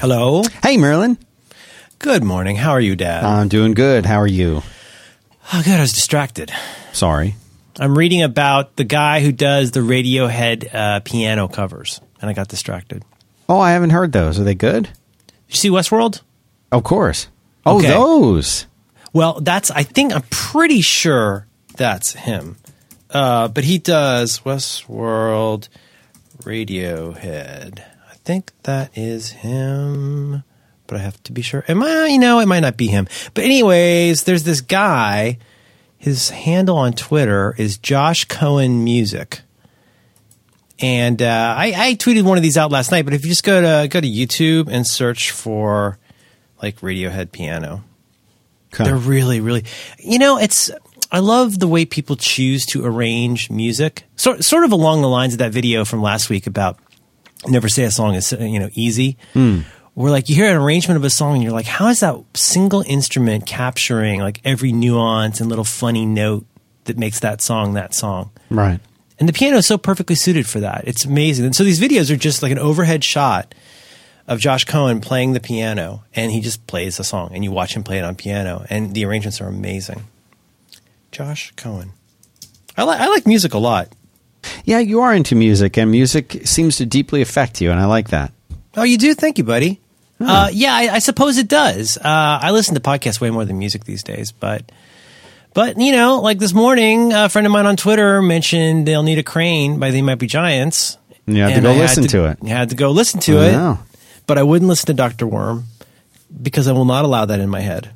[0.00, 0.42] Hello.
[0.62, 1.18] Hey, Merlin.
[1.98, 2.56] Good morning.
[2.56, 3.24] How are you, Dad?
[3.24, 4.06] I'm doing good.
[4.06, 4.62] How are you?
[5.52, 5.74] oh, good.
[5.74, 6.52] I was distracted.
[6.92, 7.34] Sorry.
[7.80, 12.48] I'm reading about the guy who does the Radiohead uh, piano covers, and I got
[12.48, 13.04] distracted.
[13.48, 14.38] Oh, I haven't heard those.
[14.38, 14.84] Are they good?
[14.84, 14.92] Did
[15.48, 16.20] you see Westworld?
[16.70, 17.28] Of course.
[17.66, 17.88] Oh, Okay.
[17.88, 18.66] those.
[19.12, 19.70] Well, that's.
[19.70, 21.46] I think I'm pretty sure
[21.76, 22.56] that's him.
[23.10, 25.68] Uh, but he does Westworld,
[26.42, 27.82] Radiohead.
[28.28, 30.42] I think that is him,
[30.86, 31.64] but I have to be sure.
[31.66, 32.08] Am I?
[32.08, 33.08] You know, it might not be him.
[33.32, 35.38] But anyways, there's this guy.
[35.96, 39.40] His handle on Twitter is Josh Cohen Music.
[40.78, 43.06] And uh, I, I tweeted one of these out last night.
[43.06, 45.96] But if you just go to go to YouTube and search for
[46.62, 47.82] like Radiohead piano,
[48.74, 48.84] Okay.
[48.84, 49.64] they're really, really,
[49.98, 50.70] you know, it's,
[51.10, 54.04] I love the way people choose to arrange music.
[54.16, 56.78] Sort, sort of along the lines of that video from last week about
[57.46, 59.16] never say a song is, you know, easy.
[59.32, 59.60] Hmm.
[59.94, 62.16] Where like you hear an arrangement of a song and you're like, how is that
[62.34, 66.46] single instrument capturing like every nuance and little funny note
[66.84, 68.30] that makes that song that song?
[68.48, 68.80] Right.
[69.18, 70.84] And the piano is so perfectly suited for that.
[70.86, 71.46] It's amazing.
[71.46, 73.54] And so these videos are just like an overhead shot
[74.28, 77.74] of Josh Cohen playing the piano, and he just plays a song, and you watch
[77.74, 80.04] him play it on piano, and the arrangements are amazing.
[81.10, 81.92] Josh Cohen.
[82.76, 83.88] I, li- I like music a lot.
[84.64, 88.10] Yeah, you are into music, and music seems to deeply affect you, and I like
[88.10, 88.32] that.
[88.76, 89.14] Oh, you do?
[89.14, 89.80] Thank you, buddy.
[90.20, 91.96] Uh, yeah, I, I suppose it does.
[91.96, 94.70] Uh, I listen to podcasts way more than music these days, but
[95.54, 99.18] but you know, like this morning, a friend of mine on Twitter mentioned they'll need
[99.18, 100.98] a crane by They Might Be Giants.
[101.26, 102.38] You have to go I listen to it.
[102.42, 103.78] You had to go listen to I it, know.
[104.26, 105.64] but I wouldn't listen to Doctor Worm
[106.42, 107.90] because I will not allow that in my head.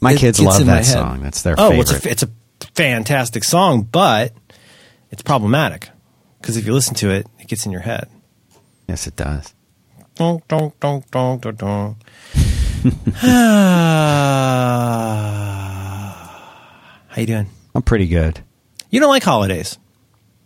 [0.00, 1.22] My It kids love that song.
[1.22, 1.90] That's their oh, favorite.
[1.92, 2.28] it's a, it's a
[2.74, 4.32] fantastic song, but
[5.12, 5.90] it's problematic
[6.40, 8.08] because if you listen to it, it gets in your head.
[8.88, 9.54] yes, it does.
[17.08, 17.48] How you doing?
[17.74, 18.40] I'm pretty good.
[18.90, 19.78] You don't like holidays.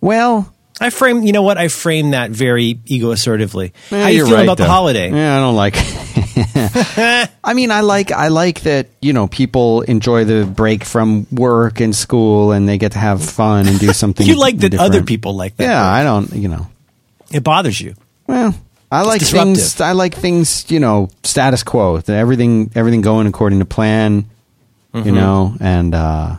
[0.00, 1.56] Well, I frame, you know what?
[1.56, 3.72] I frame that very ego assertively.
[3.90, 5.10] eh, How you feel right, about the holiday?
[5.10, 5.74] Yeah, I don't like.
[7.44, 11.80] I mean, I like I like that you know people enjoy the break from work
[11.80, 14.26] and school, and they get to have fun and do something.
[14.26, 14.94] You like that different.
[14.94, 15.64] other people like that.
[15.64, 15.92] Yeah, break.
[16.00, 16.32] I don't.
[16.34, 16.66] You know.
[17.32, 17.94] it bothers you.
[18.26, 18.54] Well,
[18.92, 19.56] I like disruptive.
[19.56, 19.80] things.
[19.80, 20.70] I like things.
[20.70, 21.98] You know, status quo.
[21.98, 24.26] that Everything, everything going according to plan.
[24.92, 25.06] Mm-hmm.
[25.08, 26.36] You know, and uh,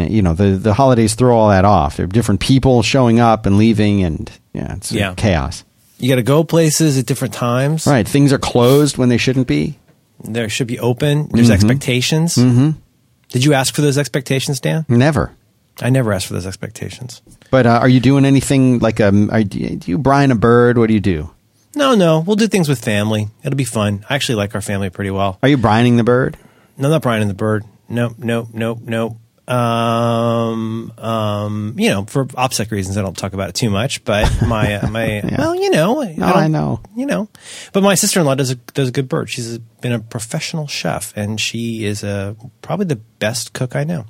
[0.00, 1.96] and you know the the holidays throw all that off.
[1.96, 5.14] There are different people showing up and leaving, and yeah, it's Yeah.
[5.16, 5.64] chaos.
[5.98, 7.86] You got to go places at different times.
[7.86, 9.78] Right, things are closed when they shouldn't be.
[10.24, 11.28] There should be open.
[11.32, 12.34] There's expectations.
[12.34, 12.70] Mm-hmm.
[13.28, 14.84] Did you ask for those expectations, Dan?
[14.88, 15.32] Never.
[15.80, 17.22] I never asked for those expectations.
[17.50, 19.30] But uh, are you doing anything like um?
[19.30, 20.76] Are, do you brine a bird?
[20.76, 21.30] What do you do?
[21.74, 22.20] No, no.
[22.20, 23.28] We'll do things with family.
[23.42, 24.04] It'll be fun.
[24.10, 25.38] I actually like our family pretty well.
[25.42, 26.36] Are you brining the bird?
[26.76, 27.64] No, not Brian and the Bird.
[27.88, 29.16] Nope, nope, nope, nope.
[29.48, 34.04] Um, um, you know, for OPSEC reasons, I don't talk about it too much.
[34.04, 36.80] But my, uh, my, well, you know, No, I know.
[36.96, 37.28] you know.
[37.72, 39.28] But my sister in law does a does a good bird.
[39.30, 44.06] She's been a professional chef, and she is a probably the best cook I know.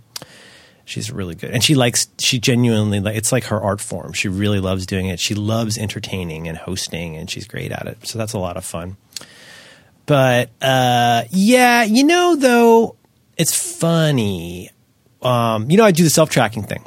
[0.84, 2.08] She's really good, and she likes.
[2.18, 3.16] She genuinely like.
[3.16, 4.12] It's like her art form.
[4.12, 5.20] She really loves doing it.
[5.20, 8.06] She loves entertaining and hosting, and she's great at it.
[8.06, 8.96] So that's a lot of fun.
[10.06, 12.96] But uh, yeah, you know, though,
[13.38, 14.70] it's funny.
[15.22, 16.84] Um, you know, I do the self tracking thing,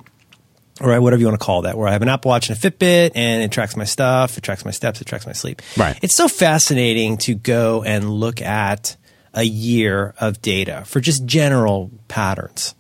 [0.82, 2.60] or whatever you want to call that, where I have an Apple Watch and a
[2.60, 5.62] Fitbit, and it tracks my stuff, it tracks my steps, it tracks my sleep.
[5.78, 5.98] Right.
[6.02, 8.98] It's so fascinating to go and look at
[9.34, 12.76] a year of data for just general patterns.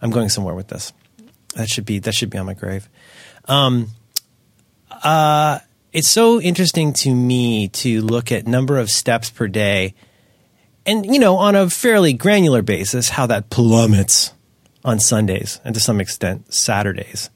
[0.00, 0.92] I'm going somewhere with this.
[1.54, 2.88] That should be that should be on my grave.
[3.46, 3.88] Um,
[4.90, 5.60] uh,
[5.92, 9.94] it's so interesting to me to look at number of steps per day,
[10.86, 14.32] and you know, on a fairly granular basis, how that plummets
[14.84, 17.30] on Sundays and to some extent Saturdays.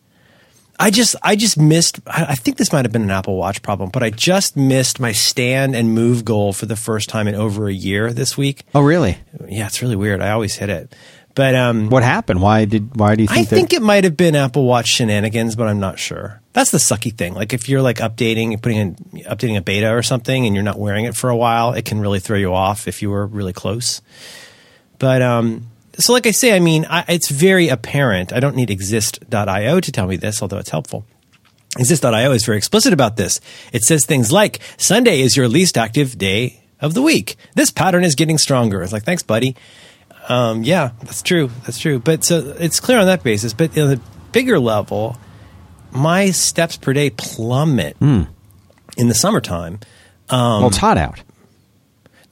[0.78, 2.00] I just I just missed.
[2.06, 5.12] I think this might have been an Apple Watch problem, but I just missed my
[5.12, 8.62] stand and move goal for the first time in over a year this week.
[8.74, 9.16] Oh, really?
[9.48, 10.20] Yeah, it's really weird.
[10.20, 10.94] I always hit it,
[11.34, 12.42] but um, What happened?
[12.42, 12.94] Why did?
[12.94, 13.38] Why do you think?
[13.38, 16.42] I that- think it might have been Apple Watch shenanigans, but I'm not sure.
[16.52, 17.32] That's the sucky thing.
[17.32, 18.94] Like if you're like updating, putting in
[19.24, 22.00] updating a beta or something, and you're not wearing it for a while, it can
[22.00, 24.02] really throw you off if you were really close.
[24.98, 25.68] But um,
[25.98, 28.32] so like I say, I mean, I, it's very apparent.
[28.32, 31.04] I don't need exist.io to tell me this, although it's helpful.
[31.78, 33.40] Exist.io is very explicit about this.
[33.72, 37.36] It says things like Sunday is your least active day of the week.
[37.54, 38.82] This pattern is getting stronger.
[38.82, 39.56] It's like, thanks, buddy.
[40.28, 41.50] Um, yeah, that's true.
[41.64, 41.98] That's true.
[41.98, 43.52] But so it's clear on that basis.
[43.52, 44.00] But on the
[44.32, 45.16] bigger level,
[45.92, 47.96] my steps per day plummet
[48.96, 49.80] in the summertime.
[50.28, 51.22] Um, well, it's hot out.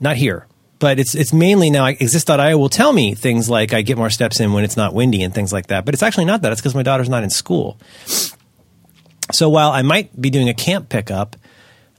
[0.01, 0.47] Not here,
[0.79, 1.87] but it's it's mainly now.
[1.87, 5.23] Exist.io will tell me things like I get more steps in when it's not windy
[5.23, 5.85] and things like that.
[5.85, 6.53] But it's actually not that.
[6.53, 7.79] It's because my daughter's not in school.
[9.33, 11.37] So while I might be doing a camp pickup,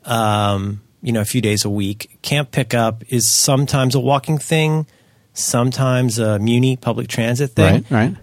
[0.03, 4.85] um, you know, a few days a week, camp pickup is sometimes a walking thing,
[5.33, 7.85] sometimes a Muni public transit thing.
[7.89, 8.15] Right, right.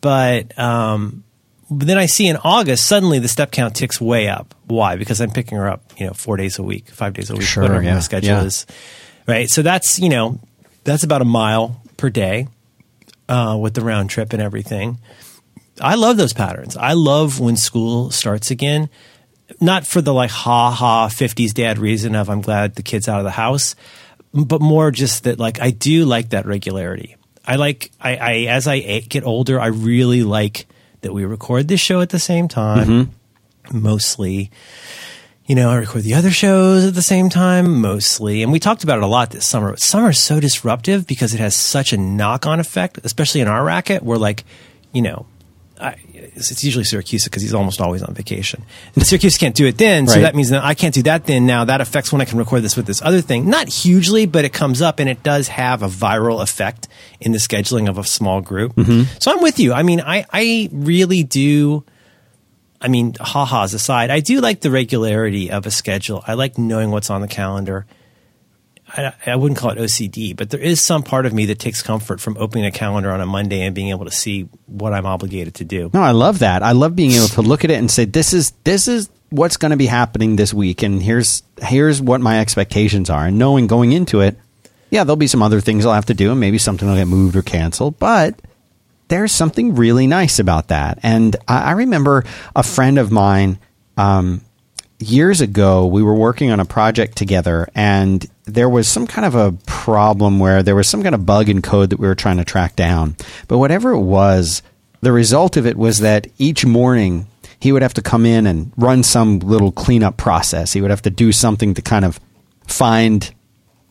[0.00, 1.24] But um,
[1.70, 4.54] but then I see in August suddenly the step count ticks way up.
[4.66, 4.96] Why?
[4.96, 7.42] Because I'm picking her up, you know, four days a week, five days a week,
[7.42, 8.44] sure, whatever yeah, my schedule yeah.
[8.44, 8.66] is.
[9.30, 9.48] Right.
[9.48, 10.40] So that's you know
[10.82, 12.48] that's about a mile per day
[13.28, 14.98] uh, with the round trip and everything.
[15.80, 16.76] I love those patterns.
[16.76, 18.90] I love when school starts again.
[19.60, 23.18] Not for the like ha ha 50s dad reason of I'm glad the kid's out
[23.18, 23.76] of the house,
[24.32, 27.16] but more just that like I do like that regularity.
[27.46, 30.66] I like I, I as I get older, I really like
[31.02, 32.88] that we record this show at the same time.
[32.88, 33.80] Mm-hmm.
[33.80, 34.50] Mostly,
[35.50, 38.44] you know, I record the other shows at the same time, mostly.
[38.44, 39.70] And we talked about it a lot this summer.
[39.70, 43.48] But Summer is so disruptive because it has such a knock on effect, especially in
[43.48, 44.04] our racket.
[44.04, 44.44] We're like,
[44.92, 45.26] you know,
[45.80, 48.62] I, it's usually Siracusa because he's almost always on vacation.
[48.94, 50.20] And Siracusa can't do it then, so Right.
[50.22, 51.46] that means that I can't do that then.
[51.46, 53.50] Now that affects when I can record this with this other thing.
[53.50, 56.86] Not hugely, but it comes up and it does have a viral effect
[57.20, 58.76] in the scheduling of a small group.
[58.76, 59.18] Mm-hmm.
[59.18, 59.72] So I'm with you.
[59.72, 61.82] I mean, I, I really do.
[62.80, 66.24] I mean, ha-has aside, I do like the regularity of a schedule.
[66.26, 67.86] I like knowing what's on the calendar.
[68.88, 71.82] I, I wouldn't call it OCD, but there is some part of me that takes
[71.82, 75.06] comfort from opening a calendar on a Monday and being able to see what I'm
[75.06, 75.90] obligated to do.
[75.92, 76.62] No, I love that.
[76.62, 79.56] I love being able to look at it and say, "This is this is what's
[79.58, 83.68] going to be happening this week, and here's here's what my expectations are." And knowing
[83.68, 84.36] going into it,
[84.90, 87.06] yeah, there'll be some other things I'll have to do, and maybe something will get
[87.06, 88.40] moved or canceled, but
[89.10, 90.98] there's something really nice about that.
[91.02, 92.24] And I, I remember
[92.56, 93.58] a friend of mine
[93.96, 94.40] um,
[94.98, 95.86] years ago.
[95.86, 100.38] We were working on a project together, and there was some kind of a problem
[100.38, 102.76] where there was some kind of bug in code that we were trying to track
[102.76, 103.16] down.
[103.48, 104.62] But whatever it was,
[105.00, 107.26] the result of it was that each morning
[107.58, 110.72] he would have to come in and run some little cleanup process.
[110.72, 112.20] He would have to do something to kind of
[112.66, 113.34] find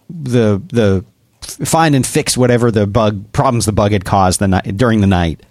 [0.09, 1.05] the the
[1.41, 5.07] find and fix whatever the bug problems the bug had caused the night during the
[5.07, 5.41] night.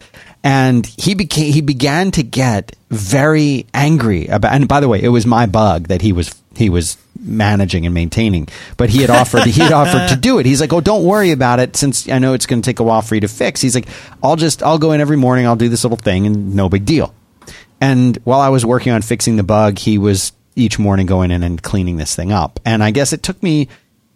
[0.44, 4.52] And he became he began to get very angry about.
[4.52, 7.94] And by the way, it was my bug that he was he was managing and
[7.94, 8.49] maintaining.
[8.76, 10.46] But he had offered he had offered to do it.
[10.46, 11.76] He's like, "Oh, don't worry about it.
[11.76, 13.88] Since I know it's going to take a while for you to fix." He's like,
[14.23, 15.46] "I'll just I'll go in every morning.
[15.46, 17.14] I'll do this little thing, and no big deal."
[17.81, 21.43] And while I was working on fixing the bug, he was each morning going in
[21.43, 22.58] and cleaning this thing up.
[22.64, 23.69] And I guess it took me,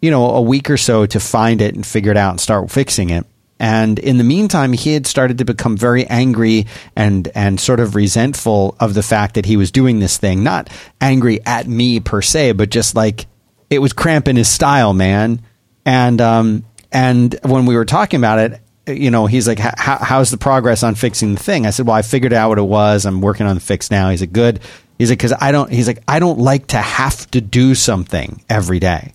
[0.03, 2.69] you know, a week or so to find it and figure it out and start
[2.69, 3.25] fixing it.
[3.57, 7.95] And in the meantime, he had started to become very angry and and sort of
[7.95, 10.43] resentful of the fact that he was doing this thing.
[10.43, 10.69] Not
[10.99, 13.27] angry at me per se, but just like
[13.69, 15.41] it was cramping his style, man.
[15.85, 20.37] And um and when we were talking about it, you know, he's like, how's the
[20.37, 21.65] progress on fixing the thing?
[21.65, 23.05] I said, well, I figured out what it was.
[23.05, 24.09] I'm working on the fix now.
[24.09, 24.59] He's like, good.
[24.99, 28.43] He's like, cause I don't, he's like, I don't like to have to do something
[28.49, 29.13] every day.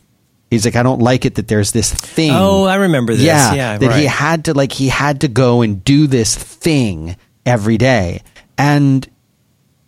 [0.50, 2.32] He's like, I don't like it that there's this thing.
[2.32, 3.22] Oh, I remember this.
[3.22, 3.52] Yeah.
[3.52, 7.76] Yeah, that he had to like, he had to go and do this thing every
[7.76, 8.22] day.
[8.56, 9.06] And,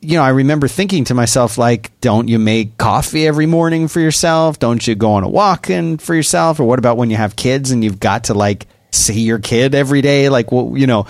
[0.00, 4.00] you know, I remember thinking to myself, like, don't you make coffee every morning for
[4.00, 4.58] yourself?
[4.58, 6.60] Don't you go on a walk in for yourself?
[6.60, 9.74] Or what about when you have kids and you've got to like see your kid
[9.74, 10.28] every day?
[10.28, 11.06] Like, well, you know,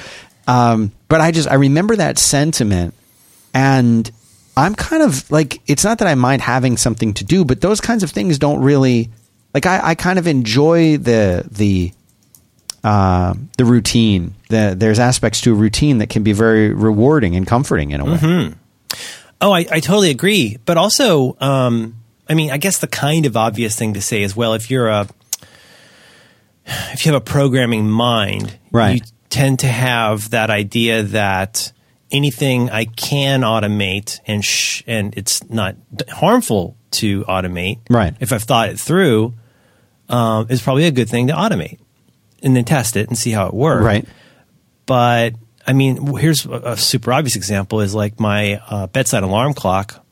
[0.47, 2.95] um, but I just, I remember that sentiment
[3.53, 4.09] and
[4.57, 7.81] I'm kind of like, it's not that I mind having something to do, but those
[7.81, 9.11] kinds of things don't really,
[9.55, 11.93] like, I, I kind of enjoy the, the,
[12.85, 14.35] uh, the routine.
[14.49, 18.05] The, there's aspects to a routine that can be very rewarding and comforting in a
[18.05, 18.55] way.
[19.41, 20.59] Oh, I, I totally agree.
[20.65, 21.97] But also, um,
[22.29, 24.89] I mean, I guess the kind of obvious thing to say is, well, if you're
[24.89, 25.09] a,
[26.93, 28.95] if you have a programming mind, Right.
[28.97, 31.73] you tend to have that idea that
[32.13, 37.79] anything I can automate and sh- and it's not d- harmful to automate.
[37.89, 38.15] Right.
[38.21, 39.35] If I've thought it through,
[40.11, 41.79] um, is probably a good thing to automate
[42.43, 44.07] and then test it and see how it works Right.
[44.87, 45.35] but
[45.67, 50.05] I mean, here's a, a super obvious example: is like my uh, bedside alarm clock,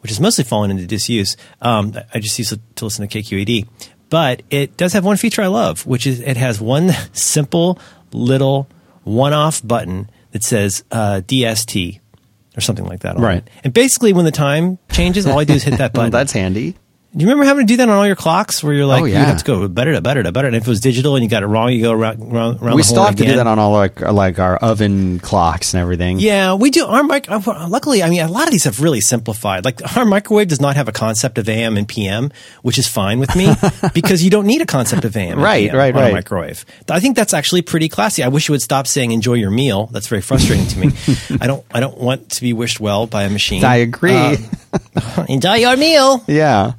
[0.00, 1.36] which has mostly fallen into disuse.
[1.60, 3.68] Um, I just use it to listen to KQED,
[4.08, 7.78] but it does have one feature I love, which is it has one simple
[8.12, 8.66] little
[9.04, 12.00] one-off button that says uh, DST
[12.56, 13.18] or something like that.
[13.18, 13.38] Right.
[13.46, 13.48] it.
[13.64, 16.10] And basically, when the time changes, all I do is hit that Well, button.
[16.12, 16.76] that's handy.
[17.16, 19.06] Do you remember having to do that on all your clocks where you're like, Oh,
[19.06, 19.24] you yeah.
[19.24, 20.46] have to go better, better, better.
[20.46, 22.76] And if it was digital and you got it wrong, you go around, around, around
[22.76, 26.20] we still have to do that on all like like our oven clocks and everything.
[26.20, 26.84] Yeah, we do.
[26.84, 27.30] Our mic.
[27.30, 29.64] uh, Luckily, I mean, a lot of these have really simplified.
[29.64, 33.18] Like our microwave does not have a concept of AM and PM, which is fine
[33.20, 33.54] with me
[33.94, 35.40] because you don't need a concept of AM.
[35.40, 36.10] Right, right, on right.
[36.10, 36.66] A microwave.
[36.90, 38.22] I think that's actually pretty classy.
[38.22, 40.90] I wish you would stop saying "enjoy your meal." That's very frustrating to me.
[41.40, 41.64] I don't.
[41.72, 43.64] I don't want to be wished well by a machine.
[43.64, 44.12] I agree.
[44.14, 46.22] Uh, enjoy your meal.
[46.28, 46.72] yeah.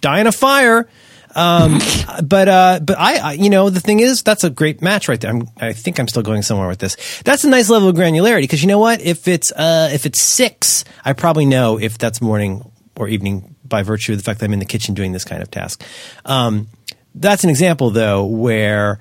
[0.00, 0.88] Die in a fire.
[1.34, 1.78] Um,
[2.24, 5.20] but uh, but I, I, you know, the thing is, that's a great match right
[5.20, 5.30] there.
[5.30, 6.96] I'm, I think I'm still going somewhere with this.
[7.24, 9.00] That's a nice level of granularity because you know what?
[9.00, 13.82] If it's uh, if it's six, I probably know if that's morning or evening by
[13.82, 15.84] virtue of the fact that I'm in the kitchen doing this kind of task.
[16.24, 16.68] Um,
[17.14, 19.00] that's an example though where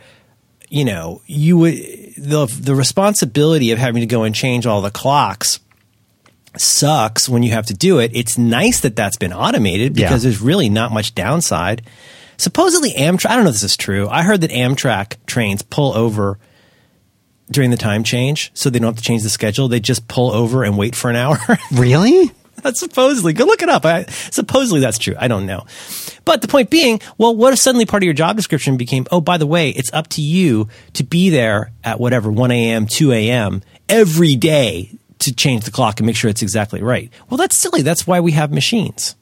[0.69, 1.75] you know you would
[2.17, 5.59] the the responsibility of having to go and change all the clocks
[6.61, 8.11] sucks when you have to do it.
[8.13, 10.29] It's nice that that's been automated because Yeah.
[10.29, 11.81] there's really not much downside.
[12.37, 14.07] Supposedly Amtrak, I don't know if this is true.
[14.09, 16.37] I heard that Amtrak trains pull over
[17.51, 19.67] during the time change so they don't have to change the schedule.
[19.67, 21.37] They just pull over and wait for an hour.
[21.71, 22.31] Really?
[22.63, 23.85] that's supposedly, go look it up.
[23.85, 25.13] I, supposedly that's true.
[25.17, 25.65] I don't know.
[26.25, 29.21] But the point being, well, what if suddenly part of your job description became, oh,
[29.21, 33.11] by the way, it's up to you to be there at whatever, 1 a.m., 2
[33.11, 33.61] a.m.
[33.87, 37.11] every day to change the clock and make sure it's exactly right.
[37.29, 37.81] Well, that's silly.
[37.81, 39.15] That's why we have machines.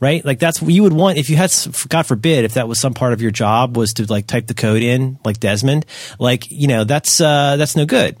[0.00, 0.24] Right?
[0.24, 1.52] Like that's what you would want if you had,
[1.88, 4.54] God forbid, if that was some part of your job was to like type the
[4.54, 5.86] code in like Desmond,
[6.20, 8.16] like, you know, that's, uh, that's no good.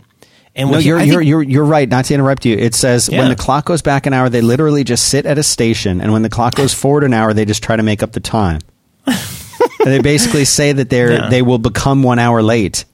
[0.56, 1.88] And No, you're you're, think- you're you're right.
[1.88, 2.56] Not to interrupt you.
[2.56, 3.20] It says Yeah.
[3.20, 6.12] when the clock goes back an hour, they literally just sit at a station, and
[6.12, 8.60] when the clock goes forward an hour, they just try to make up the time.
[9.80, 11.28] And they basically say that they're Yeah.
[11.30, 12.84] they will become one hour late.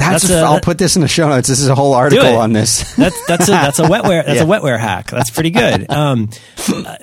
[0.00, 1.46] That's, That's a, I'll put this in the show notes.
[1.48, 2.94] This is a whole article on this.
[2.96, 4.44] That's that's a that's a wetware that's Yeah.
[4.44, 5.10] a wetware hack.
[5.10, 5.88] That's pretty good.
[5.90, 6.30] Um,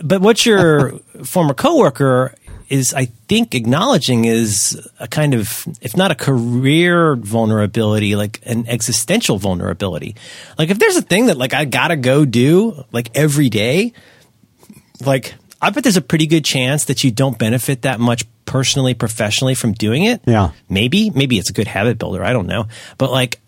[0.04, 2.34] but what your former coworker
[2.70, 8.68] is, I think, acknowledging is a kind of, if not a career vulnerability, like an
[8.68, 10.16] existential vulnerability.
[10.58, 13.94] Like if there's a thing that like I gotta go do like every day,
[15.06, 18.96] like I bet there's a pretty good chance that you don't benefit that much personally,
[18.96, 20.22] professionally from doing it.
[20.25, 20.51] Yeah.
[20.70, 22.24] Maybe, maybe it's a good habit builder.
[22.24, 22.68] I don't know.
[22.98, 23.39] But like,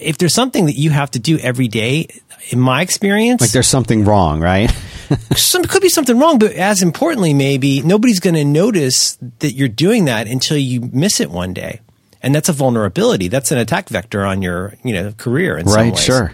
[0.00, 2.08] if there's something that you have to do every day,
[2.50, 4.70] in my experience, Like there's something wrong, right?
[5.36, 9.68] some could be something wrong, but as importantly, maybe nobody's going to notice that you're
[9.68, 11.80] doing that until you miss it one day.
[12.22, 13.28] And that's a vulnerability.
[13.28, 15.92] That's an attack vector on your, you know, career in some right.
[15.92, 16.02] ways.
[16.02, 16.32] Sure.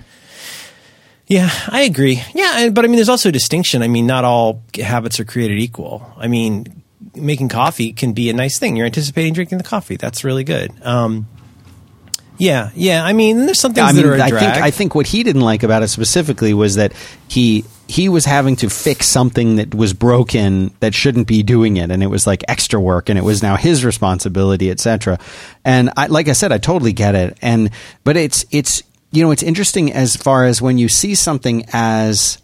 [1.26, 2.22] Yeah, I agree.
[2.34, 3.82] Yeah, but I mean, there's also a distinction.
[3.82, 6.12] I mean, not all habits are created equal.
[6.16, 6.82] I mean,
[7.20, 8.76] making coffee can be a nice thing.
[8.76, 9.96] You're anticipating drinking the coffee.
[9.96, 10.72] That's really good.
[10.82, 11.26] Um,
[12.40, 13.04] yeah, yeah.
[13.04, 15.06] I mean, there's some things I mean, that are a I think I think what
[15.06, 16.94] he didn't like about it specifically was that
[17.28, 21.90] he he was having to fix something that was broken that shouldn't be doing it,
[21.90, 25.18] and it was like extra work, and it was now his responsibility, etc.
[25.66, 27.70] And I, like I said, I totally get it, and
[28.04, 32.40] but it's it's you know it's interesting as far as when you see something as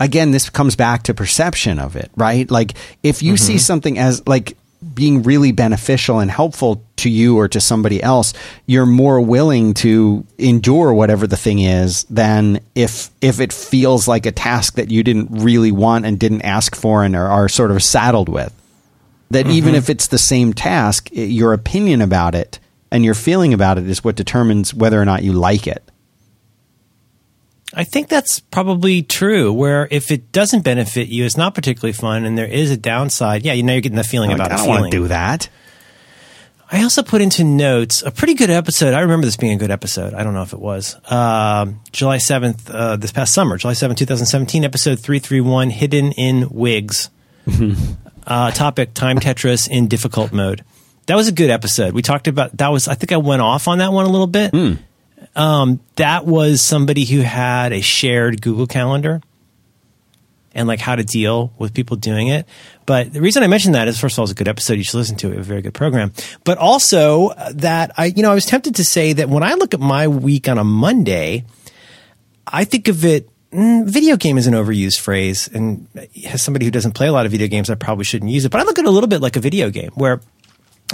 [0.00, 2.50] again, this comes back to perception of it, right?
[2.50, 3.58] Like if you see mm-hmm.
[3.58, 4.56] something as like
[4.94, 8.32] being really beneficial and helpful to you or to somebody else,
[8.66, 14.24] you're more willing to endure whatever the thing is than if if it feels like
[14.24, 17.70] a task that you didn't really want and didn't ask for and are, are sort
[17.70, 18.52] of saddled with.
[19.30, 19.54] That mm-hmm.
[19.54, 23.88] even if it's the same task, your opinion about it and your feeling about it
[23.88, 25.82] is what determines whether or not you like it.
[27.74, 29.52] I think that's probably true.
[29.52, 33.44] Where if it doesn't benefit you, it's not particularly fun, and there is a downside.
[33.44, 35.48] Yeah, you know, you're getting the feeling Like, about I don't want to do that.
[36.70, 38.92] I also put into notes a pretty good episode.
[38.92, 40.12] I remember this being a good episode.
[40.12, 40.96] I don't know if it was.
[41.10, 47.08] Um, July 7th, uh, this past summer, July 7th, 2017, episode 331, Hidden in Wigs.
[48.26, 50.62] uh, topic, Time Tetris in difficult mode.
[51.06, 51.94] That was a good episode.
[51.94, 54.26] We talked about, that was, I think I went off on that one a little
[54.26, 54.52] bit.
[55.38, 59.22] Um, that was somebody who had a shared Google Calendar
[60.52, 62.46] and like how to deal with people doing it.
[62.86, 64.74] But the reason I mentioned that is first of all, it's a good episode.
[64.74, 65.38] You should listen to it.
[65.38, 66.12] A very good program.
[66.42, 69.54] But also uh, that I, you know, I was tempted to say that when I
[69.54, 71.44] look at my week on a Monday,
[72.46, 73.28] I think of it.
[73.52, 75.88] Mm, video game is an overused phrase, and
[76.26, 78.50] as somebody who doesn't play a lot of video games, I probably shouldn't use it.
[78.50, 80.20] But I look at it a little bit like a video game where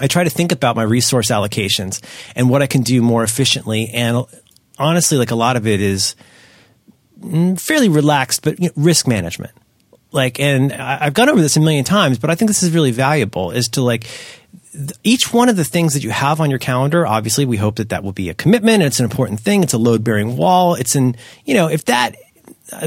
[0.01, 2.03] I try to think about my resource allocations
[2.35, 3.91] and what I can do more efficiently.
[3.91, 4.25] And
[4.79, 6.17] honestly, like a lot of it is
[7.21, 9.53] mm, fairly relaxed, but you know, risk management.
[10.11, 12.93] Like, and I've gone over this a million times, but I think this is really
[12.93, 14.07] valuable is to like,
[15.05, 17.91] each one of the things that you have on your calendar, obviously we hope that
[17.91, 18.83] that will be a commitment.
[18.83, 19.63] It's an important thing.
[19.63, 20.75] It's a load bearing wall.
[20.75, 22.17] It's an, you know, if that,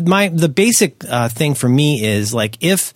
[0.04, 2.94] my, the basic uh, thing for me is like, if,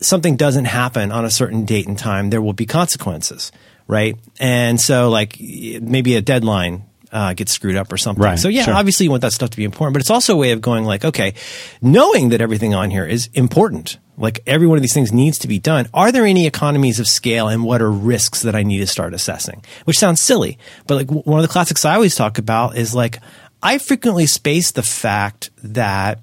[0.00, 3.52] something doesn't happen on a certain date and time, there will be consequences,
[3.86, 4.16] right?
[4.38, 8.22] And so, like maybe a deadline uh, gets screwed up or something.
[8.22, 8.74] Right, So yeah, sure.
[8.74, 10.84] obviously you want that stuff to be important, but it's also a way of going
[10.84, 11.34] like, okay,
[11.82, 15.48] knowing that everything on here is important, like every one of these things needs to
[15.48, 15.88] be done.
[15.92, 19.12] Are there any economies of scale and what are risks that I need to start
[19.12, 19.64] assessing?
[19.86, 22.94] Which sounds silly, but like w- one of the classics I always talk about is
[22.94, 23.18] like,
[23.62, 26.20] I frequently space the fact that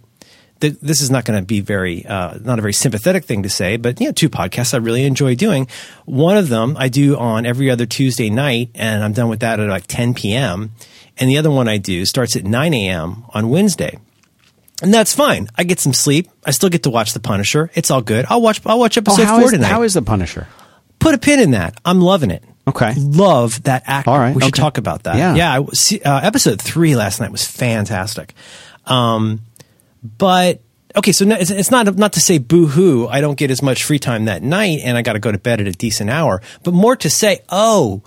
[0.59, 3.49] th- this is not going to be very uh, not a very sympathetic thing to
[3.49, 5.67] say, but you know, two podcasts I really enjoy doing.
[6.05, 9.59] One of them I do on every other Tuesday night, and I'm done with that
[9.59, 10.71] at like 10 p.m.
[11.19, 13.25] And the other one I do starts at 9 a.m.
[13.33, 13.97] on Wednesday.
[14.83, 15.49] And that's fine.
[15.55, 16.29] I get some sleep.
[16.45, 17.71] I still get to watch The Punisher.
[17.73, 18.25] It's all good.
[18.29, 18.61] I'll watch.
[18.67, 19.65] I'll watch Oh, episode four is, tonight.
[19.67, 20.47] how is the Punisher?
[20.99, 21.79] Put a pin in that.
[21.83, 22.43] I'm loving it.
[22.67, 22.93] Okay.
[22.97, 24.11] Love that actor.
[24.11, 24.61] All right, We should okay.
[24.61, 25.15] talk about that.
[25.15, 25.33] Yeah.
[25.35, 25.59] Yeah.
[25.59, 28.35] I see, uh, episode three last night was fantastic.
[28.85, 29.41] Um,
[30.03, 30.61] but
[30.95, 33.07] okay, so no, it's, it's not not to say boo hoo.
[33.07, 35.37] I don't get as much free time that night, and I got to go to
[35.37, 36.41] bed at a decent hour.
[36.63, 38.03] But more to say, oh,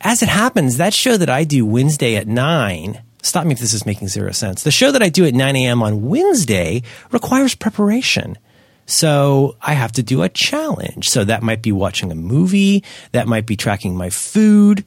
[0.00, 3.02] as it happens, that show that I do Wednesday at nine.
[3.22, 4.62] Stop me if this is making zero sense.
[4.62, 5.82] The show that I do at 9 a.m.
[5.82, 8.38] on Wednesday requires preparation.
[8.86, 11.08] So I have to do a challenge.
[11.08, 12.84] So that might be watching a movie.
[13.10, 14.84] That might be tracking my food.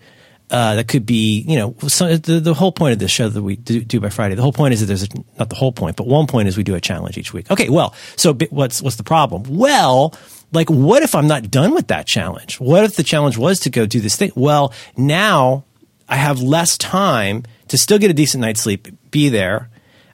[0.52, 3.44] Uh, that could be, you know, so the, the whole point of this show that
[3.44, 4.34] we do, do by Friday.
[4.34, 6.58] The whole point is that there's a, not the whole point, but one point is
[6.58, 7.52] we do a challenge each week.
[7.52, 9.44] Okay, well, so what's what's the problem?
[9.48, 10.16] Well,
[10.52, 12.60] like, what if I'm not done with that challenge?
[12.60, 14.32] What if the challenge was to go do this thing?
[14.34, 15.66] Well, now
[16.08, 19.70] I have less time to still get a decent night's sleep, be there.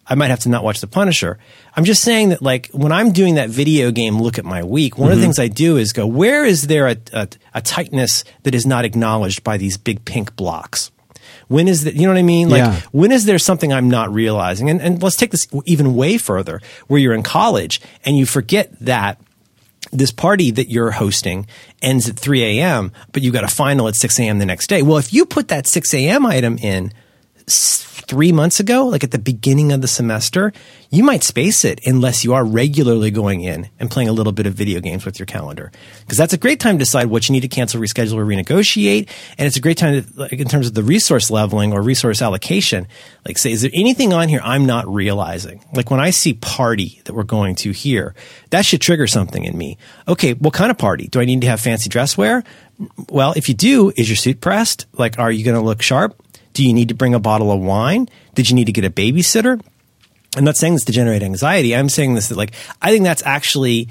[0.07, 1.39] I might have to not watch The Punisher.
[1.75, 4.97] I'm just saying that, like, when I'm doing that video game look at my week,
[4.97, 5.25] one of the mm-hmm.
[5.25, 8.85] things I do is go, where is there a, a, a tightness that is not
[8.85, 10.91] acknowledged by these big pink blocks?
[11.47, 12.49] When is that, you know what I mean?
[12.49, 12.79] Like, Yeah.
[12.91, 14.69] when is there something I'm not realizing?
[14.69, 18.71] And, and let's take this even way further, where you're in college and you forget
[18.79, 19.19] that
[19.91, 21.45] this party that you're hosting
[21.81, 24.39] ends at 3 a.m., but you got a final at 6 a.m.
[24.39, 24.81] the next day.
[24.81, 26.25] Well, if you put that 6 a.m.
[26.25, 26.91] item in
[28.07, 30.53] three months ago, like at the beginning of the semester,
[30.89, 34.45] you might space it unless you are regularly going in and playing a little bit
[34.45, 35.71] of video games with your calendar.
[36.01, 39.09] Because that's a great time to decide what you need to cancel, reschedule, or renegotiate.
[39.37, 42.21] And it's a great time to, like, in terms of the resource leveling or resource
[42.21, 42.87] allocation.
[43.25, 45.63] Like, say, is there anything on here I'm not realizing?
[45.73, 48.15] Like when I see party that we're going to here,
[48.51, 49.77] that should trigger something in me.
[50.07, 51.07] Okay, what kind of party?
[51.07, 52.43] Do I need to have fancy dress wear?
[53.09, 54.85] Well, if you do, is your suit pressed?
[54.93, 56.21] Like, are you going to look sharp?
[56.55, 58.09] Do you need to bring a bottle of wine?
[58.33, 59.61] Did you need to get a babysitter?
[60.37, 61.75] I'm not saying this to generate anxiety.
[61.75, 63.89] I'm saying this that like I think that's actually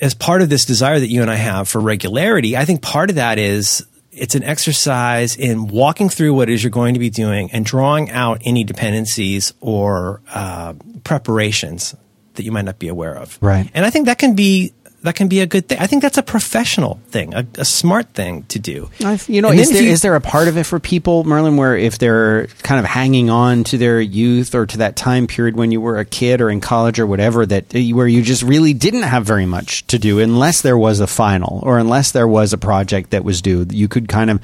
[0.00, 2.56] as part of this desire that you and I have for regularity.
[2.56, 6.62] I think part of that is it's an exercise in walking through what it is
[6.62, 11.96] you're going to be doing and drawing out any dependencies or uh, preparations
[12.34, 13.38] that you might not be aware of.
[13.40, 13.68] Right.
[13.74, 14.72] And I think that can be
[15.04, 15.78] that can be a good thing.
[15.78, 18.90] I think that's a professional thing, a, a smart thing to do.
[19.04, 21.56] I, you know, is there, you- is there a part of it for people, Merlin,
[21.56, 25.56] where if they're kind of hanging on to their youth or to that time period
[25.56, 28.74] when you were a kid or in college or whatever, that where you just really
[28.74, 32.52] didn't have very much to do unless there was a final or unless there was
[32.52, 34.40] a project that was due, you could kind of.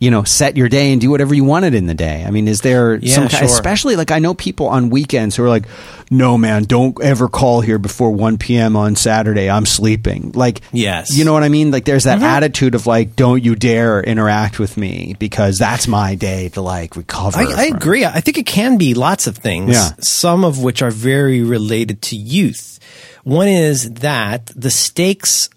[0.00, 2.24] You know, set your day and do whatever you wanted in the day.
[2.26, 3.44] I mean, is there Yeah, some kind, sure.
[3.44, 5.64] especially like I know people on weekends who are like,
[6.10, 8.76] "No, man, don't ever call here before one p.m.
[8.76, 9.50] on Saturday.
[9.50, 11.14] I'm sleeping." Like, Yes.
[11.14, 11.70] you know what I mean?
[11.70, 12.24] Like there's that Mm-hmm.
[12.24, 16.96] attitude of like, don't you dare interact with me because that's my day to like
[16.96, 17.36] recover.
[17.38, 18.06] I, I agree.
[18.06, 19.90] I think it can be lots of things, Yeah.
[20.00, 22.80] some of which are very related to youth.
[23.24, 25.50] One is that the stakes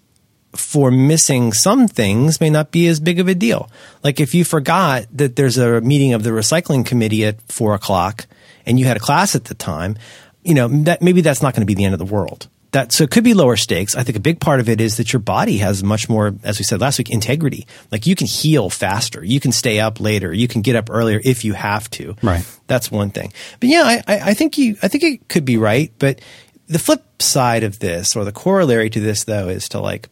[0.56, 3.70] for missing some things may not be as big of a deal.
[4.02, 8.26] Like if you forgot that there's a meeting of the recycling committee at four o'clock
[8.66, 9.96] and you had a class at the time,
[10.42, 12.48] you know, that maybe that's not going to be the end of the world.
[12.72, 13.94] That, so it could be lower stakes.
[13.94, 16.58] I think a big part of it is that your body has much more, as
[16.58, 17.68] we said last week, integrity.
[17.92, 19.24] Like you can heal faster.
[19.24, 20.32] You can stay up later.
[20.32, 22.16] You can get up earlier if you have to.
[22.20, 22.44] Right.
[22.66, 23.32] That's one thing.
[23.60, 25.92] But yeah, I, I think you, I think it could be right.
[26.00, 26.20] But
[26.66, 30.08] the flip side of this or the corollary to this though is to like,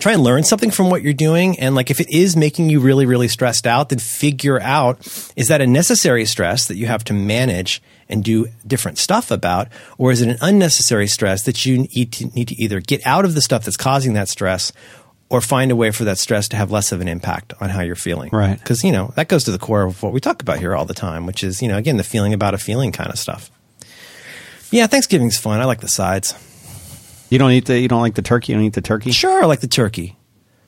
[0.00, 1.58] try and learn something from what you're doing.
[1.58, 5.48] And like if it is making you really really stressed out then figure out is
[5.48, 9.68] that a necessary stress that you have to manage and do different stuff about?
[9.96, 13.24] Or is it an unnecessary stress that you need to, need to either get out
[13.24, 14.72] of the stuff that's causing that stress
[15.28, 17.82] or find a way for that stress to have less of an impact on how
[17.82, 18.30] you're feeling?
[18.32, 18.58] Right.
[18.58, 20.84] because you know that goes to the core of what we talk about here all
[20.84, 23.50] the time which is you know again the feeling about a feeling kind of stuff.
[24.70, 25.60] Yeah thanksgiving's fun.
[25.60, 26.34] I like the sides
[27.30, 28.52] You don't eat the you don't like the turkey.
[28.52, 29.12] You don't eat the turkey.
[29.12, 30.16] Sure, I like the turkey.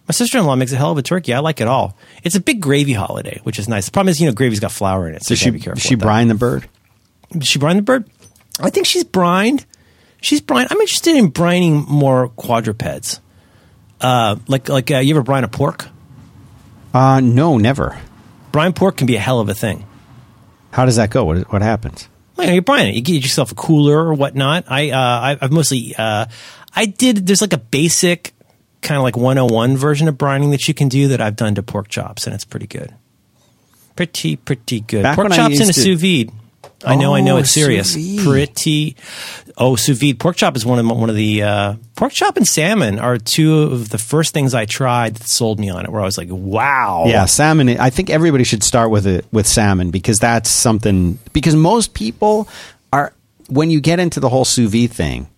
[0.09, 1.35] My sister in law makes a hell of a turkey.
[1.35, 1.97] I like it all.
[2.25, 3.87] It's a big gravy holiday, which is nice.
[3.87, 5.75] The problem is, you know, gravy's got flour in it, so you she be careful.
[5.75, 6.69] does she brine the bird?
[7.31, 8.09] Does she brine the bird?
[8.61, 9.67] I think she's brined.
[10.21, 10.67] She's brine.
[10.71, 13.21] I'm interested in brining more quadrupeds.
[14.01, 15.89] Uh, like like uh, you ever brine a pork?
[16.95, 17.99] Uh, no, never.
[18.53, 19.87] Brine pork can be a hell of a thing.
[20.73, 21.25] How does that go?
[21.25, 22.09] What, what happens?
[22.39, 22.95] You brine it.
[22.95, 24.65] You get yourself a cooler or whatnot.
[24.69, 26.27] I uh, I, I've mostly uh,
[26.75, 27.27] I did.
[27.27, 28.35] There's like a basic
[28.81, 31.63] kind of like 101 version of brining that you can do that I've done to
[31.63, 32.93] pork chops, and it's pretty good.
[33.97, 35.03] Pretty pretty good.
[35.03, 36.31] Back pork chops in a to- sous vide.
[36.85, 37.95] I know, I know, Oh, it's serious.
[38.25, 38.97] Pretty.
[39.57, 42.47] Oh, sous vide pork chop is one of one of the uh, pork chop and
[42.47, 45.91] salmon are two of the first things I tried that sold me on it.
[45.91, 47.69] Where I was like, wow, Yeah, salmon.
[47.69, 51.19] I think everybody should start with it with salmon because that's something.
[51.33, 52.49] Because most people
[52.93, 53.13] are
[53.49, 55.29] when you get into the whole sous vide thing.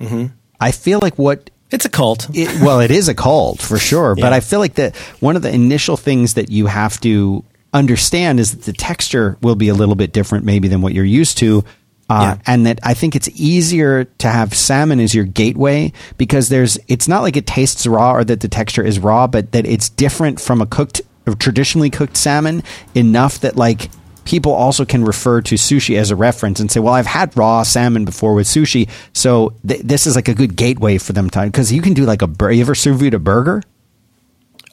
[0.00, 0.26] Mm-hmm.
[0.60, 2.28] I feel like what it's a cult.
[2.34, 5.42] it, well, it is a cult for sure, but I feel like that one of
[5.42, 9.74] the initial things that you have to understand is that the texture will be a
[9.74, 11.64] little bit different, maybe than what you're used to.
[12.10, 12.38] Uh, Yeah.
[12.46, 17.08] And that I think it's easier to have salmon as your gateway because there's, it's
[17.08, 20.40] not like it tastes raw or that the texture is raw, but that it's different
[20.40, 22.62] from a cooked, or traditionally cooked salmon
[22.94, 23.88] enough that like
[24.24, 27.62] people also can refer to sushi as a reference and say, well, I've had raw
[27.62, 28.88] salmon before with sushi.
[29.14, 32.04] So th- this is like a good gateway for them to, because you can do
[32.04, 33.62] like a, bur- you ever sous vide a burger?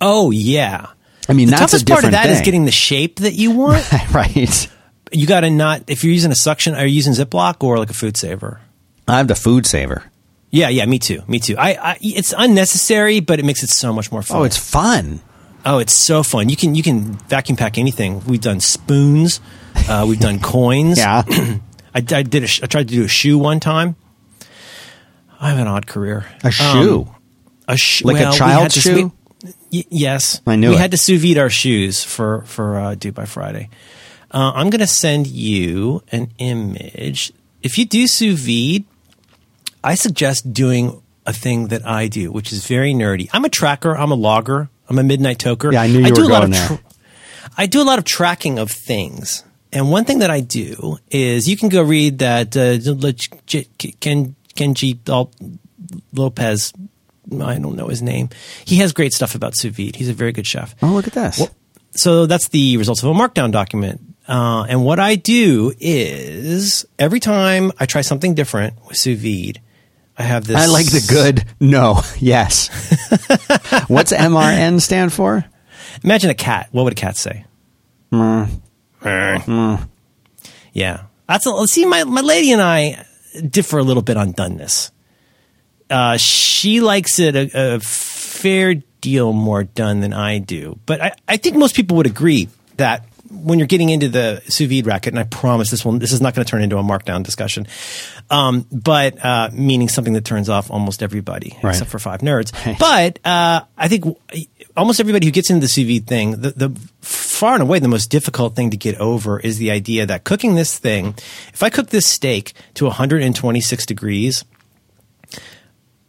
[0.01, 0.87] Oh yeah.
[1.29, 2.45] I mean, the that's a toughest part of that is thing.
[2.45, 3.85] getting the shape that you want.
[4.13, 4.69] right.
[5.11, 6.73] you got to not if you're using a suction.
[6.75, 8.59] Are you using Ziploc or like a food saver?
[9.07, 10.03] I have the food saver.
[10.51, 11.55] Yeah, yeah, me too, me too.
[11.57, 14.37] I, I it's unnecessary, but it makes it so much more fun.
[14.39, 15.21] Oh, it's fun.
[15.65, 16.49] oh, it's so fun.
[16.49, 18.23] You can you can vacuum pack anything.
[18.25, 19.39] We've done spoons,
[19.87, 20.97] uh, we've done coins.
[20.97, 21.23] Yeah.
[21.93, 22.43] I, I did.
[22.43, 23.95] A, sh- I tried to do a shoe one time.
[25.39, 26.25] I have an odd career.
[26.43, 27.07] A shoe?
[27.67, 29.11] a shoe, Like a well, we child's had to- shoe?
[29.71, 30.79] Y- yes, I knew we it.
[30.79, 33.69] had to sous vide our shoes for for uh, Do By Friday.
[34.31, 37.31] Uh, I'm going to send you an image.
[37.63, 38.85] If you do sous vide,
[39.83, 43.29] I suggest doing a thing that I do, which is very nerdy.
[43.33, 43.95] I'm a tracker.
[43.97, 44.69] I'm a logger.
[44.87, 45.71] I'm a midnight toker.
[45.71, 46.79] Yeah, I knew you do were a lot going of there.
[47.57, 49.43] I do a lot of tracking of things.
[49.71, 52.77] And one thing that I do is you can go read that uh,
[53.99, 54.97] Ken, Kenji
[56.13, 56.73] Lopez,
[57.33, 58.29] I don't know his name.
[58.65, 59.95] He has great stuff about sous vide.
[59.95, 60.75] He's a very good chef.
[60.81, 61.47] Oh, look at this.
[61.91, 64.01] So that's the results of a markdown document.
[64.27, 69.59] Uh, and what I do is every time I try something different with sous vide,
[70.17, 70.57] I have this.
[70.57, 71.45] I like the good.
[71.59, 72.01] No.
[72.19, 72.67] Yes.
[73.87, 75.45] What's MRN stand for?
[76.03, 76.67] Imagine a cat.
[76.71, 77.45] What would a cat say?
[80.73, 81.85] Yeah, that's a, see.
[81.85, 83.05] My my lady and I
[83.49, 84.91] differ a little bit on doneness.
[85.89, 91.11] Uh, she likes it a, a fair deal more done than I do, but I,
[91.27, 95.13] I think most people would agree that when you're getting into the sous vide racket,
[95.13, 97.67] and I promise this one, this is not going to turn into a markdown discussion,
[98.31, 101.71] um, but uh, meaning something that turns off almost everybody Right.
[101.71, 102.51] except for five nerds.
[102.79, 104.05] But uh, I think
[104.75, 106.69] almost everybody who gets into the sous vide thing, the, the
[107.01, 110.55] far and away the most difficult thing to get over is the idea that cooking
[110.55, 111.13] this thing,
[111.53, 114.43] if I cook this steak to 126 degrees,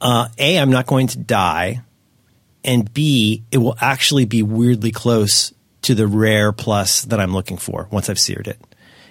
[0.01, 1.83] uh, a I'm not going to die,
[2.65, 7.57] and b it will actually be weirdly close to the rare plus that I'm looking
[7.57, 8.59] for once I've seared it.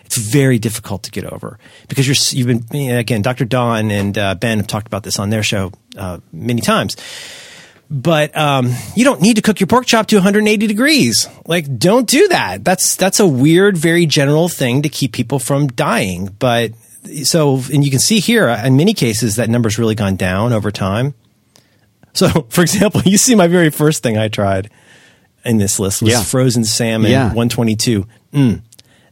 [0.06, 3.22] It's very difficult to get over because you're, you've been again.
[3.22, 3.46] Dr.
[3.46, 6.98] Don and uh, Ben have talked about this on their show uh, many times.
[7.92, 11.28] But um, you don't need to cook your pork chop to 180 degrees.
[11.46, 12.64] Like, don't do that.
[12.64, 16.36] That's that's a weird, very general thing to keep people from dying.
[16.38, 16.74] But
[17.24, 20.54] so, and you can see here uh, in many cases that number's really gone down
[20.54, 21.14] over time.
[22.14, 24.70] So, for example, you see my very first thing I tried
[25.46, 26.24] in this list was Yeah.
[26.24, 27.26] frozen salmon, Yeah.
[27.28, 28.06] 122.
[28.34, 28.62] Mm,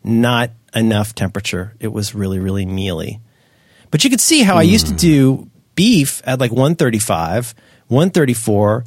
[0.03, 1.75] not enough temperature.
[1.79, 3.19] It was really, really mealy.
[3.91, 7.55] But you could see how I used to do beef at like 135,
[7.87, 8.83] 134,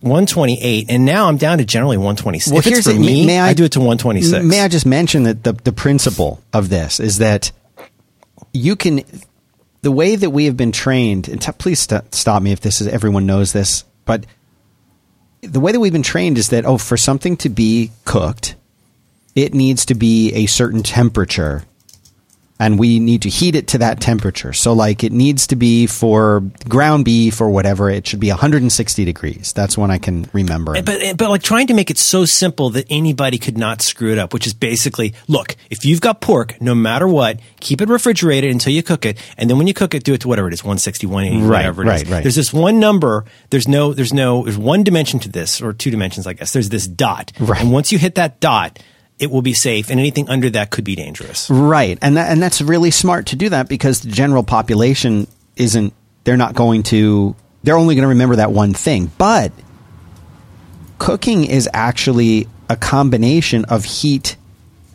[0.00, 2.52] 128, and now I'm down to generally 126.
[2.52, 4.44] Well, if it's here's for the- me, may I, I- do it to 126.
[4.44, 7.50] May I just mention that the, the principle of this is that
[8.56, 9.02] you can,
[9.82, 12.80] the way that we have been trained, and t- please st- stop me if this
[12.80, 14.26] is, everyone knows this, but
[15.42, 18.56] the way that we've been trained is that, oh, for something to be cooked,
[19.34, 21.64] it needs to be a certain temperature
[22.58, 24.52] and we need to heat it to that temperature.
[24.52, 29.04] So, like, it needs to be for ground beef or whatever, it should be 160
[29.04, 29.52] degrees.
[29.52, 30.76] That's when I can remember.
[30.76, 33.82] Eh, but eh, but like trying to make it so simple that anybody could not
[33.82, 37.80] screw it up, which is basically, look, if you've got pork, no matter what, keep
[37.80, 40.28] it refrigerated until you cook it, and then when you cook it, do it to
[40.28, 42.02] whatever it is, 160, 180, Right, whatever it is.
[42.04, 42.22] right, right.
[42.22, 43.24] There's this one number.
[43.50, 43.92] There's no.
[43.92, 44.44] There's no.
[44.44, 46.52] There's one dimension to this, or two dimensions, I guess.
[46.52, 47.60] There's this dot, Right.
[47.60, 48.78] and once you hit that dot,
[49.18, 51.48] it will be safe, and anything under that could be dangerous.
[51.50, 55.26] Right, and that, and that's really smart to do that because the general population
[55.56, 59.10] isn't they're not going to they're only going to remember that one thing.
[59.18, 59.52] But
[60.98, 64.36] cooking is actually a combination of heat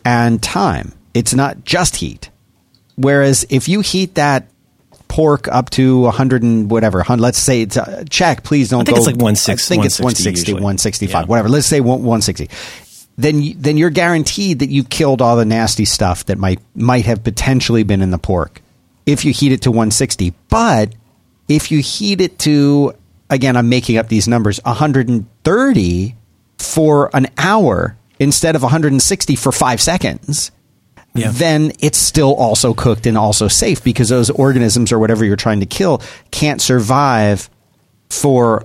[0.04, 0.92] and time.
[1.14, 2.30] It's not just heat.
[2.96, 4.48] Whereas if you heat that
[5.08, 8.96] pork up to 100 and whatever, let's say it's uh, check, please don't I think
[8.96, 9.00] go.
[9.00, 11.26] it's like 160, I think it's 160, 160 165, Yeah.
[11.28, 11.48] whatever.
[11.48, 12.48] Let's say one- 160.
[13.22, 17.22] Then, then you're guaranteed that you killed all the nasty stuff that might might have
[17.22, 18.60] potentially been in the pork
[19.06, 20.34] if you heat it to 160.
[20.48, 20.94] But
[21.48, 22.94] if you heat it to
[23.30, 26.14] again, I'm making up these numbers, 130
[26.58, 30.50] for an hour instead of 160 for five seconds,
[31.14, 31.30] Yeah.
[31.32, 35.60] then it's still also cooked and also safe because those organisms or whatever you're trying
[35.60, 37.48] to kill can't survive
[38.10, 38.64] for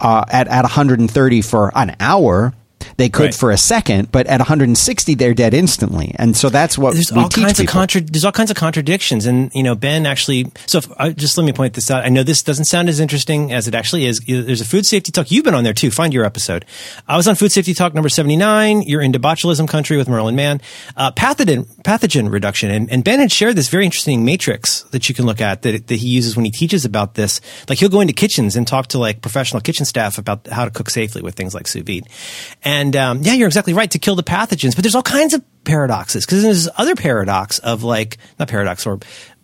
[0.00, 2.54] uh, at at 130 for an hour.
[2.98, 3.34] They could Right.
[3.34, 6.14] for a second, but at 160 they're dead instantly.
[6.16, 7.62] And so that's what there's we all kinds people.
[7.62, 9.24] of contra- there's all kinds of contradictions.
[9.24, 12.04] And you know ben actually so if, uh, just let me point this out.
[12.04, 14.20] I know this doesn't sound as interesting as it actually is.
[14.26, 15.30] There's a food safety talk.
[15.30, 15.90] You've been on there too.
[15.90, 16.64] Find your episode.
[17.06, 20.60] I was on food safety talk number 79 you're into botulism country with merlin mann.
[20.96, 22.70] Uh, pathogen pathogen reduction.
[22.70, 25.86] And, and ben had shared this very interesting matrix that you can look at that,
[25.86, 27.40] that he uses when he teaches about this.
[27.68, 30.70] Like he'll go into kitchens and talk to like professional kitchen staff about how to
[30.72, 32.08] cook safely with things like sous vide.
[32.64, 34.74] And um, yeah you're exactly right to kill the pathogens.
[34.74, 38.86] But there's all kinds of paradoxes because there's this other paradox of like not paradox
[38.86, 38.98] or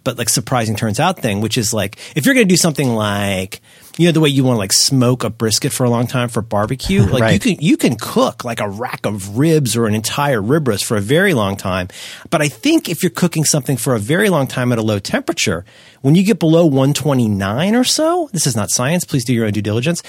[0.05, 2.95] but like surprising turns out thing which is like if you're going to do something
[2.95, 3.61] like
[3.97, 6.29] you know the way you want to like smoke a brisket for a long time
[6.29, 9.95] for barbecue like you can you can cook like a rack of ribs or an
[9.95, 11.89] entire rib roast for a very long time.
[12.31, 14.99] But i think if you're cooking something for a very long time at a low
[14.99, 15.65] temperature
[16.03, 19.53] when you get below 129 or so this is not science please do your own
[19.53, 20.03] due diligence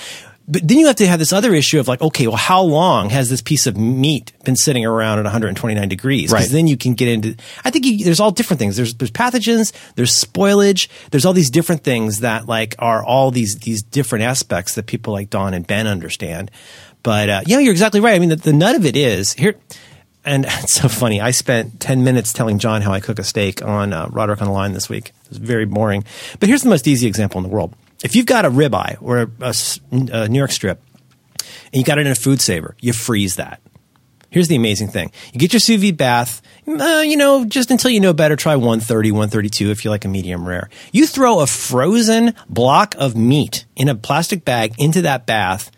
[0.47, 3.09] but then you have to have this other issue of like, okay, well, how long
[3.09, 6.31] has this piece of meat been sitting around at 129 degrees?
[6.31, 6.51] Because Right.
[6.51, 7.35] then you can get into.
[7.63, 8.75] I think you, there's all different things.
[8.77, 9.73] There's there's pathogens.
[9.95, 10.87] There's spoilage.
[11.11, 15.13] There's all these different things that like are all these these different aspects that people
[15.13, 16.51] like Don and Ben understand.
[17.01, 18.15] But uh, yeah, you're exactly right.
[18.15, 19.55] I mean, the, the nut of it is here.
[20.23, 21.21] And it's so funny.
[21.21, 24.47] I spent 10 minutes telling John how I cook a steak on uh, Roderick on
[24.47, 25.09] the Line this week.
[25.25, 26.03] It was very boring.
[26.39, 27.75] But here's the most easy example in the world.
[28.05, 29.31] If you've got a ribeye or
[29.91, 30.79] a New York strip
[31.31, 33.63] and you got it in a food saver, you freeze that.
[34.29, 35.11] Here's the amazing thing.
[35.33, 38.57] You get your sous vide bath, uh, you know, just until you know better, try
[38.57, 40.69] 130, 132 if you like a medium rare.
[40.91, 45.71] You throw a frozen block of meat in a plastic bag into that bath,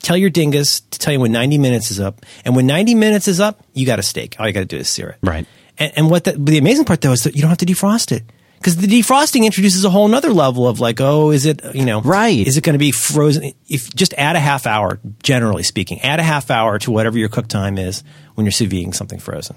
[0.00, 2.26] tell your dingus to tell you when 90 minutes is up.
[2.44, 4.34] And when 90 minutes is up, you got a steak.
[4.40, 5.18] All you got to do is sear it.
[5.22, 5.46] Right.
[5.78, 8.10] And, and what the, the amazing part though is that you don't have to defrost
[8.10, 8.24] it.
[8.64, 12.00] Because the defrosting introduces a whole nother level of like, oh, is it, you know,
[12.00, 12.46] Right.
[12.46, 13.52] Is it going to be frozen?
[13.68, 17.28] If just add a half hour, generally speaking, add a half hour to whatever your
[17.28, 18.02] cook time is
[18.36, 19.54] when you're sous videing something frozen.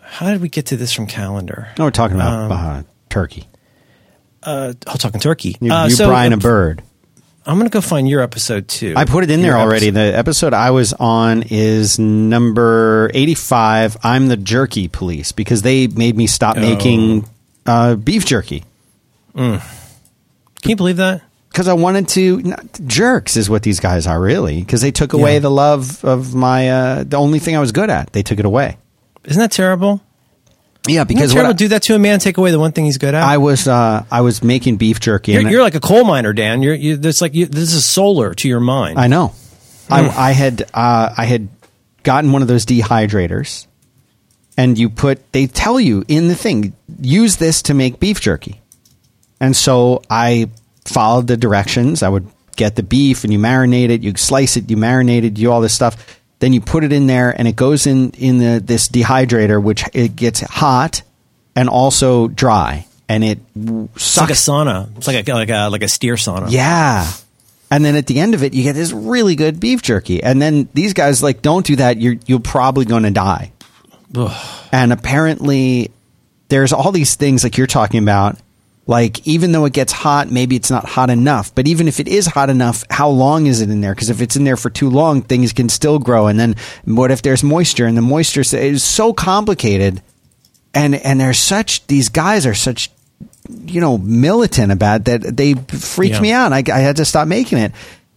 [0.00, 1.68] How did we get to this from calendar?
[1.78, 3.48] No, we're talking about Um, uh, turkey.
[4.42, 5.56] Uh, oh, talking turkey.
[5.62, 6.82] You, uh, you so, brine a bird.
[7.46, 8.92] I'm going to go find your episode too.
[8.94, 9.88] I put it in Your there already.
[9.88, 10.10] episode.
[10.12, 13.96] The episode I was on is number 85.
[14.02, 16.60] I'm the jerky police because they made me stop Oh.
[16.60, 17.26] making
[17.68, 18.64] uh, beef jerky
[19.34, 19.60] Can
[20.64, 21.22] you believe that?
[21.50, 22.42] because I wanted to.
[22.42, 25.38] Not, jerks is what these guys are really because they took away Yeah.
[25.40, 28.12] the love of my uh, the only thing I was good at.
[28.12, 28.76] They took it away.
[29.24, 30.00] Isn't that terrible?
[30.86, 32.72] Yeah, Isn't because terrible I, to do that to a man, take away the one
[32.72, 33.22] thing he's good at?
[33.22, 35.32] I was uh, I was making beef jerky.
[35.32, 36.62] you're, and you're like a coal miner, Dan.
[36.62, 38.98] You're, you there's like you, this is solar to your mind.
[38.98, 39.28] I know.
[39.88, 39.92] Hmm.
[39.94, 41.48] I, I had uh, I had
[42.04, 43.66] gotten one of those dehydrators,
[44.58, 45.32] and you put.
[45.32, 48.60] They tell you in the thing, use this to make beef jerky,
[49.40, 50.50] and so I
[50.84, 52.02] followed the directions.
[52.02, 55.38] I would get the beef, and you marinate it, you slice it, you marinate it,
[55.38, 56.20] you do all this stuff.
[56.40, 59.84] Then you put it in there, and it goes in in the this dehydrator, which
[59.94, 61.02] it gets hot
[61.56, 64.96] and also dry, and it w- It's like a sauna.
[64.98, 66.46] It's like a like a like a steer sauna.
[66.50, 67.10] yeah.
[67.70, 70.22] And then at the end of it, you get this really good beef jerky.
[70.22, 71.98] And then these guys like, don't do that.
[72.00, 73.52] You're you're probably going to die.
[74.72, 75.90] And apparently,
[76.48, 78.38] there's all these things like you're talking about.
[78.86, 81.54] Like even though it gets hot, maybe it's not hot enough.
[81.54, 83.94] But even if it is hot enough, how long is it in there?
[83.94, 86.26] Because if it's in there for too long, things can still grow.
[86.26, 87.84] And then what if there's moisture?
[87.84, 90.00] And the moisture is so complicated.
[90.72, 92.90] And and they're such these guys are such
[93.66, 96.20] you know militant about that they freaked Yeah.
[96.22, 96.52] me out.
[96.54, 97.72] I, I had to stop making it.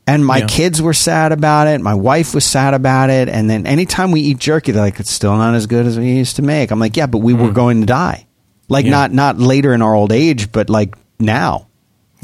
[0.08, 0.48] And my Yeah.
[0.48, 1.80] kids were sad about it.
[1.80, 3.30] My wife was sad about it.
[3.30, 6.12] And then anytime we eat jerky, they're like, "It's still not as good as we
[6.12, 8.26] used to make." I'm like, "Yeah, but we were going to die,
[8.68, 8.88] like Mm.
[8.90, 8.92] Yeah.
[8.92, 11.68] not not later in our old age, but like now."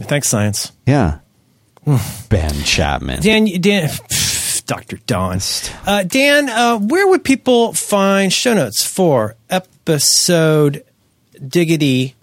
[0.01, 0.71] Thanks, science.
[0.85, 1.15] Yeah.
[2.29, 3.21] ben Chapman.
[3.21, 3.89] Dan, Dan,
[4.65, 4.97] Dr.
[5.07, 5.39] Don.
[5.85, 10.83] Uh, Dan, uh, where would people find show notes for episode
[11.47, 12.15] diggity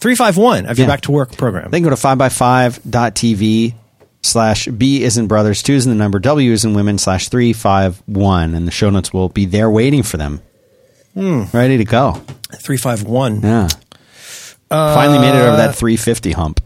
[0.00, 0.92] 351 of your Yeah.
[0.94, 1.70] back to work program.
[1.70, 3.74] Then go to 5by5.tv
[4.22, 7.28] slash B is in brothers, 2 is in the number, W is in women slash
[7.28, 8.54] 351.
[8.54, 10.42] And the show notes will be there waiting for them.
[11.14, 11.44] Hmm.
[11.52, 12.12] Ready to go.
[12.52, 13.42] 351.
[13.42, 13.68] Yeah.
[14.68, 16.60] Finally made it over that 350 hump.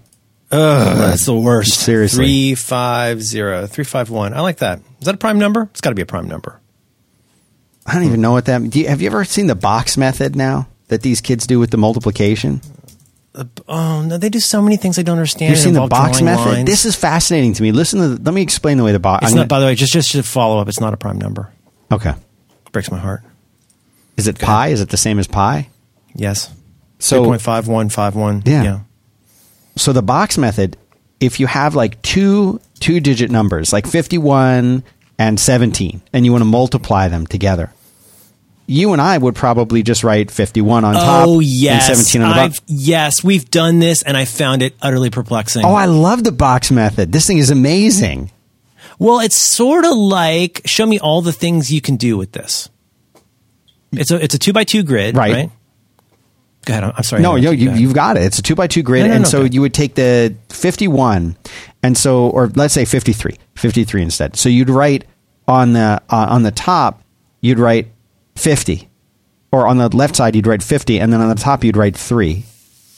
[0.51, 1.81] Ugh, that's the worst.
[1.81, 2.55] Seriously.
[2.55, 4.35] 350, 351.
[4.35, 4.81] I like that.
[5.01, 5.63] Is that a prime number?
[5.71, 6.61] It's got to be a prime number.
[7.87, 10.37] I don't even know what that do you, Have you ever seen the box method
[10.37, 12.61] now that these kids do with the multiplication?
[13.67, 15.51] Oh, no, they do so many things I don't understand.
[15.51, 16.45] You've seen the box method?
[16.45, 16.67] lines.
[16.67, 17.73] This is fascinating to me.
[17.73, 19.25] Listen to the, let me explain the way the box.
[19.25, 21.51] It's not, by the way, just, just to follow up, it's not a prime number.
[21.91, 22.13] okay.
[22.73, 23.23] Breaks my heart.
[24.17, 24.69] Is it pi?
[24.69, 25.69] Is it the same as pi?
[26.15, 26.51] Yes.
[26.99, 28.47] So 3.5151.
[28.47, 28.63] Yeah.
[28.63, 28.81] yeah.
[29.77, 30.77] so the box method,
[31.21, 34.85] if you have like two two digit numbers, like 51
[35.19, 37.73] and 17, and you want to multiply them together,
[38.73, 42.29] you and I would probably just write 51 on top Oh yes, and 17 on
[42.31, 42.65] the bottom.
[42.67, 45.65] yes, we've done this, and I found it utterly perplexing.
[45.65, 47.13] Oh, I love the box method.
[47.13, 48.31] This thing is amazing.
[48.99, 52.69] well, it's sort of like show me all the things you can do with this.
[53.93, 55.33] It's a it's a two by two grid, Right.
[55.35, 55.51] right?
[56.65, 56.93] Go ahead.
[56.97, 57.23] I'm sorry.
[57.23, 58.23] No, no, you, go you've got it.
[58.23, 59.53] It's a two by two grid, No, no, and no, so ahead.
[59.55, 61.37] you would take the fifty-one,
[61.83, 64.37] and so, or let's say 53, 53 instead.
[64.37, 65.05] So you'd write
[65.49, 67.03] on the uh, on the top,
[67.41, 67.89] you'd write
[68.37, 68.89] fifty,
[69.51, 71.97] or on the left side you'd write fifty, and then on the top you'd write
[71.97, 72.45] three,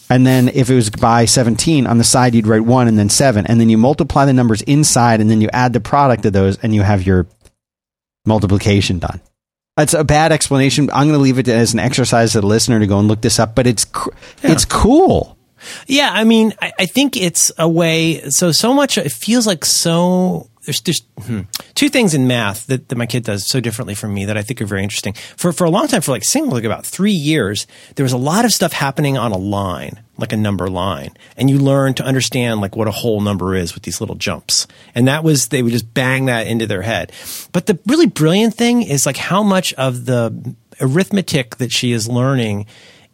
[0.08, 3.08] and then if it was by seventeen on the side you'd write one, and then
[3.08, 6.32] seven, and then you multiply the numbers inside, and then you add the product of
[6.32, 7.26] those, and you have your
[8.24, 9.20] multiplication done.
[9.76, 10.88] That's a bad explanation.
[10.92, 13.22] I'm going to leave it as an exercise to the listener to go and look
[13.22, 14.10] this up, but it's cr-
[14.42, 15.36] it's cool.
[15.86, 18.20] Yeah, I mean, I, I think it's a way.
[18.30, 18.98] So so much.
[18.98, 20.48] It feels like so.
[20.64, 21.40] There's there's hmm,
[21.74, 24.42] two things in math that, that my kid does so differently from me that I
[24.42, 25.14] think are very interesting.
[25.36, 28.18] For for a long time, for like seeing like about three years, there was a
[28.18, 32.04] lot of stuff happening on a line, like a number line, and you learn to
[32.04, 34.66] understand like what a whole number is with these little jumps.
[34.94, 37.12] And that was they would just bang that into their head.
[37.52, 42.08] But the really brilliant thing is like how much of the arithmetic that she is
[42.08, 42.66] learning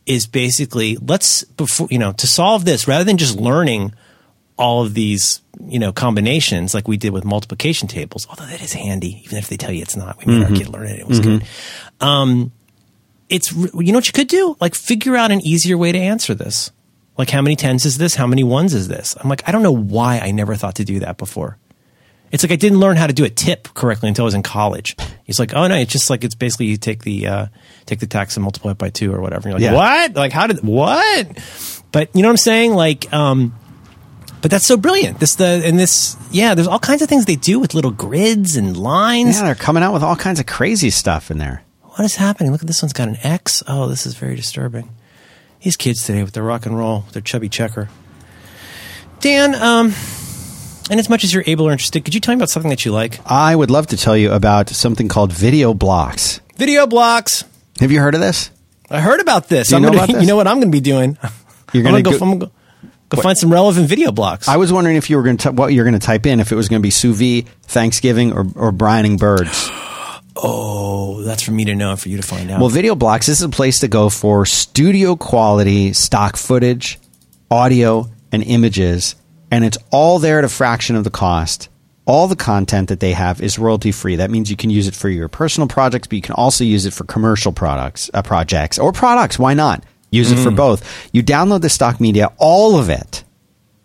[0.06, 3.92] is basically let's before you know to solve this rather than just learning
[4.60, 8.72] all of these you know combinations like we did with multiplication tables although that is
[8.72, 11.08] handy even if they tell you it's not we made our kid learn it it
[11.08, 11.42] was good
[12.00, 12.52] um
[13.28, 16.34] it's you know what you could do like figure out an easier way to answer
[16.34, 16.70] this
[17.18, 19.62] like how many tens is this how many ones is this i'm like i don't
[19.62, 21.56] know why i never thought to do that before
[22.32, 24.44] it's like I didn't learn how to do a tip correctly until I was in
[24.44, 24.94] college.
[25.24, 27.46] He's like, oh no, it's just like it's basically you take the uh,
[27.86, 29.48] take the tax and multiply it by two or whatever.
[29.48, 29.74] You're like, Yeah.
[29.74, 30.14] what?
[30.14, 31.26] Like how did what?
[31.90, 32.72] But you know what I'm saying?
[32.74, 33.52] Like, um,
[34.42, 35.20] but that's so brilliant.
[35.20, 36.54] This the and this yeah.
[36.54, 39.36] There's all kinds of things they do with little grids and lines.
[39.36, 41.62] Yeah, they're coming out with all kinds of crazy stuff in there.
[41.82, 42.52] What is happening?
[42.52, 43.62] Look at this one's got an X.
[43.66, 44.90] Oh, this is very disturbing.
[45.62, 47.88] These kids today with their rock and roll, their chubby checker.
[49.20, 49.92] Dan, um,
[50.90, 52.86] and as much as you're able or interested, could you tell me about something that
[52.86, 53.20] you like?
[53.26, 56.40] I would love to tell you about something called video blocks.
[56.56, 57.44] Video blocks.
[57.80, 58.50] Have you heard of this?
[58.90, 59.70] I heard about this.
[59.70, 60.22] You I'm know gonna, about this?
[60.22, 61.18] You know what I'm going to be doing?
[61.74, 62.50] You're gonna go, go- I'm gonna
[63.10, 64.48] go, go find some relevant video blocks.
[64.48, 66.52] I was wondering if you were going to what you're going to type in if
[66.52, 69.68] it was going to be sous vide, Thanksgiving, or or brining birds.
[70.36, 72.60] oh, that's for me to know and for you to find out.
[72.60, 76.98] Well, Video Blocks this is a place to go for studio quality stock footage,
[77.50, 79.16] audio, and images,
[79.50, 81.68] and it's all there at a fraction of the cost.
[82.06, 84.16] All the content that they have is royalty free.
[84.16, 86.84] That means you can use it for your personal projects, but you can also use
[86.84, 89.38] it for commercial products, uh, projects, or products.
[89.38, 89.84] Why not?
[90.10, 91.08] Use it for both.
[91.12, 93.22] You download the stock media, all of it,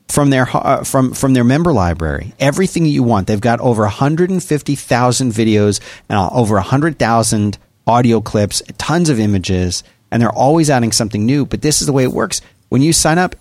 [0.07, 2.33] from their uh, from from their member library.
[2.39, 3.27] Everything you want.
[3.27, 7.57] They've got over 150,000 videos and uh, over 100,000
[7.87, 11.45] audio clips, tons of images, and they're always adding something new.
[11.45, 12.41] But this is the way it works.
[12.69, 13.35] When you sign up,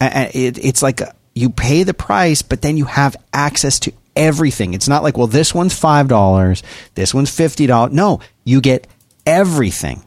[0.00, 1.00] it, it's like
[1.34, 4.74] you pay the price, but then you have access to everything.
[4.74, 6.62] It's not like, well, this one's five dollars,
[6.94, 7.92] this one's fifty dollars.
[7.92, 8.86] No, you get
[9.26, 10.02] everything.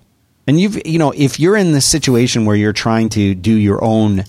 [0.48, 3.84] And you've, you know, if you're in this situation where you're trying to do your
[3.84, 4.26] own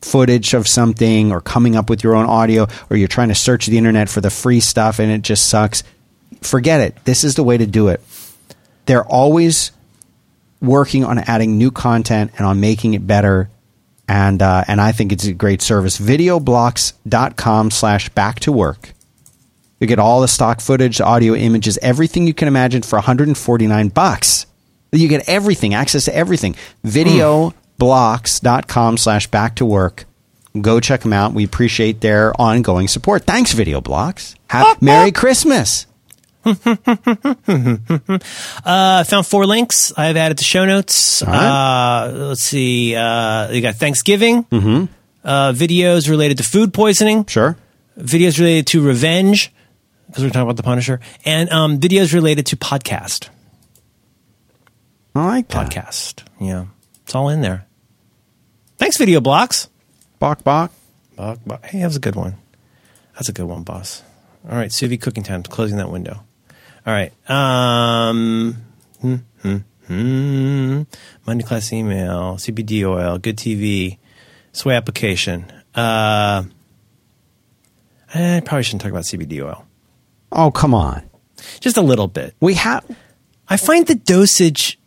[0.00, 3.66] footage of something or coming up with your own audio or you're trying to search
[3.66, 5.82] the internet for the free stuff and it just sucks,
[6.40, 7.04] forget it.
[7.04, 8.00] This is the way to do it.
[8.86, 9.72] They're always
[10.60, 13.50] working on adding new content and on making it better.
[14.08, 15.98] And, uh, and I think it's a great service.
[15.98, 18.94] Videoblocks.com slash back to work.
[19.80, 24.46] You get all the stock footage, audio, images, everything you can imagine for 149 bucks.
[24.92, 26.54] You get everything, access to everything.
[26.84, 30.06] Videoblocks.com slash back to work.
[30.60, 31.34] Go check them out.
[31.34, 33.24] We appreciate their ongoing support.
[33.24, 34.34] Thanks, Video Blocks.
[34.48, 35.86] Have Merry Christmas.
[36.44, 36.54] uh,
[39.04, 39.92] found four links.
[39.96, 41.22] I've added to show notes.
[41.26, 42.06] right.
[42.06, 42.96] Uh, let's see.
[42.96, 44.44] Uh, you got Thanksgiving.
[44.44, 44.84] Mm-hmm.
[45.22, 47.26] Uh, videos related to food poisoning.
[47.26, 47.56] Sure.
[47.98, 49.52] Videos related to revenge
[50.06, 53.28] because we're talking about the Punisher, and um, videos related to podcast.
[55.18, 55.70] I like that.
[55.70, 56.24] Podcast.
[56.40, 56.66] Yeah,
[57.02, 57.66] it's all in there.
[58.76, 59.68] Thanks, Video Blocks.
[60.18, 60.72] Bok bok.
[61.16, 61.64] Bok, bok.
[61.64, 62.36] Hey, that was a good one.
[63.14, 64.02] That's a good one, boss.
[64.48, 65.42] All right, sous vide cooking time.
[65.42, 66.22] Closing that window.
[66.86, 67.12] All right.
[67.28, 68.56] Um,
[69.00, 69.56] hmm, hmm,
[69.86, 70.82] hmm.
[71.26, 73.98] Monday class email, CBD oil, good TV,
[74.52, 75.52] Sway application.
[75.74, 76.44] Uh,
[78.14, 79.66] I probably shouldn't talk about CBD oil.
[80.30, 81.10] Oh, come on.
[81.60, 82.34] Just a little bit.
[82.40, 82.84] We have.
[83.48, 84.77] I find the dosage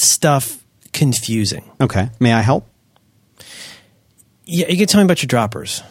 [0.00, 1.70] stuff confusing.
[1.80, 2.10] Okay.
[2.18, 2.66] May I help?
[4.44, 5.82] Yeah, you can tell me about your droppers.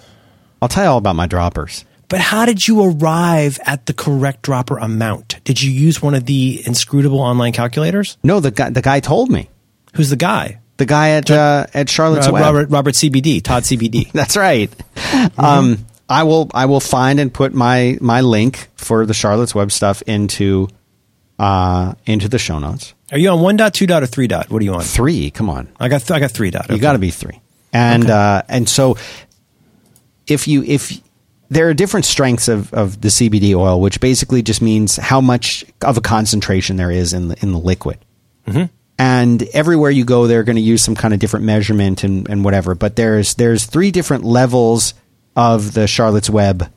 [0.61, 1.85] I'll tell you all about my droppers.
[2.09, 5.41] But how did you arrive at the correct dropper amount?
[5.43, 8.17] Did you use one of the inscrutable online calculators?
[8.23, 8.71] No, the guy.
[8.71, 9.49] The guy told me.
[9.95, 10.59] Who's the guy?
[10.77, 12.41] The guy at uh, at Charlotte's Uh, Web.
[12.41, 14.11] Robert Robert CBD, Todd CBD.
[14.13, 14.73] That's right.
[15.37, 19.71] Um, I will I will find and put my my link for the Charlotte's Web
[19.71, 20.67] stuff into
[21.39, 22.93] uh, into the show notes.
[23.11, 24.49] Are you on one dot, two dot, or three dot?
[24.51, 24.81] What are you on?
[24.81, 26.69] Three, come on, I got th- I got three dot.
[26.69, 27.39] you got to be three.
[27.73, 28.13] And Okay.
[28.13, 28.97] uh, and so
[30.27, 30.99] if you if
[31.49, 35.65] there are different strengths of, of the CBD oil, which basically just means how much
[35.81, 37.97] of a concentration there is in the in the liquid.
[39.01, 42.43] And everywhere you go, they're going to use some kind of different measurement and, and
[42.43, 42.75] whatever.
[42.75, 44.93] But there's there's three different levels
[45.37, 46.69] of the Charlotte's Web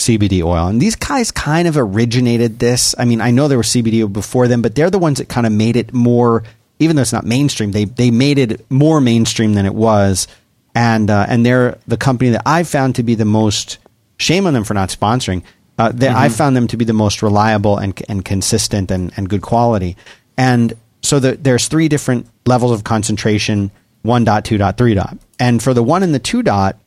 [0.00, 2.94] CBD oil, and these guys kind of originated this.
[2.98, 5.46] I mean, I know there was CBD before them, but they're the ones that kind
[5.46, 6.42] of made it more.
[6.78, 10.26] Even though it's not mainstream, they they made it more mainstream than it was,
[10.74, 13.78] and uh, and they're the company that I've found to be the most.
[14.16, 15.42] Shame on them for not sponsoring.
[15.78, 19.28] Uh, they, I found them to be the most reliable and and consistent and, and
[19.28, 19.96] good quality.
[20.36, 23.70] And so the, there's three different levels of concentration:
[24.02, 25.16] one dot, two dot, three dot.
[25.38, 26.78] And for the one and the two dot,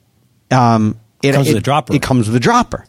[0.52, 1.94] um, it Comes with a dropper.
[1.94, 2.86] It comes with a dropper.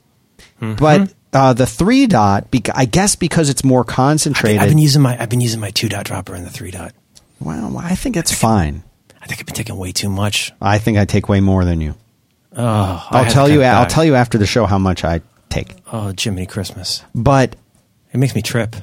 [0.78, 4.60] But uh, the three dot, I guess because it's more I've been, concentrated.
[4.60, 6.92] I've been using my I've been using my two dot dropper and the three dot.
[7.40, 8.82] well, I think it's fine.
[9.20, 10.52] I think I've been taking way too much.
[10.60, 11.94] I think I take way more than you.
[12.56, 13.62] Oh, I I'll tell you.
[13.62, 15.74] I'll tell you after the show how much I take.
[15.92, 17.02] Oh, Jiminy Christmas!
[17.14, 17.56] But
[18.12, 18.76] It makes me trip.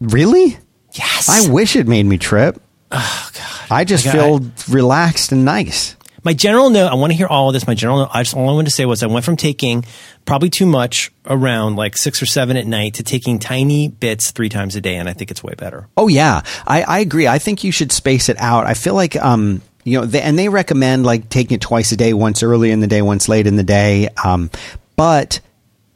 [0.00, 0.56] really,
[0.94, 2.60] Yes, I wish it made me trip.
[2.90, 3.66] Oh God!
[3.70, 5.94] I just I got- feel relaxed and nice.
[6.24, 7.66] My general note, I want to hear all of this.
[7.66, 9.84] My general note, I just all I wanted to say was I went from taking
[10.24, 14.48] probably too much around like six or seven at night to taking tiny bits three
[14.48, 15.88] times a day, and I think it's way better.
[15.96, 17.26] Oh yeah, I, I agree.
[17.26, 18.66] I think you should space it out.
[18.66, 21.96] I feel like um you know, they, and they recommend like taking it twice a
[21.96, 24.08] day, once early in the day, once late in the day.
[24.22, 24.50] Um,
[24.94, 25.40] but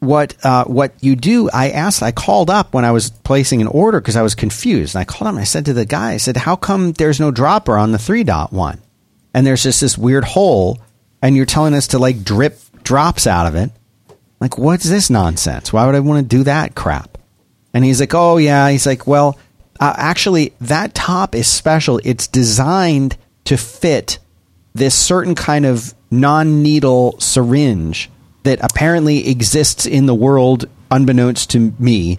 [0.01, 1.49] what uh, what you do?
[1.51, 2.03] I asked.
[2.03, 4.95] I called up when I was placing an order because I was confused.
[4.95, 7.21] And I called up and I said to the guy, I said, "How come there's
[7.21, 8.81] no dropper on the three dot one?
[9.37, 10.81] And there's just this weird hole,
[11.23, 13.71] and you're telling us to like drip drops out of it."
[14.41, 15.73] Like, what's this nonsense?
[15.73, 17.17] Why would I want to do that crap?
[17.73, 18.69] And he's like, oh, yeah.
[18.71, 19.39] He's like, well,
[19.81, 22.01] uh, actually, that top is special.
[22.05, 24.19] It's designed to fit
[24.75, 28.11] this certain kind of non needle syringe
[28.43, 32.19] that apparently exists in the world unbeknownst to me.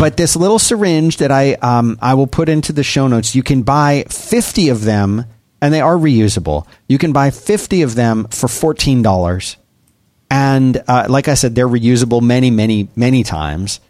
[0.00, 3.42] But this little syringe that I um, I will put into the show notes, you
[3.42, 5.26] can buy 50 of them,
[5.60, 6.66] and they are reusable.
[6.88, 9.56] You can buy 50 of them for $14
[10.30, 13.80] and uh, like I said, they're reusable many, many, many times.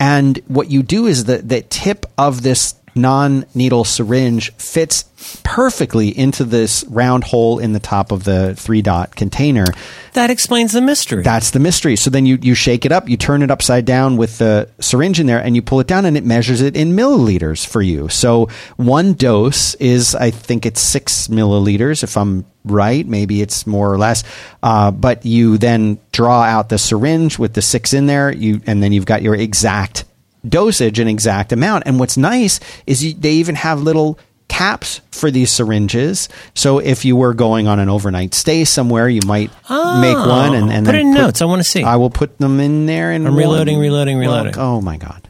[0.00, 5.04] And what you do is the the tip of this non needle syringe fits
[5.44, 9.66] perfectly into this round hole in the top of the three dot container.
[10.14, 11.22] That explains the mystery.
[11.22, 11.96] That's the mystery.
[11.96, 15.20] So then you, you shake it up, you turn it upside down with the syringe
[15.20, 18.08] in there, and you pull it down, and it measures it in milliliters for you.
[18.08, 23.06] So one dose is, I think it's six milliliters, if I'm right.
[23.06, 24.24] Maybe it's more or less.
[24.62, 28.82] Uh, but you then draw out the syringe with the six in there, you and
[28.82, 30.04] then you've got your exact
[30.48, 31.84] dosage and exact amount.
[31.86, 34.18] And what's nice is you, they even have little
[34.48, 36.28] caps for these syringes.
[36.54, 40.54] So if you were going on an overnight stay somewhere, you might make ah, one
[40.54, 41.40] and, and Oh, Put in notes.
[41.40, 41.82] I wanna see.
[41.82, 43.12] I will put them in there.
[43.12, 44.54] And I'm reloading, reloading, reloading.
[44.58, 45.28] oh my god,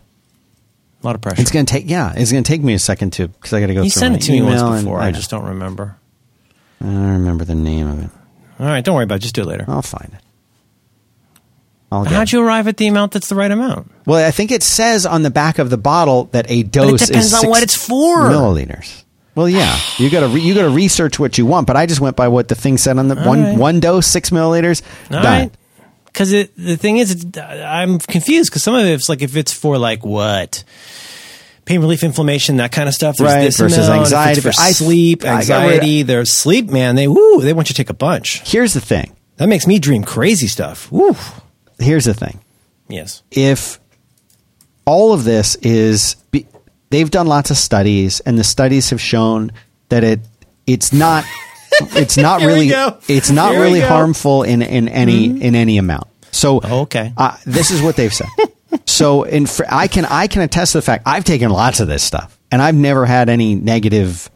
[1.02, 1.40] a lot of pressure.
[1.40, 3.74] it's gonna take yeah, it's gonna take me a second to because I got to
[3.74, 3.82] go.
[3.82, 5.00] you through sent it to me once email and- before.
[5.00, 5.96] I, just don't remember.
[6.80, 8.10] I don't remember the name of it.
[8.58, 9.22] All right, don't worry about it.
[9.22, 9.64] Just do it later.
[9.68, 10.20] I'll find it.
[11.92, 13.90] I'll get How'd you arrive at the amount that's the right amount?
[14.06, 17.06] Well, I think it says on the back of the bottle that a dose It
[17.08, 18.20] depends is on what it's for.
[18.30, 19.02] milliliters.
[19.34, 21.86] Well, yeah, you got to re- you got to research what you want, but I
[21.86, 23.58] just went by what the thing said on the All one right.
[23.58, 24.82] one dose six milliliters.
[25.10, 25.24] All done.
[25.24, 25.50] right.
[26.06, 30.04] because the thing is, I'm confused because some of it's like if it's for like
[30.04, 30.64] what
[31.64, 33.16] pain relief, inflammation, that kind of stuff.
[33.18, 34.00] There's Right, this versus amount.
[34.06, 34.40] Anxiety.
[34.40, 35.40] for I- sleep, I got rid-
[35.74, 36.02] anxiety.
[36.02, 36.96] There's sleep, man.
[36.96, 38.40] They woo, they want you to take a bunch.
[38.48, 39.14] Here's the thing.
[39.36, 40.90] That makes me dream crazy stuff.
[40.92, 41.16] Woo.
[41.82, 42.40] Here's the thing.
[42.88, 43.22] Yes.
[43.30, 43.80] if
[44.84, 46.46] all of this is be,
[46.90, 49.52] they've done lots of studies and the studies have shown
[49.88, 50.20] that it
[50.66, 51.24] it's not
[51.94, 52.68] it's not really
[53.08, 53.80] it's not Here really.
[53.80, 53.88] Mm-hmm.
[53.88, 57.12] harmful in in any in any amount so Okay.
[57.16, 58.28] uh, this is what they've said
[58.86, 61.88] so in fr- i can i can attest to the fact i've taken lots of
[61.88, 64.28] this stuff and i've never had any negative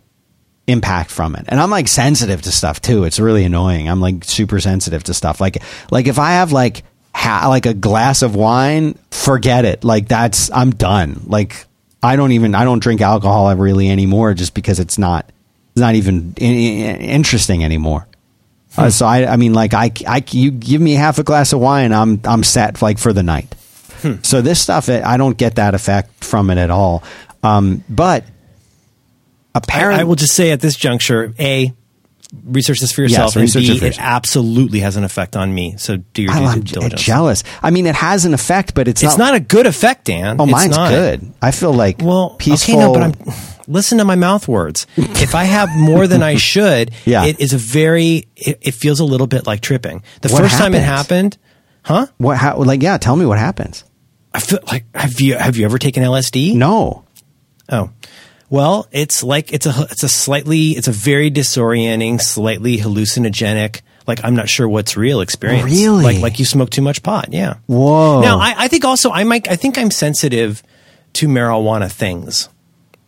[0.68, 1.44] impact from it.
[1.46, 3.04] And I'm like sensitive to stuff too.
[3.04, 3.88] It's really annoying.
[3.88, 5.40] I'm like super sensitive to stuff.
[5.40, 6.82] Like like if I have like
[7.16, 9.82] ha- like a glass of wine, forget it.
[9.84, 11.22] Like that's I'm done.
[11.26, 11.64] Like
[12.02, 15.24] I don't even I don't drink alcohol really anymore just because it's not
[15.72, 18.06] it's not even i- i- interesting anymore.
[18.76, 21.60] Uh, so I I mean like I I you give me half a glass of
[21.60, 23.54] wine, I'm I'm set like for the night.
[24.22, 27.02] So this stuff it, I don't get that effect from it at all.
[27.42, 28.28] Um, but I,
[29.58, 31.72] apparently I will just say at this juncture, a
[32.44, 35.74] research this for yourself, Yes, research and it it absolutely has an effect on me.
[35.78, 37.02] So do your due I'm diligence.
[37.02, 37.44] jealous.
[37.62, 40.36] I mean, it has an effect, but it's, It's not a good effect, Dan.
[40.40, 40.90] Oh, It's mine's not.
[40.90, 41.32] good.
[41.42, 42.74] I feel like Well, peaceful.
[42.74, 43.14] okay, no, but I'm
[43.68, 44.86] listen to my mouth words.
[44.96, 47.24] if I have more than I should, Yeah.
[47.24, 48.28] it is a very.
[48.36, 50.02] It, it feels a little bit like tripping.
[50.22, 51.36] The What first time it happened,
[51.82, 52.06] huh?
[52.18, 52.36] what?
[52.36, 52.98] How, like, yeah.
[52.98, 53.84] Tell me what happens.
[54.32, 56.54] I feel like have you have you ever taken LSD?
[56.54, 57.04] No.
[57.70, 57.90] Oh.
[58.48, 63.80] Well, it's like it's a it's a slightly it's a very disorienting, slightly hallucinogenic.
[64.06, 65.64] Like I'm not sure what's real experience.
[65.64, 66.04] Really?
[66.04, 67.32] Like like you smoke too much pot.
[67.32, 67.56] Yeah.
[67.66, 68.20] Whoa.
[68.20, 70.62] Now I, I think also I might I think I'm sensitive
[71.14, 72.48] to marijuana things.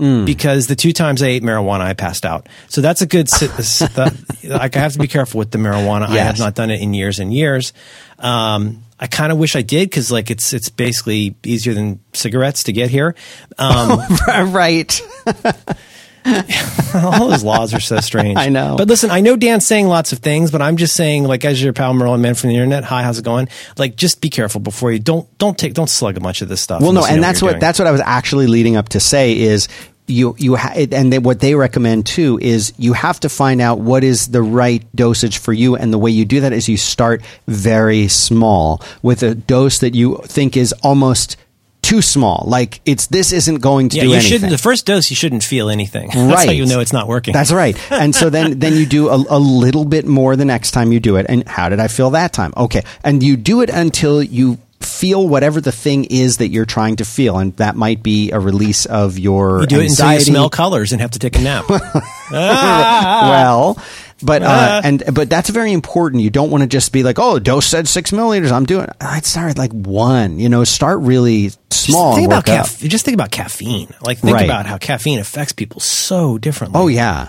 [0.01, 0.27] Mm.
[0.27, 2.49] Because the two times I ate marijuana, I passed out.
[2.69, 3.27] So that's a good.
[3.31, 6.07] that- like I have to be careful with the marijuana.
[6.07, 7.73] I have not done it in years and years.
[8.21, 12.65] Um, I kind of wish I did because like it's it's basically easier than cigarettes
[12.65, 13.15] to get here.
[13.59, 14.01] Um,
[14.53, 15.01] right.
[16.95, 18.37] all those laws are so strange.
[18.37, 18.77] I know.
[18.77, 21.63] But listen, I know Dan's saying lots of things, but I'm just saying, like, as
[21.63, 23.49] your pal Merlin Mann from the internet, hi, how's it going?
[23.77, 26.61] Like, just be careful before you don't don't take don't slug a bunch of this
[26.61, 26.83] stuff.
[26.83, 29.39] Well, no, and that's you're what that's what I was actually leading up to say
[29.39, 29.69] is
[30.09, 33.79] you you ha- and they, what they recommend too is you have to find out
[33.79, 36.77] what is the right dosage for you, and the way you do that is you
[36.77, 41.37] start very small with a dose that you think is almost
[41.83, 42.45] too small.
[42.47, 44.31] Like it's this isn't going to yeah, do you anything.
[44.31, 44.51] shouldn't.
[44.51, 46.11] The first dose, you shouldn't feel anything.
[46.15, 46.47] That's right.
[46.47, 47.33] how you know it's not working.
[47.33, 47.77] That's right.
[47.91, 51.01] And so then then you do a, a little bit more the next time you
[51.01, 51.27] do it.
[51.29, 52.53] And how did I feel that time?
[52.57, 52.83] Okay.
[53.05, 54.59] And you do it until you
[54.89, 58.41] feel whatever the thing is that you're trying to feel, and that might be a
[58.41, 61.41] release of your you do it until you smell colors and have to take a
[61.41, 61.65] nap.
[62.31, 63.79] well.
[64.21, 64.81] But uh, Ah.
[64.83, 66.23] and but that's very important.
[66.25, 68.51] You don't want to just be like, oh, dose said six milliliters.
[68.51, 68.89] I'm doing.
[69.01, 70.41] I'd start like one.
[70.41, 72.17] You know, start really small.
[72.17, 72.67] Just think and about work up.
[72.67, 73.95] caff- Just think about caffeine.
[74.03, 74.45] Like think Right.
[74.45, 76.81] about how caffeine affects people so differently.
[76.81, 77.29] Oh yeah,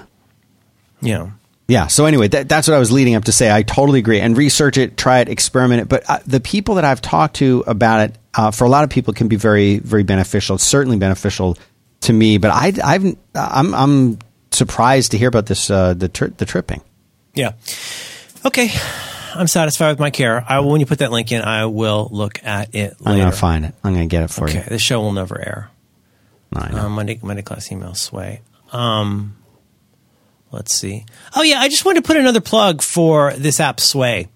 [1.01, 1.31] you know.
[1.69, 1.87] Yeah.
[1.87, 3.49] So anyway, that, that's what I was leading up to say.
[3.49, 4.19] I totally agree.
[4.19, 5.87] And research it, try it, experiment it.
[5.87, 8.89] But uh, the people that I've talked to about it, uh, for a lot of
[8.89, 10.55] people, can be very, very beneficial.
[10.55, 11.57] It's certainly beneficial
[12.01, 12.37] to me.
[12.39, 14.19] But I, I've, I'm, I'm
[14.51, 16.81] surprised to hear about this, uh, the tri- the tripping.
[17.35, 17.53] Yeah.
[18.45, 18.71] Okay.
[19.35, 20.43] I'm satisfied with my care.
[20.47, 23.01] I will, when you put that link in, I will look at it Later.
[23.05, 23.75] I'm gonna find it.
[23.83, 24.57] I'm gonna get it for Okay.
[24.57, 24.63] you.
[24.69, 25.69] The show will never air.
[26.51, 26.79] No, I know.
[26.87, 28.41] Um, Monday, Monday class email sway.
[28.71, 29.35] Um,
[30.51, 31.05] let's see.
[31.35, 34.27] Oh yeah, I just wanted to put another plug for this app Sway.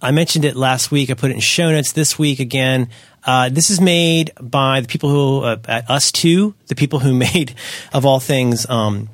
[0.00, 1.08] I mentioned it last week.
[1.10, 2.90] I put it in show notes this week again.
[3.24, 7.54] Uh, this is made by the people who uh, at ustwo, the people who made
[7.92, 9.08] of all things um,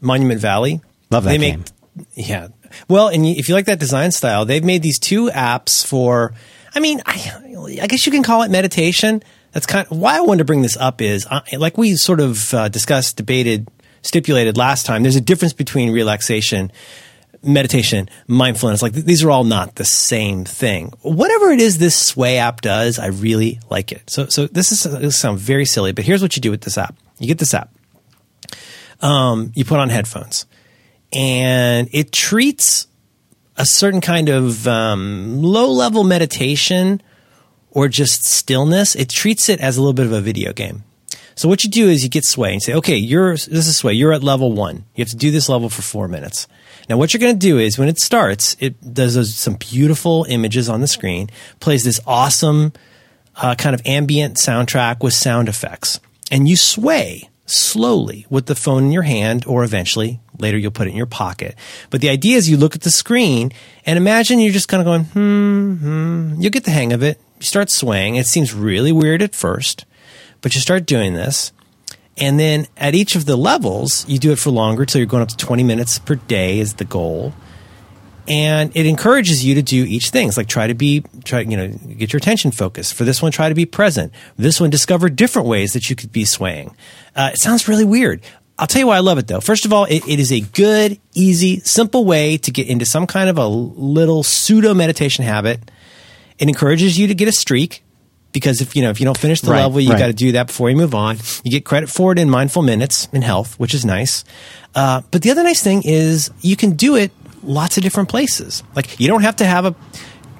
[0.00, 0.80] Monument Valley.
[1.10, 1.64] Love that they game.
[1.96, 2.48] Make, yeah.
[2.88, 6.34] Well, and if you like that design style, they've made these two apps for.
[6.74, 9.22] I mean, I, I guess you can call it meditation.
[9.52, 11.00] That's kind of why I wanted to bring this up.
[11.00, 13.68] Is uh, like we sort of uh, discussed, debated,
[14.04, 15.02] stipulated last time.
[15.02, 16.70] There's a difference between relaxation,
[17.42, 18.82] meditation, mindfulness.
[18.82, 20.92] Like these are all not the same thing.
[21.02, 24.08] Whatever it is this Sway app does, I really like it.
[24.08, 26.78] So, so this is this sounds very silly, but here's what you do with this
[26.78, 26.96] app.
[27.18, 27.74] You get this app.
[29.00, 30.46] Um, you put on headphones,
[31.12, 32.86] and it treats
[33.56, 37.02] a certain kind of um, low level meditation
[37.70, 38.94] or just stillness.
[38.94, 40.84] It treats it as a little bit of a video game.
[41.36, 43.94] So what you do is you get Sway and say, okay, you're this is Sway.
[43.94, 44.84] You're at level one.
[44.94, 46.46] You have to do this level for four minutes.
[46.88, 50.26] Now what you're going to do is when it starts, it does those, some beautiful
[50.28, 51.30] images on the screen,
[51.60, 52.72] plays this awesome
[53.36, 55.98] uh, kind of ambient soundtrack with sound effects,
[56.30, 60.88] and you sway slowly with the phone in your hand or eventually Later, you'll put
[60.88, 61.54] it in your pocket.
[61.90, 63.52] But the idea is you look at the screen
[63.86, 66.40] and imagine you're just kind of going, hmm, hmm.
[66.40, 67.20] You'll get the hang of it.
[67.38, 68.16] You start swaying.
[68.16, 69.84] It seems really weird at first,
[70.44, 71.52] but you start doing this.
[72.18, 75.22] And then at each of the levels, you do it for longer till you're going
[75.22, 77.32] up to 20 minutes per day is the goal.
[78.28, 80.28] And it encourages you to do each thing.
[80.28, 82.92] It's like try to be, try, you know, get your attention focused.
[82.92, 84.12] For this one, try to be present.
[84.36, 86.76] This one, discover different ways that you could be swaying.
[87.16, 88.20] Uh, it sounds really weird.
[88.58, 89.40] I'll tell you why I love it though.
[89.40, 93.06] First of all, it, it is a good, easy, simple way to get into some
[93.06, 95.70] kind of a little pseudo meditation habit.
[96.38, 97.83] It encourages you to get a streak
[98.34, 99.98] because if you know if you don't finish the Right, level, you right.
[99.98, 101.16] got to do that before you move on.
[101.42, 104.24] You get credit for it in mindful minutes in health, which is nice.
[104.74, 107.12] Uh, but the other nice thing is you can do it
[107.42, 108.62] lots of different places.
[108.76, 109.74] Like you don't have to have a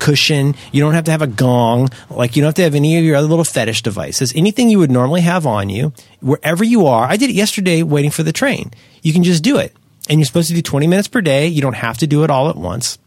[0.00, 2.98] cushion, you don't have to have a gong, like you don't have to have any
[2.98, 4.32] of your other little fetish devices.
[4.34, 7.06] Anything you would normally have on you, wherever you are.
[7.06, 8.70] I did it yesterday waiting for the train.
[9.02, 9.74] You can just do it.
[10.10, 11.46] And you're supposed to do 20 minutes per day.
[11.46, 12.98] You don't have to do it all at once.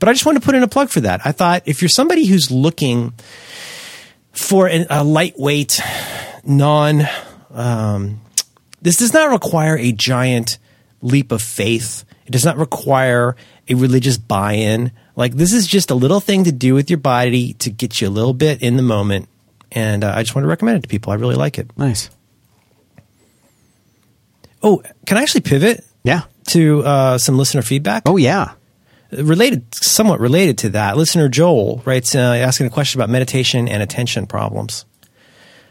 [0.00, 1.20] But I just wanted to put in a plug for that.
[1.24, 3.12] I thought if you're somebody who's looking
[4.32, 5.80] for an, a lightweight,
[6.44, 7.02] non.
[7.52, 8.20] Um,
[8.80, 10.58] this does not require a giant
[11.02, 12.04] leap of faith.
[12.26, 13.36] It does not require
[13.68, 14.92] a religious buy-in.
[15.16, 18.08] Like this is just a little thing to do with your body to get you
[18.08, 19.28] a little bit in the moment.
[19.70, 21.12] And uh, I just want to recommend it to people.
[21.12, 21.70] I really like it.
[21.78, 22.10] Nice.
[24.62, 26.22] Oh, can I actually pivot Yeah.
[26.48, 28.04] to uh, some listener feedback?
[28.06, 28.52] Oh yeah.
[29.12, 33.82] Related, somewhat related to that, listener Joel writes, uh, asking a question about meditation and
[33.82, 34.84] attention problems.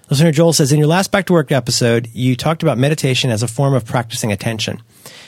[0.09, 3.43] Listener Joel says, in your last Back to Work episode, you talked about meditation as
[3.43, 4.81] a form of practicing attention.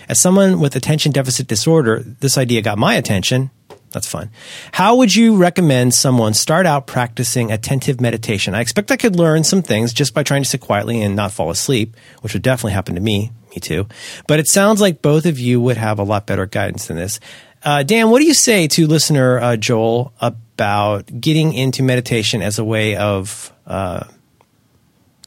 [0.10, 3.50] As someone with attention deficit disorder, this idea got my attention.
[3.92, 4.32] That's fun.
[4.74, 8.56] How would you recommend someone start out practicing attentive meditation?
[8.56, 11.32] I expect I could learn some things just by trying to sit quietly and not
[11.32, 13.32] fall asleep, which would definitely happen to me.
[13.52, 13.88] Me too.
[14.28, 17.20] But it sounds like both of you would have a lot better guidance than this.
[17.64, 22.60] Uh, Dan, what do you say to listener uh, Joel about getting into meditation as
[22.60, 24.06] a way of uh,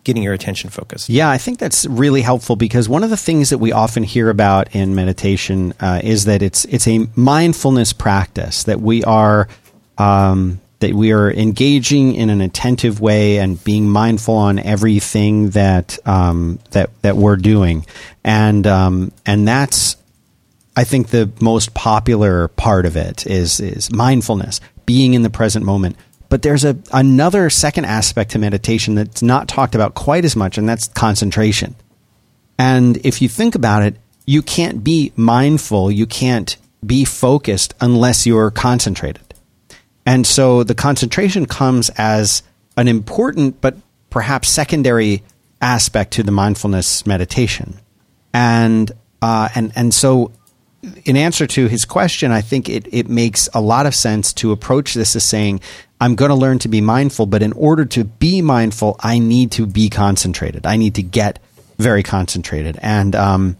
[0.05, 1.09] getting your attention focused?
[1.09, 4.28] Yeah, I think that's really helpful because one of the things that we often hear
[4.28, 9.49] about in meditation uh, is that it's it's a mindfulness practice that we are
[9.97, 15.99] um, that we are engaging in an attentive way and being mindful on everything that
[16.07, 17.87] um, that that we're doing,
[18.22, 19.97] and um, and that's
[20.77, 25.64] I think the most popular part of it is is mindfulness, being in the present
[25.64, 25.97] moment.
[26.29, 30.59] But there's a another second aspect to meditation that's not talked about quite as much,
[30.59, 31.74] and that's concentration.
[32.59, 33.97] And if you think about it,
[34.27, 39.22] you can't be mindful, you can't be focused unless you're concentrated.
[40.05, 42.43] And so the concentration comes as
[42.77, 43.77] an important but
[44.11, 45.22] perhaps secondary
[45.61, 47.81] aspect to the mindfulness meditation.
[48.33, 50.33] And uh, and and so
[51.05, 54.53] in answer to his question, I think it, it makes a lot of sense to
[54.53, 55.61] approach this as saying,
[56.01, 59.53] I'm going to learn to be mindful, but in order to be mindful, I need
[59.53, 60.66] to be concentrated.
[60.66, 61.39] I need to get
[61.78, 62.78] very concentrated.
[62.82, 63.57] And um,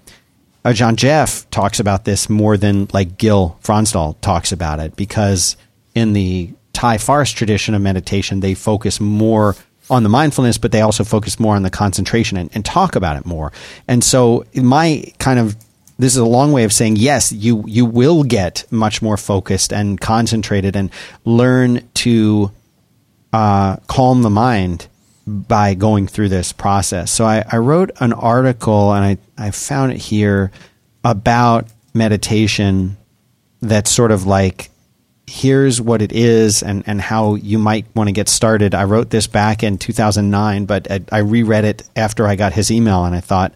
[0.65, 5.57] uh, Ajahn Geoff talks about this more than like Gil Fronsdal talks about it because
[5.95, 9.57] in the Thai forest tradition of meditation, they focus more
[9.89, 13.17] on the mindfulness, but they also focus more on the concentration and, and talk about
[13.17, 13.53] it more.
[13.87, 15.57] And so my kind of
[15.99, 19.73] this is a long way of saying yes, you you will get much more focused
[19.73, 20.91] and concentrated and
[21.25, 22.51] learn to
[23.33, 24.89] uh, calm the mind
[25.27, 27.11] by going through this process.
[27.11, 30.53] So I, I wrote an article and I, I found it here
[31.05, 32.97] about meditation
[33.61, 34.71] that's sort of like
[35.27, 38.75] here's what it is and, and how you might want to get started.
[38.75, 42.71] I wrote this back in 2009, but I, I reread it after I got his
[42.71, 43.53] email and I thought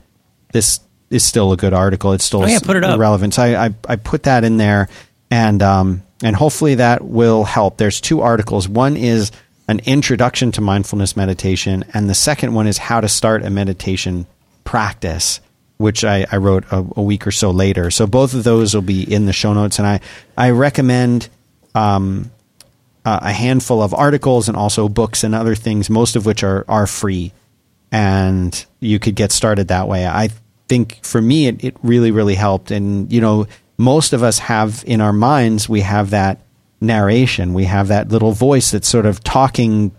[0.53, 0.81] this
[1.11, 2.13] is still a good article.
[2.13, 2.99] It's still Oh, yeah, put it up.
[2.99, 3.35] relevant.
[3.35, 4.89] So I, I, I put that in there
[5.31, 7.77] and, um, and hopefully that will help.
[7.79, 8.69] There's two articles.
[8.69, 9.33] One is
[9.69, 14.27] an introduction to mindfulness meditation, and the second one is how to start a meditation
[14.65, 15.41] practice,
[15.79, 17.91] which I, I wrote a, a week or so later.
[17.91, 20.01] So both of those will be in the show notes, and I
[20.37, 21.29] I recommend
[21.75, 22.31] um,
[23.05, 26.65] uh, a handful of articles and also books and other things, most of which are
[26.69, 27.33] are free,
[27.93, 30.05] and you could get started that way.
[30.07, 30.31] I
[30.71, 33.47] think for me, it, it really really helped, and you know,
[33.77, 36.41] most of us have in our minds we have that
[36.81, 39.91] narration, we have that little voice that's sort of talking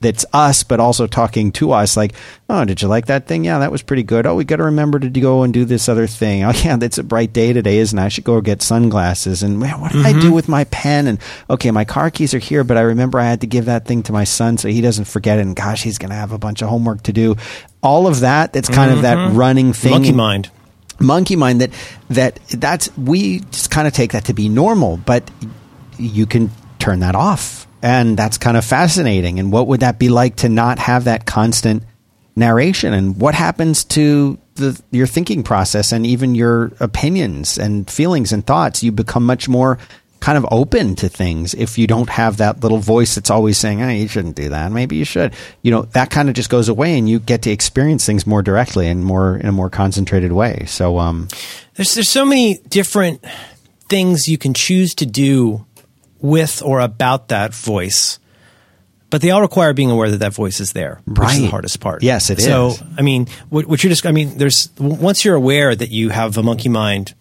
[0.00, 1.96] that's us, but also talking to us.
[1.96, 2.14] Like,
[2.48, 3.44] oh, did you like that thing?
[3.44, 4.26] Yeah, that was pretty good.
[4.26, 6.28] Oh, we got to remember to go and do this other thing.
[6.48, 8.02] Oh, yeah, it's a bright day today, isn't it?
[8.02, 9.42] I should go get sunglasses.
[9.42, 10.34] And man, what did I do mm-hmm.
[10.34, 11.06] with my pen?
[11.06, 11.18] And
[11.50, 14.02] okay, my car keys are here, but I remember I had to give that thing
[14.04, 15.42] to my son so he doesn't forget it.
[15.42, 17.36] And gosh, he's going to have a bunch of homework to do.
[17.82, 19.36] All of that, that's kind of that mm-hmm.
[19.36, 19.90] running thing.
[19.90, 20.50] Monkey mind.
[21.00, 21.70] monkey mind that
[22.10, 25.30] that that's we just kind of take that to be normal but
[25.96, 30.08] you can turn that off and that's kind of fascinating and what would that be
[30.08, 31.82] like to not have that constant
[32.36, 38.32] narration and what happens to the, your thinking process and even your opinions and feelings
[38.32, 39.78] and thoughts you become much more
[40.20, 43.78] kind of open to things if you don't have that little voice that's always saying,
[43.78, 44.72] "Hey, you shouldn't do that.
[44.72, 47.50] Maybe you should." You know, that kind of just goes away, and you get to
[47.50, 50.64] experience things more directly and more in a more concentrated way.
[50.66, 51.28] So, um,
[51.74, 53.24] there's there's so many different
[53.88, 55.64] things you can choose to do
[56.20, 58.18] with or about that voice.
[59.10, 61.80] But they all require being aware that that voice is there, which is the hardest
[61.80, 62.02] part.
[62.02, 62.82] Yes, it so, is.
[62.98, 66.36] I mean, what, what you're just, I mean, there's, once you're aware that you have
[66.36, 67.14] a monkey mind,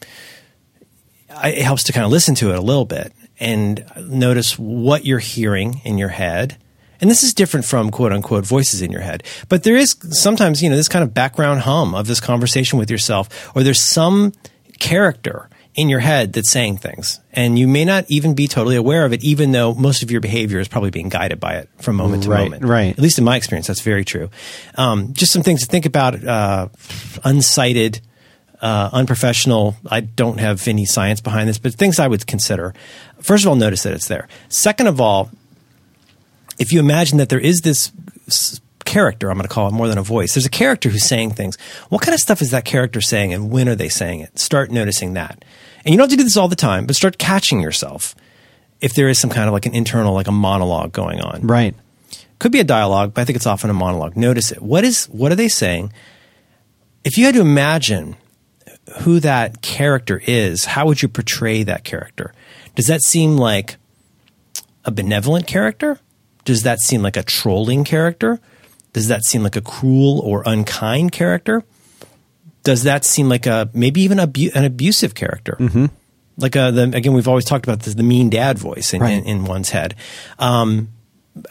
[1.34, 5.06] I- it helps to kind of listen to it a little bit and notice what
[5.06, 6.58] you're hearing in your head.
[7.00, 9.24] And this is different from quote unquote voices in your head.
[9.48, 12.91] But there is sometimes, you know, this kind of background hum of this conversation with
[12.91, 14.34] yourself, or there's some
[14.80, 17.19] character in your head that's saying things.
[17.32, 20.19] And you may not even be totally aware of it, even though most of your
[20.19, 22.63] behavior is probably being guided by it from moment to Right, moment.
[22.65, 22.91] right.
[22.93, 24.30] At least in my experience, that's very true.
[24.75, 26.69] Um, just some things to think about, uh,
[27.23, 28.01] unsighted,
[28.59, 29.75] uh, unprofessional.
[29.89, 32.73] I don't have any science behind this, but things I would consider.
[33.21, 34.28] First of all, notice that it's there.
[34.49, 35.30] Second of all,
[36.57, 37.91] if you imagine that there is this
[38.88, 40.34] character, I'm going to call it more than a voice.
[40.34, 41.58] There's a character who's saying things.
[41.90, 44.40] What kind of stuff is that character saying, and when are they saying it?
[44.40, 45.46] Start noticing that,
[45.86, 48.16] and you don't have to do this all the time, but start catching yourself
[48.82, 51.76] if there is some kind of like an internal, like a monologue going on right.
[52.40, 54.16] could be a dialogue, but I think it's often a monologue.
[54.16, 54.62] Notice it.
[54.62, 55.92] What is what are they saying?
[57.04, 58.16] If you had to imagine
[59.02, 62.34] who that character is, how would you portray that character?
[62.76, 63.78] Does that seem like
[64.86, 66.00] a benevolent character?
[66.46, 68.40] Does that seem like a trolling character?
[68.98, 71.64] Does that seem like a cruel or unkind character?
[72.64, 75.56] Does that seem like a maybe even abu- an abusive character?
[75.60, 75.86] Mm-hmm.
[76.38, 79.12] Like a, the, again, we've always talked about this, the mean dad voice in, Right.
[79.14, 79.93] in, in one's head.
[80.39, 80.89] Um,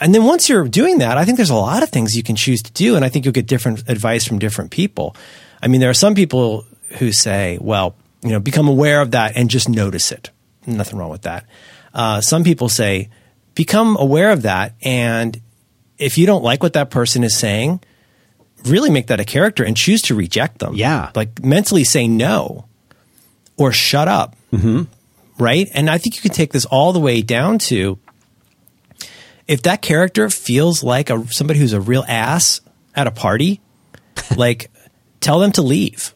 [0.00, 2.34] and then once you're doing that, I think there's a lot of things you can
[2.34, 5.14] choose to do, and I think you'll get different advice from different people.
[5.62, 6.64] I mean, there are some people
[6.98, 7.94] who say, "Well,
[8.24, 10.30] you know, become aware of that and just notice it."
[10.66, 11.46] Nothing wrong with that.
[11.94, 13.08] Uh, some people say,
[13.54, 15.40] "Become aware of that, and
[15.98, 17.80] if you don't like what that person is saying,
[18.64, 20.74] really make that a character and choose to reject them.
[20.74, 21.10] Yeah.
[21.14, 22.66] like mentally say no
[23.56, 24.82] or shut up." Mm-hmm.
[25.38, 27.98] Right, and I think you can take this all the way down to
[29.46, 32.60] if that character feels like a somebody who's a real ass
[32.94, 33.60] at a party,
[34.36, 34.70] like
[35.20, 36.14] tell them to leave.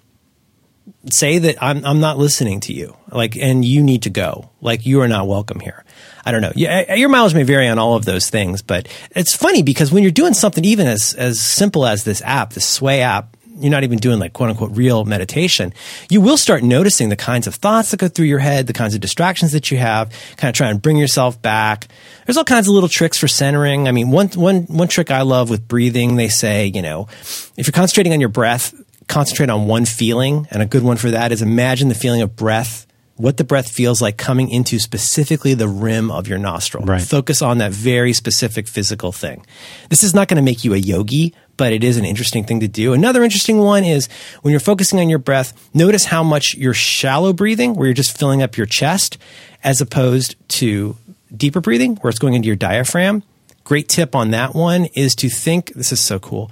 [1.10, 2.96] Say that I'm I'm not listening to you.
[3.10, 4.50] Like and you need to go.
[4.60, 5.84] Like you are not welcome here.
[6.24, 6.52] I don't know.
[6.54, 10.02] Yeah, your mileage may vary on all of those things, but it's funny because when
[10.02, 13.84] you're doing something even as as simple as this app, this Sway app, you're not
[13.84, 15.72] even doing like quote unquote real meditation,
[16.08, 18.94] you will start noticing the kinds of thoughts that go through your head, the kinds
[18.94, 21.88] of distractions that you have, kind of try and bring yourself back.
[22.26, 23.88] There's all kinds of little tricks for centering.
[23.88, 27.08] I mean, one, one, one trick I love with breathing, they say, you know,
[27.56, 28.74] if you're concentrating on your breath,
[29.08, 30.46] concentrate on one feeling.
[30.50, 32.86] And a good one for that is imagine the feeling of breath,
[33.20, 36.84] what the breath feels like coming into specifically the rim of your nostril.
[36.84, 37.02] Right.
[37.02, 39.44] Focus on that very specific physical thing.
[39.90, 42.60] This is not going to make you a yogi, but it is an interesting thing
[42.60, 42.94] to do.
[42.94, 44.08] Another interesting one is
[44.40, 48.16] when you're focusing on your breath, notice how much you're shallow breathing, where you're just
[48.16, 49.18] filling up your chest,
[49.62, 50.96] as opposed to
[51.36, 53.22] deeper breathing, where it's going into your diaphragm.
[53.64, 56.50] Great tip on that one is to think this is so cool.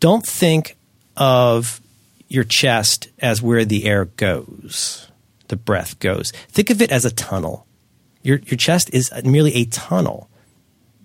[0.00, 0.76] Don't think
[1.16, 1.82] of
[2.28, 5.07] your chest as where the air goes,
[5.48, 6.32] the breath goes.
[6.48, 7.66] Think of it as a tunnel.
[8.22, 10.28] Your, your chest is merely a tunnel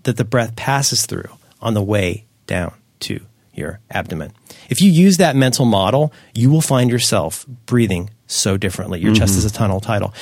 [0.03, 1.29] that the breath passes through
[1.61, 3.21] on the way down to
[3.53, 4.33] your abdomen.
[4.69, 8.99] If you use that mental model, you will find yourself breathing so differently.
[8.99, 10.13] Your chest is a tunnel title.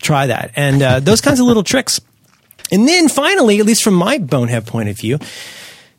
[0.00, 0.52] Try that.
[0.54, 2.00] And uh, those kinds of little tricks.
[2.70, 5.18] And then finally, at least from my bonehead point of view,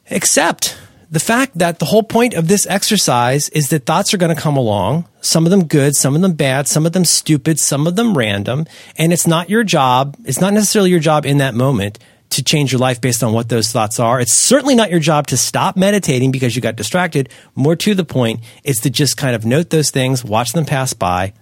[0.10, 0.78] accept
[1.10, 4.42] the fact that the whole point of this exercise is that thoughts are going to
[4.42, 7.88] come along, some of them good, some of them bad, some of them stupid, some
[7.88, 8.66] of them random,
[8.98, 12.00] and it's not your job, it's not necessarily your job in that moment
[12.30, 14.20] to change your life based on what those thoughts are.
[14.20, 17.30] It's certainly not your job to stop meditating because you got distracted.
[17.56, 20.94] More to the point, it's to just kind of note those things, watch them pass
[20.94, 21.34] by,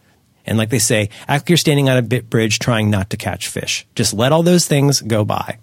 [0.46, 3.18] and like they say, act like you're standing on a bit bridge trying not to
[3.18, 3.88] catch fish.
[3.96, 5.58] Just let all those things go by.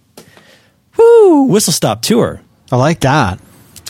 [0.99, 1.45] Woo!
[1.45, 2.43] Whistle stop tour.
[2.73, 3.39] I like that.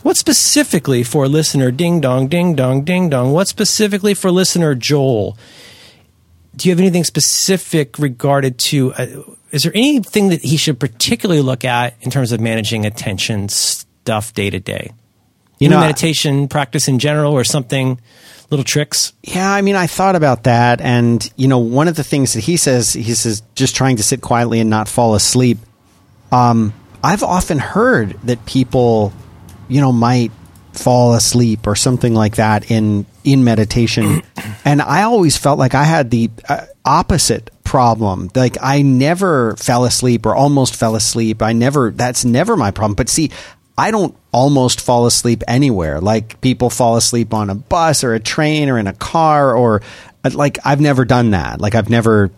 [0.03, 3.33] What specifically for listener ding dong, ding dong, ding dong?
[3.33, 5.37] What specifically for listener Joel?
[6.57, 8.93] Do you have anything specific regarded to?
[8.95, 9.07] Uh,
[9.53, 14.35] is there anything that he should particularly look at in terms of managing attention stuff
[14.35, 14.93] day to day?
[15.59, 18.01] You know, I- meditation practice in general, or something
[18.51, 19.13] little tricks?
[19.23, 22.41] Yeah, I mean, I thought about that, and you know, one of the things that
[22.41, 25.59] he says, he says, just trying to sit quietly and not fall asleep.
[26.33, 29.13] Um, I've often heard that people,
[29.73, 30.33] you know, might
[30.73, 34.23] fall asleep or something like that in in meditation,
[34.65, 38.31] and I always felt like I had the uh, opposite problem.
[38.35, 41.43] Like I never fell asleep or almost fell asleep.
[41.43, 41.91] I never.
[41.91, 42.95] That's never my problem.
[42.95, 43.31] But see,
[43.77, 46.01] I don't almost fall asleep anywhere.
[46.01, 49.83] Like people fall asleep on a bus or a train or in a car or
[50.25, 51.61] like I've never done that.
[51.61, 52.31] Like I've never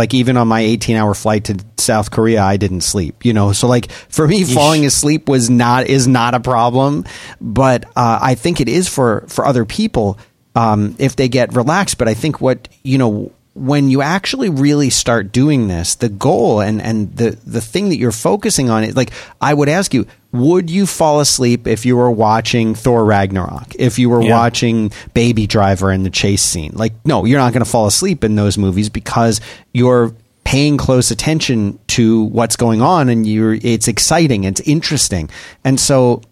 [0.00, 3.52] like even on my 18 hour flight to South Korea, I didn't sleep, you know?
[3.52, 4.54] So like for me, Yeesh.
[4.54, 7.04] falling asleep was not, is not a problem,
[7.38, 10.18] but, uh, I think it is for, for other people,
[10.54, 11.98] um, if they get relaxed.
[11.98, 13.30] But I think what, you know,
[13.60, 17.98] when you actually really start doing this, the goal and, and the, the thing that
[17.98, 21.94] you're focusing on is like, I would ask you, would you fall asleep if you
[21.94, 23.74] were watching Thor Ragnarok?
[23.78, 24.30] If you were yeah.
[24.30, 26.72] watching Baby Driver in the chase scene?
[26.72, 29.42] Like, no, you're not going to fall asleep in those movies because
[29.74, 35.28] you're paying close attention to what's going on and you're, it's exciting, it's interesting.
[35.64, 36.22] And so,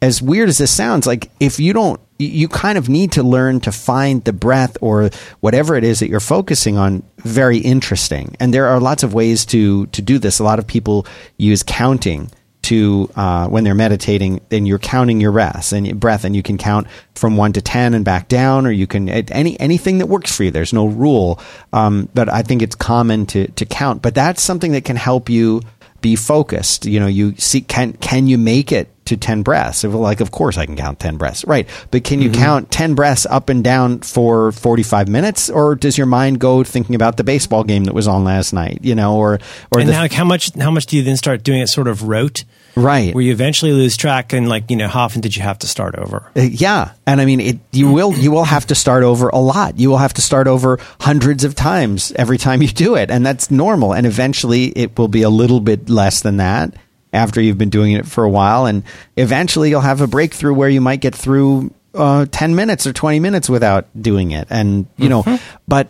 [0.00, 3.60] as weird as this sounds, like if you don't you kind of need to learn
[3.60, 5.10] to find the breath or
[5.40, 8.34] whatever it is that you're focusing on very interesting.
[8.40, 10.38] And there are lots of ways to to do this.
[10.38, 11.06] A lot of people
[11.36, 12.30] use counting
[12.62, 14.40] to uh, when they're meditating.
[14.48, 17.94] Then you're counting your breaths and breath, and you can count from one to ten
[17.94, 20.50] and back down, or you can any anything that works for you.
[20.50, 21.40] There's no rule,
[21.72, 24.02] um, but I think it's common to to count.
[24.02, 25.62] But that's something that can help you
[26.00, 26.84] be focused.
[26.84, 29.84] You know, you see can can you make it to 10 breaths.
[29.84, 31.44] Like, of course I can count 10 breaths.
[31.44, 31.68] Right.
[31.90, 32.40] But can you mm-hmm.
[32.40, 35.50] count 10 breaths up and down for 45 minutes?
[35.50, 38.80] Or does your mind go thinking about the baseball game that was on last night,
[38.82, 39.38] you know, or,
[39.72, 41.88] or and the, how, how much, how much do you then start doing it sort
[41.88, 42.44] of rote?
[42.76, 43.14] Right.
[43.14, 45.66] Where you eventually lose track and like, you know, how often did you have to
[45.66, 46.30] start over?
[46.36, 46.92] Uh, yeah.
[47.06, 49.78] And I mean, it, you will, you will have to start over a lot.
[49.78, 53.10] You will have to start over hundreds of times every time you do it.
[53.10, 53.94] And that's normal.
[53.94, 56.74] And eventually it will be a little bit less than that
[57.12, 58.66] after you've been doing it for a while.
[58.66, 58.82] And
[59.16, 63.20] eventually you'll have a breakthrough where you might get through uh, 10 minutes or 20
[63.20, 64.46] minutes without doing it.
[64.50, 65.30] And, you mm-hmm.
[65.30, 65.88] know, but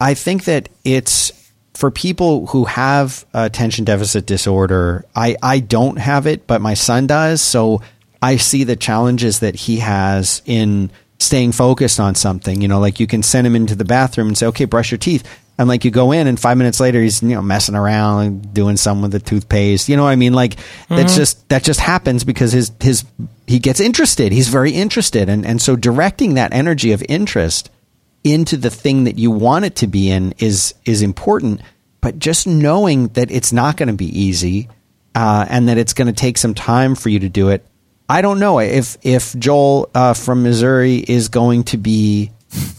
[0.00, 1.32] I think that it's
[1.74, 5.04] for people who have attention deficit disorder.
[5.14, 7.42] I, I don't have it, but my son does.
[7.42, 7.82] So
[8.22, 12.62] I see the challenges that he has in staying focused on something.
[12.62, 14.98] You know, like you can send him into the bathroom and say, okay, brush your
[14.98, 15.24] teeth
[15.58, 18.76] and like you go in and five minutes later he's you know messing around doing
[18.76, 19.88] something with the toothpaste.
[19.88, 20.34] You know what i mean?
[20.34, 20.96] Like mm-hmm.
[20.96, 23.04] that's just that just happens because his his
[23.46, 24.32] he gets interested.
[24.32, 25.28] He's very interested.
[25.28, 27.70] And and so directing that energy of interest
[28.22, 31.60] into the thing that you want it to be in is is important.
[32.00, 34.68] But just knowing that it's not going to be easy
[35.14, 37.66] uh, and that it's going to take some time for you to do it
[38.08, 38.58] i don't know.
[38.60, 42.32] If if joel uh, from missouri is going to be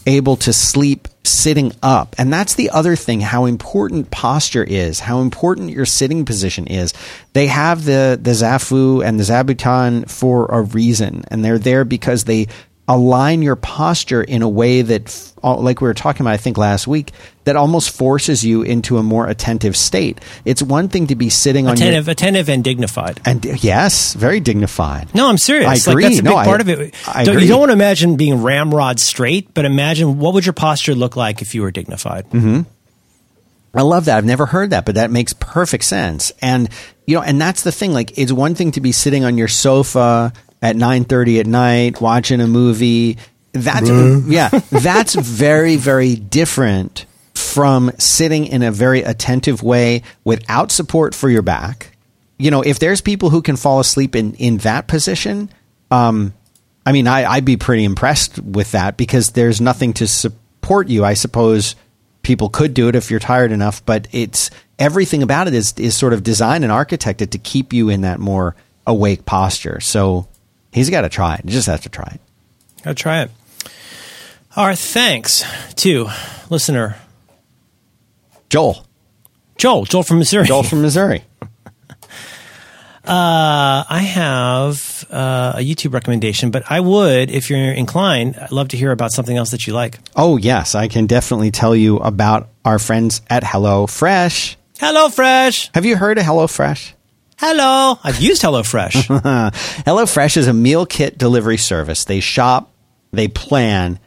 [0.06, 2.14] able to sleep sitting up.
[2.18, 6.94] And that's the other thing how important posture is, how important your sitting position is.
[7.32, 12.24] They have the, the Zafu and the Zabuton for a reason, and they're there because
[12.24, 12.46] they
[12.88, 16.56] align your posture in a way that, uh, like we were talking about, I think
[16.56, 17.12] last week,
[17.44, 20.20] that almost forces you into a more attentive state.
[20.44, 24.40] It's one thing to be sitting attentive, on your, attentive and dignified, and yes, very
[24.40, 25.14] dignified.
[25.14, 25.88] No, I'm serious.
[25.88, 26.04] I agree.
[26.04, 26.94] Like, that's a big no, part I, of it.
[27.08, 30.52] I don't, you don't want to imagine being ramrod straight, but imagine what would your
[30.52, 32.28] posture look like if you were dignified.
[32.30, 32.62] Mm-hmm.
[33.74, 34.16] I love that.
[34.16, 36.32] I've never heard that, but that makes perfect sense.
[36.40, 36.70] And
[37.04, 37.92] you know, and that's the thing.
[37.92, 40.32] Like, it's one thing to be sitting on your sofa
[40.62, 43.18] at 9:30 at night watching a movie.
[43.52, 51.14] That's yeah, that's very very different from sitting in a very attentive way without support
[51.14, 51.96] for your back.
[52.38, 55.50] You know, if there's people who can fall asleep in in that position,
[55.90, 56.34] um,
[56.84, 61.04] I mean, I, I'd be pretty impressed with that because there's nothing to support you.
[61.04, 61.76] I suppose
[62.22, 65.96] people could do it if you're tired enough, but it's everything about it is is
[65.96, 68.54] sort of designed and architected to keep you in that more
[68.86, 69.80] awake posture.
[69.80, 70.28] So
[70.76, 71.46] He's got to try it.
[71.46, 72.20] He just has to try it.
[72.82, 73.30] Got to try it.
[74.54, 75.42] Our thanks
[75.76, 76.08] to
[76.50, 76.96] listener
[78.50, 78.84] Joel.
[79.56, 79.86] Joel.
[79.86, 80.46] Joel from Missouri.
[80.46, 81.24] Joel from Missouri.
[83.06, 88.66] Uh, I have uh, a YouTube recommendation, but I would, if you're inclined, I'd love
[88.70, 90.00] to hear about something else that you like.
[90.16, 90.74] Oh, yes.
[90.74, 94.56] I can definitely tell you about our friends at Hello Fresh.
[94.80, 95.70] Hello Fresh.
[95.72, 96.95] Have you heard of Hello Fresh?
[97.38, 97.98] Hello.
[98.02, 98.92] I've used HelloFresh.
[99.84, 102.04] HelloFresh is a meal kit delivery service.
[102.04, 102.72] They shop,
[103.12, 103.98] they plan,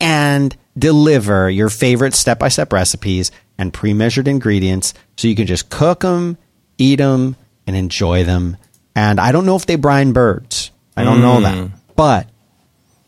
[0.00, 5.46] and deliver your favorite step by step recipes and pre measured ingredients so you can
[5.46, 6.38] just cook them,
[6.78, 7.36] eat them,
[7.66, 8.56] and enjoy them.
[8.96, 10.70] And I don't know if they brine birds.
[10.96, 11.22] I don't mm.
[11.22, 11.70] know that.
[11.94, 12.28] But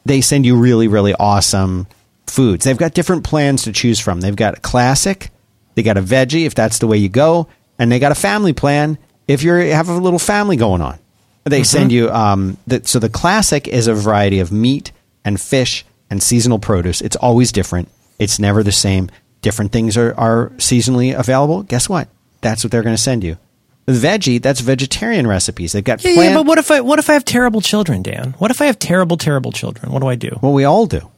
[0.04, 1.86] they send you really, really awesome
[2.26, 2.66] foods.
[2.66, 4.20] They've got different plans to choose from.
[4.20, 5.30] They've got a classic,
[5.74, 8.52] they got a veggie if that's the way you go, and they got a family
[8.52, 8.98] plan
[9.32, 10.98] if you have a little family going on.
[11.44, 14.92] They send you um, the, so the classic is a variety of meat
[15.24, 17.00] and fish and seasonal produce.
[17.00, 17.88] It's always different.
[18.18, 19.10] It's never the same.
[19.40, 21.62] Different things are, are seasonally available.
[21.62, 22.08] Guess what?
[22.42, 23.38] That's what they're going to send you.
[23.86, 25.72] The veggie, that's vegetarian recipes.
[25.72, 28.02] They've got Yeah, plant- yeah, but what if I what if I have terrible children,
[28.02, 28.34] Dan?
[28.38, 29.90] What if I have terrible, terrible children?
[29.92, 30.38] What do I do?
[30.42, 31.08] Well, we all do.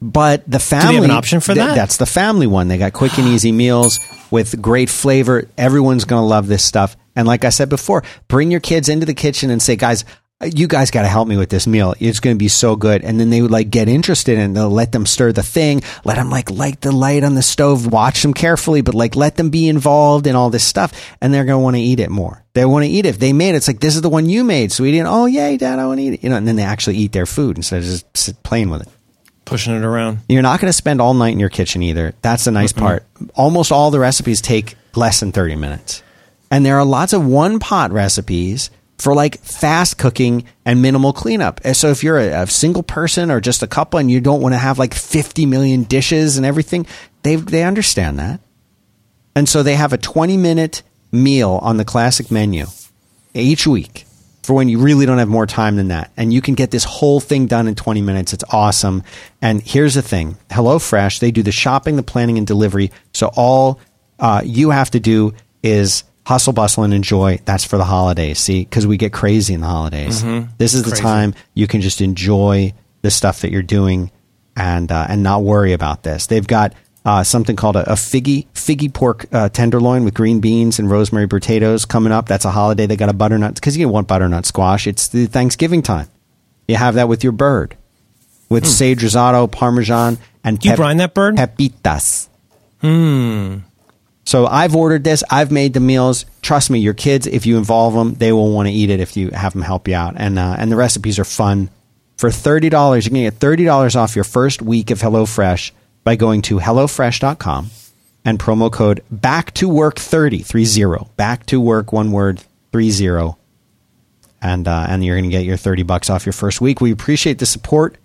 [0.00, 1.74] But the family have an option for th- that?
[1.74, 2.68] That's the family one.
[2.68, 3.98] They got quick and easy meals
[4.30, 5.48] with great flavor.
[5.56, 6.96] Everyone's going to love this stuff.
[7.16, 10.04] And like I said before, bring your kids into the kitchen and say, guys,
[10.44, 11.94] you guys got to help me with this meal.
[11.98, 13.02] It's going to be so good.
[13.02, 16.14] And then they would like get interested and they'll let them stir the thing, let
[16.14, 19.50] them like light the light on the stove, watch them carefully, but like let them
[19.50, 21.16] be involved in all this stuff.
[21.20, 22.44] And they're going to want to eat it more.
[22.52, 23.08] They want to eat it.
[23.08, 24.70] If they made it, it's like, this is the one you made.
[24.70, 24.92] sweetie.
[24.92, 26.22] we didn't, oh, yay, dad, I want to eat it.
[26.22, 28.82] You know, and then they actually eat their food instead of just sit playing with
[28.82, 28.88] it.
[29.48, 30.18] Pushing it around.
[30.28, 32.12] You're not going to spend all night in your kitchen either.
[32.20, 33.06] That's the nice part.
[33.34, 36.02] Almost all the recipes take less than 30 minutes.
[36.50, 41.66] And there are lots of one pot recipes for like fast cooking and minimal cleanup.
[41.72, 44.52] So if you're a, a single person or just a couple and you don't want
[44.52, 46.86] to have like 50 million dishes and everything,
[47.22, 48.40] they they understand that.
[49.34, 52.66] And so they have a 20 minute meal on the classic menu
[53.32, 54.04] each week
[54.48, 56.10] for when you really don't have more time than that.
[56.16, 58.32] And you can get this whole thing done in 20 minutes.
[58.32, 59.02] It's awesome.
[59.42, 62.90] And here's the thing HelloFresh, they do the shopping, the planning, and delivery.
[63.12, 63.78] So all
[64.18, 67.40] uh, you have to do is hustle, bustle, and enjoy.
[67.44, 68.60] That's for the holidays, see?
[68.64, 70.22] Because we get crazy in the holidays.
[70.56, 72.72] This is the time you can just enjoy
[73.02, 74.10] the stuff that you're doing
[74.56, 76.26] and uh, and not worry about this.
[76.26, 76.72] They've got
[77.08, 81.26] uh, something called a, a figgy figgy pork uh, tenderloin with green beans and rosemary
[81.26, 82.28] potatoes coming up.
[82.28, 82.84] That's a holiday.
[82.84, 84.86] They got a butternut because you want butternut squash.
[84.86, 86.08] It's the Thanksgiving time.
[86.66, 87.78] You have that with your bird,
[88.50, 91.36] with sage risotto, parmesan, and Do you brine that bird?
[91.36, 92.28] pepitas.
[92.82, 93.60] Hmm.
[94.26, 95.24] So I've ordered this.
[95.30, 96.26] I've made the meals.
[96.42, 99.16] Trust me, your kids, if you involve them, they will want to eat it if
[99.16, 100.12] you have them help you out.
[100.18, 101.70] And uh, and the recipes are fun.
[102.18, 105.70] For thirty dollars, you can get thirty dollars off your first week of HelloFresh
[106.04, 107.70] by going to hellofresh.com
[108.24, 112.42] and promo code back to work 30 30 back to work one word
[112.72, 113.34] 30
[114.40, 116.80] and uh, and you're going to get your 30 bucks off your first week.
[116.80, 117.96] We appreciate the support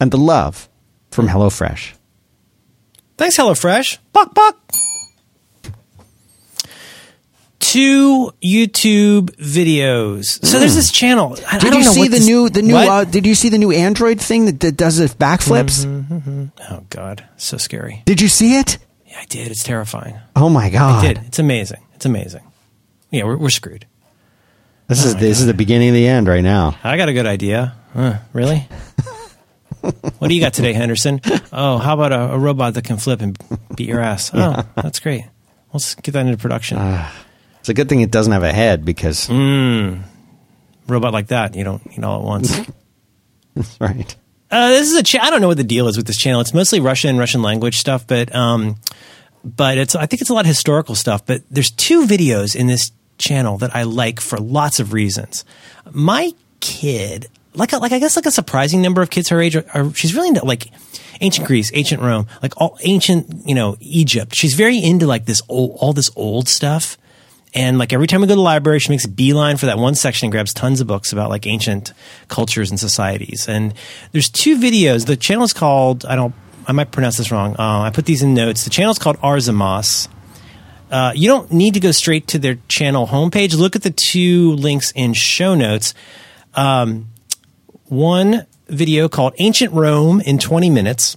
[0.00, 0.68] and the love
[1.10, 1.92] from HelloFresh.
[3.16, 3.98] Thanks, HelloFresh.
[4.12, 4.58] Buck, buck.
[7.70, 10.44] Two YouTube videos.
[10.44, 11.36] So there's this channel.
[11.46, 13.36] I, I Did don't you know see the this- new the new uh, did you
[13.36, 15.86] see the new Android thing that, that does the backflips?
[15.86, 16.44] Mm-hmm, mm-hmm.
[16.68, 18.02] oh God, so scary.
[18.06, 18.78] Did you see it?
[19.06, 19.52] Yeah, I did.
[19.52, 20.18] It's terrifying.
[20.34, 21.04] Oh my god.
[21.04, 21.18] I did.
[21.26, 21.80] It's amazing.
[21.94, 22.42] It's amazing.
[23.12, 23.86] Yeah, we're, we're screwed.
[24.88, 26.76] This is oh, this is the beginning of the end right now.
[26.82, 27.76] I got a good idea.
[27.94, 28.66] Huh, really?
[29.80, 31.20] what do you got today, Henderson?
[31.52, 33.38] Oh, how about a, a robot that can flip and
[33.76, 34.32] beat your ass?
[34.34, 35.24] Oh, that's great.
[35.72, 36.78] Let's get that into production.
[36.80, 37.26] Ah.
[37.60, 40.02] It's a good thing it doesn't have a head because Mm.
[40.88, 42.60] robot like that, you don't need all at once.
[43.80, 44.16] right.
[44.50, 46.40] Uh, this is a cha- I don't know what the deal is with this channel.
[46.40, 48.76] It's mostly Russian and Russian language stuff, but um,
[49.44, 51.24] but it's I think it's a lot of historical stuff.
[51.24, 55.44] But there's two videos in this channel that I like for lots of reasons.
[55.92, 59.54] My kid, like a, like I guess like a surprising number of kids her age,
[59.54, 60.68] are, are she's really into like
[61.20, 64.34] ancient Greece, ancient Rome, like all ancient you know Egypt.
[64.34, 66.96] She's very into like this old all this old stuff.
[67.54, 69.78] And like every time we go to the library, she makes a beeline for that
[69.78, 71.92] one section and grabs tons of books about like ancient
[72.28, 73.48] cultures and societies.
[73.48, 73.74] And
[74.12, 75.06] there's two videos.
[75.06, 76.34] The channel is called, I don't,
[76.66, 77.56] I might pronounce this wrong.
[77.58, 78.64] Uh, I put these in notes.
[78.64, 80.08] The channel is called Arzamas.
[80.90, 83.56] Uh, you don't need to go straight to their channel homepage.
[83.56, 85.94] Look at the two links in show notes.
[86.54, 87.08] Um,
[87.86, 91.16] one video called Ancient Rome in 20 minutes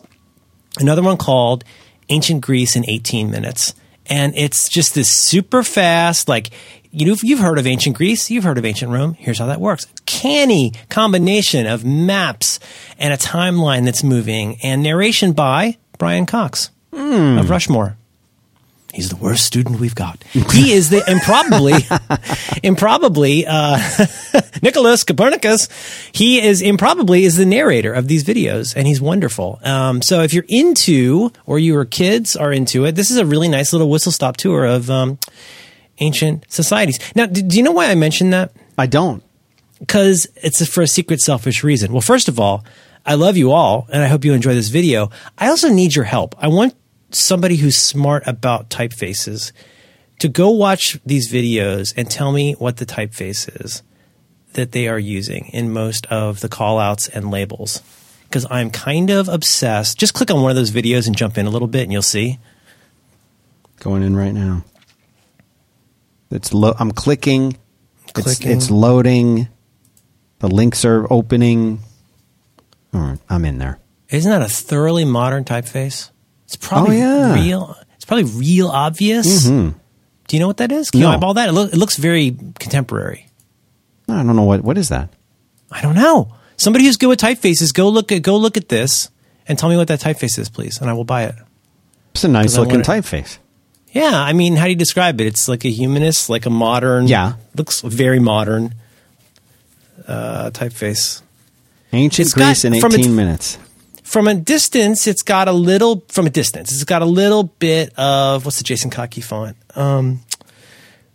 [0.79, 1.63] another one called
[2.09, 3.73] Ancient Greece in 18 minutes.
[4.07, 6.49] And it's just this super fast, like,
[6.91, 9.13] you know, you've heard of ancient Greece, you've heard of ancient Rome.
[9.13, 9.87] Here's how that works.
[10.05, 12.59] Canny combination of maps
[12.99, 17.39] and a timeline that's moving and narration by Brian Cox of hmm.
[17.51, 17.97] Rushmore.
[18.93, 20.23] He's the worst student we've got.
[20.51, 21.73] He is the improbably,
[22.61, 23.79] improbably, uh,
[24.61, 25.67] Nicholas Copernicus.
[26.11, 29.59] He is improbably is the narrator of these videos, and he's wonderful.
[29.63, 33.49] Um, so if you're into, or your kids are into it, this is a really
[33.49, 35.17] nice little whistle stop tour of um,
[35.97, 36.99] ancient societies.
[37.15, 38.51] Now, do, do you know why I mentioned that?
[38.77, 39.23] I don't.
[39.79, 41.91] because it's for a secret selfish reason.
[41.91, 42.63] Well, first of all,
[43.05, 45.09] I love you all and I hope you enjoy this video.
[45.37, 46.35] I also need your help.
[46.37, 46.73] I want
[47.15, 49.51] somebody who's smart about typefaces
[50.19, 53.83] to go watch these videos and tell me what the typeface is
[54.53, 57.81] that they are using in most of the callouts and labels
[58.33, 59.99] because I'm kind of obsessed.
[59.99, 62.01] Just click on one of those videos and jump in a little bit, and you'll
[62.01, 62.39] see.
[63.79, 64.63] Going in right now.
[66.31, 67.57] It's lo- I'm clicking.
[68.05, 68.51] It's, Clicking.
[68.51, 69.49] it's loading.
[70.39, 71.79] The links are opening.
[72.91, 73.77] Right, I'm in there.
[74.09, 76.09] Isn't that a thoroughly modern typeface?
[76.45, 77.33] It's probably Oh, yeah.
[77.35, 77.77] real.
[77.95, 79.45] It's probably real obvious.
[79.45, 79.73] Do
[80.31, 80.89] you know what that is?
[80.91, 81.13] Can you No.
[81.13, 81.49] eyeball that?
[81.49, 83.27] It, look, it looks very contemporary.
[84.09, 85.09] I don't know what what is that.
[85.71, 86.33] I don't know.
[86.57, 89.09] Somebody who's good with typefaces, go look at go look at this
[89.47, 91.35] and tell me what that typeface is, please, and I will buy it.
[92.13, 93.37] It's a nice looking typeface.
[93.91, 95.27] Yeah, I mean, how do you describe it?
[95.27, 97.07] It's like a humanist, like a modern.
[97.07, 97.33] Yeah.
[97.55, 98.73] looks very modern.
[100.07, 101.21] Uh, typeface.
[101.91, 103.57] Ancient It's got- Greece in from 18 its- minutes.
[104.03, 106.03] From a distance, it's got a little.
[106.09, 109.57] From a distance, it's got a little bit of what's the Jason Kottke font?
[109.75, 110.21] Um,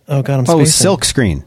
[0.09, 0.67] oh God, I'm Oh, spacing.
[0.67, 1.45] silk screen.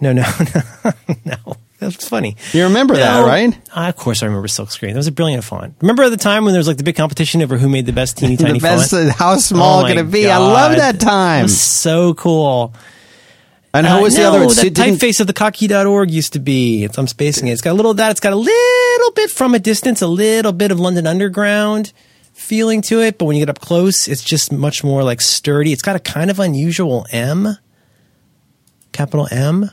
[0.00, 0.22] No, no,
[0.84, 0.92] no,
[1.24, 1.56] no.
[1.80, 2.36] That's funny.
[2.52, 3.56] You remember that, right?
[3.76, 4.88] Uh, of course, I remember Silkscreen.
[4.90, 5.74] That was a brilliant font.
[5.80, 7.92] Remember at the time when there was like the big competition over who made the
[7.92, 8.90] best teeny tiny the best.
[8.90, 9.10] font?
[9.12, 10.28] How small Oh could it be?
[10.28, 11.44] I love that time.
[11.44, 12.74] was so cool.
[13.74, 14.42] And how Uh, was the no, other?
[14.44, 16.84] It's- That typeface of the kottke.org used to be.
[16.84, 17.52] It's, I'm spacing it.
[17.52, 18.10] It's got a little of that.
[18.10, 21.92] It's got a little bit from a distance, a little bit of London Underground
[22.32, 23.18] feeling to it.
[23.18, 25.72] But when you get up close, it's just much more like sturdy.
[25.72, 27.58] It's got a kind of unusual M,
[28.92, 29.70] capital M.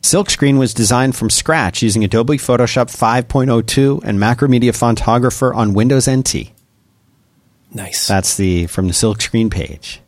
[0.00, 6.52] Silkscreen was designed from scratch using Adobe Photoshop 5.02 and Macromedia Fontographer on Windows NT.
[7.72, 8.06] Nice.
[8.06, 10.00] That's the from the Silkscreen page.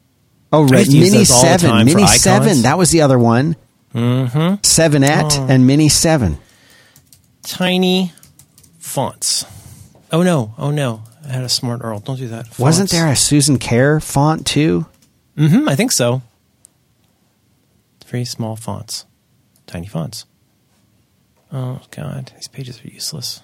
[0.56, 0.80] Oh, right.
[0.86, 1.84] used to use Mini those all the 7.
[1.86, 2.62] Mini 7.
[2.62, 3.56] That was the other one.
[3.94, 4.54] Mm-hmm.
[4.62, 5.46] 7et Oh.
[5.48, 6.38] and Mini 7.
[7.42, 8.12] tiny
[8.78, 9.44] fonts.
[10.12, 10.54] Oh no!
[10.58, 11.02] Oh no!
[11.24, 11.98] I had a smart Earl.
[12.00, 12.58] Don't do that.
[12.58, 14.86] Wasn't there a Susan Kare font too?
[15.36, 16.22] Mhm, I think so.
[18.06, 19.04] Very small fonts,
[19.66, 20.24] tiny fonts.
[21.52, 23.42] Oh God, these pages are useless.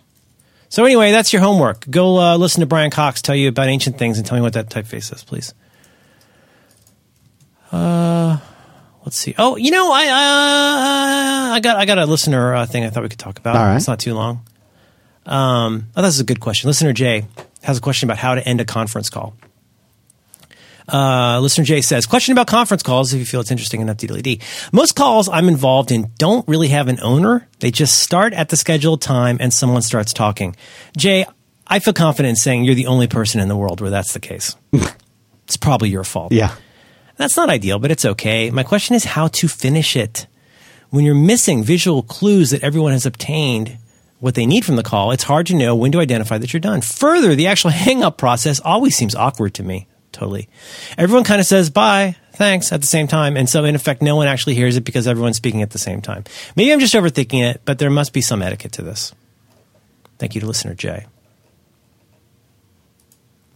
[0.69, 1.89] So anyway, that's your homework.
[1.91, 4.53] Go uh, listen to Brian Cox tell you about ancient things and tell me what
[4.55, 5.53] that typeface is, please.
[7.73, 8.39] Uh,
[9.05, 9.35] let's see.
[9.39, 13.03] Oh, you know, I uh, I got I got a listener uh, thing I thought
[13.03, 13.57] we could talk about.
[13.57, 13.77] All right.
[13.77, 14.45] It's not too long.
[15.27, 16.69] Um, oh, this is a good question.
[16.69, 17.25] Listener Jay
[17.63, 19.35] has a question about how to end a conference call.
[20.93, 24.43] Uh, listener Jay says, question about conference calls if you feel it's interesting enough, DDLD.
[24.73, 27.49] Most calls I'm involved in don't really have an owner.
[27.61, 30.57] They just start at the scheduled time and someone starts talking.
[30.97, 31.25] Jay,
[31.67, 34.21] I feel confident in saying you're the only person in the world where that's the
[34.21, 34.57] case.
[35.45, 36.33] it's probably your fault.
[36.33, 36.55] Yeah.
[37.17, 38.51] That's not ideal, but it's okay.
[38.51, 40.27] My question is how to finish it.
[40.91, 43.79] When you're missing visual clues that everyone has obtained
[44.21, 46.61] what they need from the call, it's hard to know when to identify that you're
[46.61, 46.81] done.
[46.81, 49.87] Further, the actual hang up process always seems awkward to me.
[50.13, 50.49] Totally.
[50.99, 53.37] Everyone kind of says bye, thanks at the same time.
[53.37, 56.03] And so, in effect, no one actually hears it because everyone's speaking at the same
[56.03, 56.25] time.
[56.55, 59.15] Maybe I'm just overthinking it, but there must be some etiquette to this.
[60.19, 61.07] Thank you to listener Jay.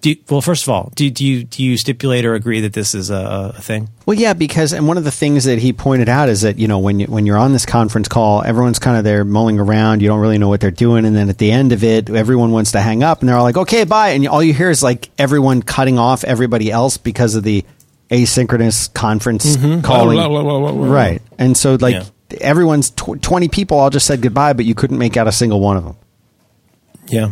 [0.03, 2.75] Do you, well, first of all, do, do you do you stipulate or agree that
[2.75, 3.89] this is a, a thing?
[4.05, 6.69] Well, yeah, because and one of the things that he pointed out is that you
[6.69, 10.03] know when you, when you're on this conference call, everyone's kind of there mulling around.
[10.03, 12.53] You don't really know what they're doing, and then at the end of it, everyone
[12.53, 14.83] wants to hang up, and they're all like, "Okay, bye," and all you hear is
[14.83, 17.65] like everyone cutting off everybody else because of the
[18.11, 19.81] asynchronous conference mm-hmm.
[19.81, 20.17] calling.
[20.17, 20.93] Blah, blah, blah, blah, blah.
[20.93, 22.05] Right, and so like Yeah.
[22.43, 25.59] everyone's tw- twenty people all just said goodbye, but you couldn't make out a single
[25.61, 25.97] one of them.
[27.09, 27.31] Yeah.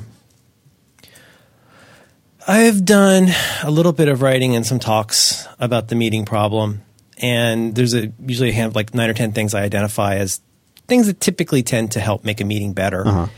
[2.47, 3.29] I've done
[3.63, 6.83] a little bit of writing and some talks about the meeting problem,
[7.19, 10.41] and there's a usually a like nine or ten things I identify as
[10.87, 13.29] things that typically tend to help make a meeting better.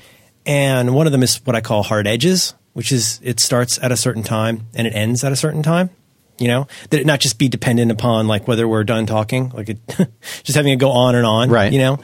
[0.45, 3.93] And one of them is what I call hard edges, which is it starts at
[3.93, 5.91] a certain time and it ends at a certain time.
[6.39, 9.71] You know, that it not just be dependent upon like whether we're done talking, like
[9.71, 9.79] it,
[10.43, 11.49] just having it go on and on.
[11.49, 11.73] Right.
[11.73, 11.99] You know,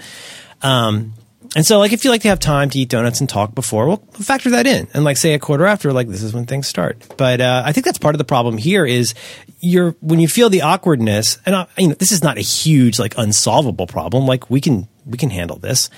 [0.62, 1.12] um,
[1.54, 3.86] and so, like, if you like to have time to eat donuts and talk before,
[3.86, 6.66] well, factor that in, and like say a quarter after, like this is when things
[6.66, 7.04] start.
[7.18, 9.14] But uh, I think that's part of the problem here is
[9.60, 12.98] you're when you feel the awkwardness, and I, you know this is not a huge
[12.98, 14.26] like unsolvable problem.
[14.26, 15.90] Like we can we can handle this,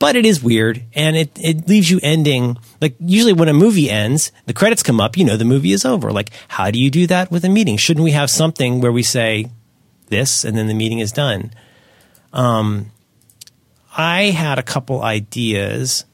[0.00, 3.88] but it is weird, and it it leaves you ending like usually when a movie
[3.88, 6.10] ends, the credits come up, you know the movie is over.
[6.10, 7.76] Like how do you do that with a meeting?
[7.76, 9.46] Shouldn't we have something where we say
[10.08, 11.52] this and then the meeting is done?
[13.96, 16.04] I had a couple ideas.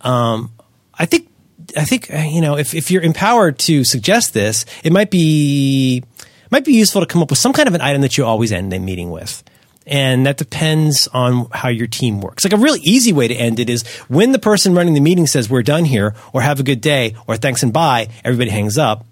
[0.00, 0.52] Um,
[0.92, 1.28] I think,
[1.76, 6.02] I think uh, you know, if if you're empowered to suggest this, it might be
[6.50, 8.52] might be useful to come up with some kind of an item that you always
[8.52, 9.42] end a meeting with.
[9.88, 12.42] And that depends on how your team works.
[12.42, 15.28] Like a really easy way to end it is when the person running the meeting
[15.28, 18.78] says, We're done here, or have a good day, or thanks and bye, everybody hangs
[18.78, 19.06] up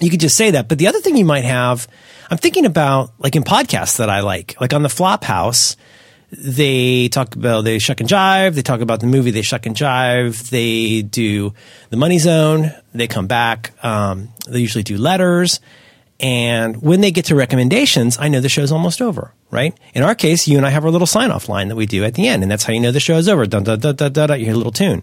[0.00, 0.68] you could just say that.
[0.68, 1.86] But the other thing you might have,
[2.30, 5.76] I'm thinking about like in podcasts that I like, like on the Flophouse,
[6.38, 8.54] they talk about they shuck and jive.
[8.54, 9.30] They talk about the movie.
[9.30, 10.50] They shuck and jive.
[10.50, 11.54] They do
[11.90, 12.72] the money zone.
[12.92, 13.72] They come back.
[13.84, 15.60] Um, they usually do letters.
[16.20, 19.76] And when they get to recommendations, I know the show's almost over, right?
[19.94, 22.04] In our case, you and I have our little sign off line that we do
[22.04, 23.46] at the end, and that's how you know the show is over.
[23.46, 25.02] Dun, dun, dun, dun, dun, dun, you hear a little tune.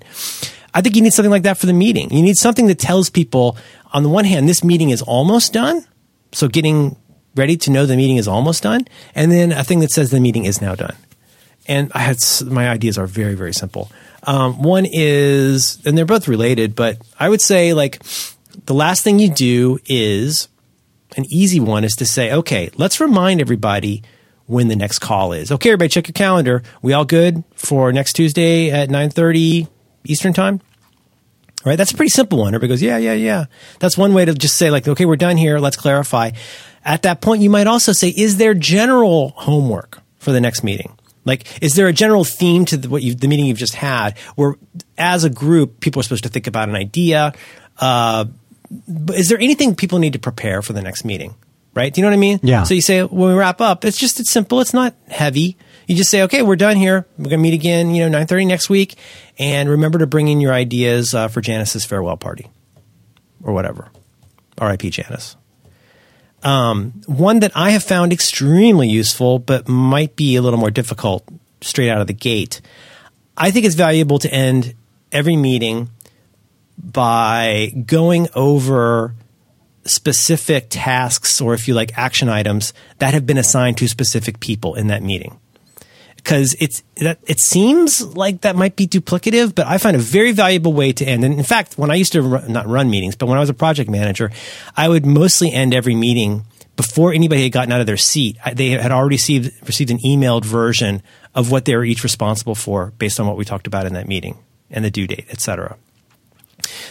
[0.73, 2.09] I think you need something like that for the meeting.
[2.11, 3.57] You need something that tells people,
[3.91, 5.85] on the one hand, this meeting is almost done.
[6.31, 6.95] So getting
[7.35, 8.87] ready to know the meeting is almost done.
[9.13, 10.95] And then a thing that says the meeting is now done.
[11.67, 13.91] And I had my ideas are very, very simple.
[14.23, 18.01] Um, one is, and they're both related, but I would say like
[18.65, 20.47] the last thing you do is
[21.17, 24.03] an easy one is to say, okay, let's remind everybody
[24.47, 25.51] when the next call is.
[25.51, 26.63] Okay, everybody, check your calendar.
[26.81, 29.67] We all good for next Tuesday at nine thirty
[30.03, 30.61] Eastern time?
[31.63, 32.55] Right, that's a pretty simple one.
[32.55, 33.45] Everybody goes, yeah, yeah, yeah.
[33.79, 35.59] That's one way to just say, like, okay, we're done here.
[35.59, 36.31] Let's clarify.
[36.83, 40.97] At that point, you might also say, is there general homework for the next meeting?
[41.25, 44.17] Like, is there a general theme to the, what you the meeting you've just had,
[44.35, 44.55] where
[44.97, 47.33] as a group, people are supposed to think about an idea?
[47.77, 48.25] Uh,
[49.13, 51.35] is there anything people need to prepare for the next meeting?
[51.73, 51.93] Right?
[51.93, 52.39] Do you know what I mean?
[52.43, 52.63] Yeah.
[52.63, 54.59] So you say when we wrap up, it's just it's simple.
[54.59, 55.57] It's not heavy.
[55.87, 57.05] You just say, okay, we're done here.
[57.17, 58.95] We're gonna meet again, you know, nine thirty next week,
[59.39, 62.49] and remember to bring in your ideas uh, for Janice's farewell party,
[63.43, 63.89] or whatever.
[64.57, 64.89] R.I.P.
[64.89, 65.37] Janice.
[66.43, 71.23] Um, one that I have found extremely useful, but might be a little more difficult
[71.61, 72.61] straight out of the gate.
[73.37, 74.73] I think it's valuable to end
[75.11, 75.89] every meeting
[76.77, 79.13] by going over
[79.85, 84.75] specific tasks or if you like action items that have been assigned to specific people
[84.75, 85.39] in that meeting
[86.23, 90.31] because it's that it seems like that might be duplicative but i find a very
[90.31, 91.23] valuable way to end.
[91.23, 93.49] And in fact when i used to run, not run meetings but when i was
[93.49, 94.31] a project manager
[94.75, 96.45] i would mostly end every meeting
[96.75, 98.37] before anybody had gotten out of their seat.
[98.53, 101.03] They had already received received an emailed version
[101.35, 104.07] of what they were each responsible for based on what we talked about in that
[104.07, 104.37] meeting
[104.69, 105.77] and the due date etc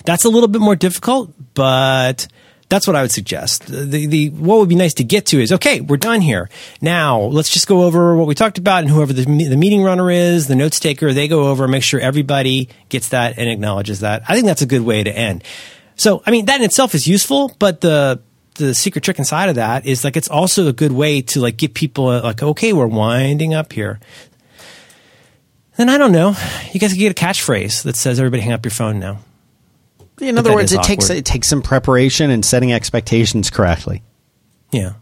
[0.05, 2.27] that's a little bit more difficult, but
[2.71, 3.67] that's what I would suggest.
[3.67, 6.49] The, the, what would be nice to get to is, okay, we're done here.
[6.81, 10.11] Now let's just go over what we talked about and whoever the, the meeting runner
[10.11, 14.01] is, the notes taker, they go over, and make sure everybody gets that and acknowledges
[14.01, 14.23] that.
[14.29, 15.43] I think that's a good way to end.
[15.97, 18.23] So, I mean, that in itself is useful, but the,
[18.55, 21.57] the secret trick inside of that is like, it's also a good way to like
[21.57, 23.99] get people like, okay, we're winding up here.
[25.77, 26.37] Then I don't know.
[26.73, 29.19] You guys can get a catchphrase that says everybody hang up your phone now.
[30.21, 34.03] In other words, it takes it takes some preparation and setting expectations correctly.
[34.71, 34.95] Yeah.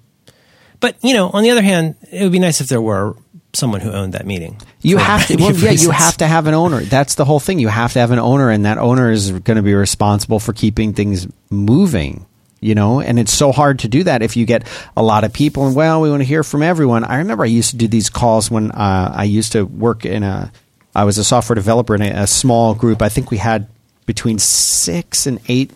[0.80, 3.16] But, you know, on the other hand, it would be nice if there were
[3.52, 4.60] someone who owned that meeting.
[4.80, 6.80] You have to, well, yeah, you have to have an owner.
[6.80, 7.58] That's the whole thing.
[7.58, 10.52] You have to have an owner, and that owner is going to be responsible for
[10.52, 12.26] keeping things moving.
[12.60, 14.66] You know, and it's so hard to do that if you get
[14.96, 15.66] a lot of people.
[15.68, 17.04] And well, we want to hear from everyone.
[17.04, 20.22] I remember I used to do these calls when uh, I used to work in
[20.22, 20.50] a.
[20.94, 23.00] I was a software developer in a, a small group.
[23.00, 23.68] I think we had
[24.08, 25.70] between six and eight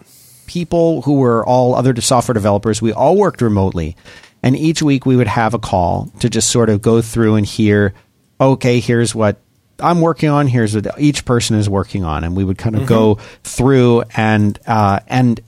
[0.46, 2.80] people who were all other software developers.
[2.80, 3.94] We all worked remotely.
[4.42, 7.44] And each week we would have a call to just sort of go through and
[7.44, 7.92] hear,
[8.40, 9.36] okay, here's what
[9.78, 10.48] I'm working on.
[10.48, 12.24] Here's what each person is working on.
[12.24, 15.38] And we would kind of go through and, uh, and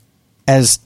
[0.46, 0.78] as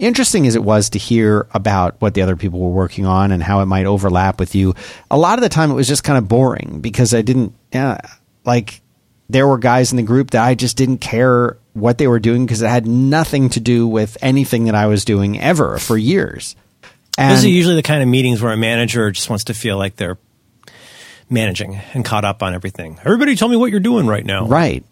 [0.00, 3.44] interesting as it was to hear about what the other people were working on and
[3.44, 4.74] how it might overlap with you,
[5.08, 8.00] a lot of the time it was just kind of boring because I didn't, yeah,
[8.44, 8.80] like,
[9.28, 12.46] there were guys in the group that I just didn't care what they were doing
[12.46, 16.56] because it had nothing to do with anything that I was doing ever for years.
[17.18, 19.76] And Those are usually the kind of meetings where a manager just wants to feel
[19.78, 20.18] like they're
[21.28, 22.98] managing and caught up on everything.
[23.04, 24.46] Everybody tell me what you're doing right now.
[24.46, 24.84] right.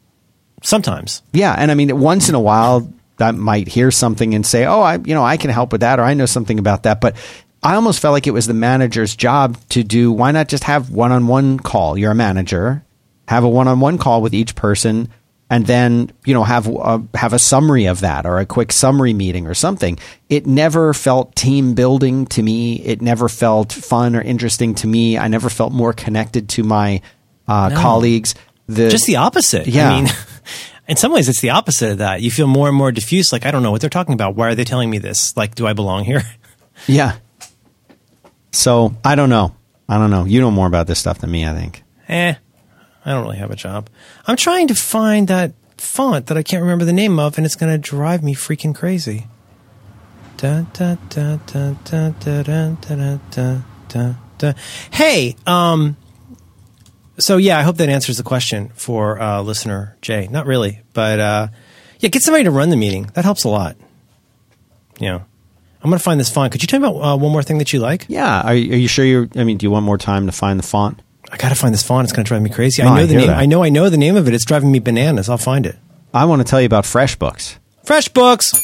[0.62, 1.23] Sometimes.
[1.32, 4.81] Yeah, and I mean, once in a while, I might hear something and say, "Oh,
[4.81, 7.16] I, you know, I can help with that," or "I know something about that." But
[7.62, 10.11] I almost felt like it was the manager's job to do.
[10.11, 11.98] Why not just have one-on-one call?
[11.98, 12.82] You're a manager,
[13.29, 15.09] have a one-on-one call with each person,
[15.51, 19.13] and then you know have a, have a summary of that or a quick summary
[19.15, 19.99] meeting or something.
[20.29, 22.81] It never felt team building to me.
[22.81, 25.17] It never felt fun or interesting to me.
[25.19, 27.01] I never felt more connected to my
[27.49, 27.77] uh, No.
[27.81, 28.35] colleagues.
[28.67, 29.67] The, Just the opposite.
[29.67, 29.91] Yeah.
[29.91, 30.11] I mean,
[30.89, 32.23] in some ways, it's the opposite of that.
[32.23, 33.31] You feel more and more diffuse.
[33.31, 34.37] Like, I don't know what they're talking about.
[34.37, 35.37] Why are they telling me this?
[35.37, 36.23] Like, do I belong here?
[36.89, 37.17] Yeah.
[38.53, 39.55] So I don't know.
[39.89, 40.25] I don't know.
[40.25, 41.83] You know more about this stuff than me, I think.
[42.09, 42.35] eh,
[43.05, 43.89] I don't really have a job.
[44.27, 47.57] I'm trying to find that font that I can't remember the name of, and it's
[47.57, 49.27] going to drive me freaking crazy.
[50.37, 54.55] Dun, dun, dun, dun, dun, dun, dun, dun, dun, dun.
[54.91, 55.97] Hey, um,
[57.19, 60.27] so yeah, I hope that answers the question for uh, listener Jay.
[60.29, 61.49] Not really, but uh,
[62.01, 63.11] yeah, get somebody to run the meeting.
[63.15, 63.77] That helps a lot.
[65.01, 65.25] Know,
[65.83, 66.53] I'm going to find this font.
[66.53, 68.07] Could you tell me about uh, one more thing that you like?
[68.09, 68.41] Yeah.
[68.41, 70.63] Are, are you sure you're, I mean, do you want more time to find the
[70.63, 71.01] font?
[71.35, 72.05] I got to find this font.
[72.05, 72.81] It's going to drive me crazy.
[72.81, 73.27] No, I know I the name.
[73.27, 73.39] that.
[73.39, 73.65] I know.
[73.65, 74.35] I know the name of it.
[74.35, 75.28] It's driving me bananas.
[75.28, 75.77] I'll find it.
[76.15, 77.56] I want to tell you about FreshBooks.
[77.85, 78.62] FreshBooks.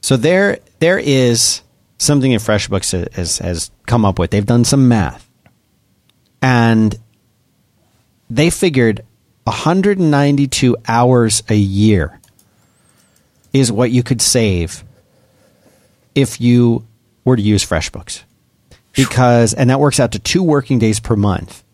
[0.00, 1.62] So there, there is
[1.98, 4.30] something that FreshBooks has, has come up with.
[4.30, 5.28] They've done some math,
[6.40, 6.96] and
[8.30, 9.04] they figured
[9.42, 12.20] 192 hours a year
[13.52, 14.84] is what you could save
[16.14, 16.86] if you
[17.24, 18.22] were to use FreshBooks,
[18.92, 21.64] because and that works out to two working days per month.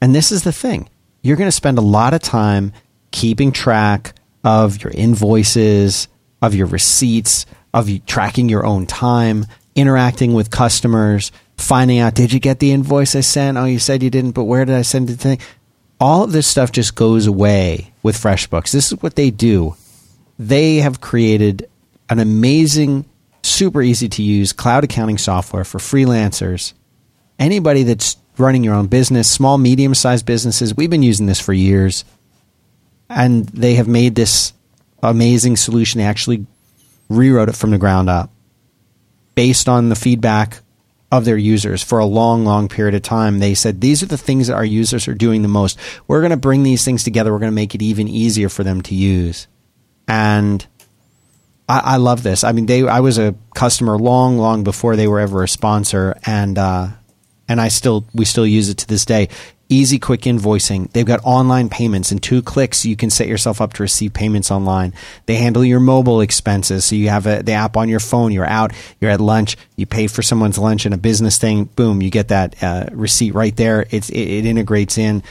[0.00, 0.88] And this is the thing:
[1.22, 2.72] you're going to spend a lot of time
[3.10, 4.14] keeping track
[4.44, 6.08] of your invoices,
[6.42, 12.40] of your receipts, of tracking your own time, interacting with customers, finding out did you
[12.40, 13.58] get the invoice I sent?
[13.58, 15.20] Oh, you said you didn't, but where did I send it?
[15.20, 15.38] To?
[15.98, 18.70] All of this stuff just goes away with FreshBooks.
[18.70, 19.76] This is what they do.
[20.38, 21.68] They have created
[22.10, 23.06] an amazing,
[23.42, 26.74] super easy to use cloud accounting software for freelancers.
[27.38, 31.52] Anybody that's running your own business, small, medium sized businesses, we've been using this for
[31.52, 32.04] years
[33.08, 34.52] and they have made this
[35.02, 35.98] amazing solution.
[35.98, 36.46] They actually
[37.08, 38.30] rewrote it from the ground up
[39.34, 40.60] based on the feedback
[41.12, 43.38] of their users for a long, long period of time.
[43.38, 45.78] They said, these are the things that our users are doing the most.
[46.08, 47.32] We're going to bring these things together.
[47.32, 49.46] We're going to make it even easier for them to use.
[50.08, 50.66] And
[51.68, 52.42] I, I love this.
[52.42, 56.18] I mean, they, I was a customer long, long before they were ever a sponsor.
[56.24, 56.88] And, uh,
[57.48, 59.28] and I still, we still use it to this day.
[59.68, 60.90] Easy, quick invoicing.
[60.92, 62.12] They've got online payments.
[62.12, 64.92] In two clicks, you can set yourself up to receive payments online.
[65.26, 66.84] They handle your mobile expenses.
[66.84, 68.30] So you have a, the app on your phone.
[68.30, 71.64] You're out, you're at lunch, you pay for someone's lunch in a business thing.
[71.64, 73.86] Boom, you get that uh, receipt right there.
[73.90, 75.24] It's, it, it integrates in.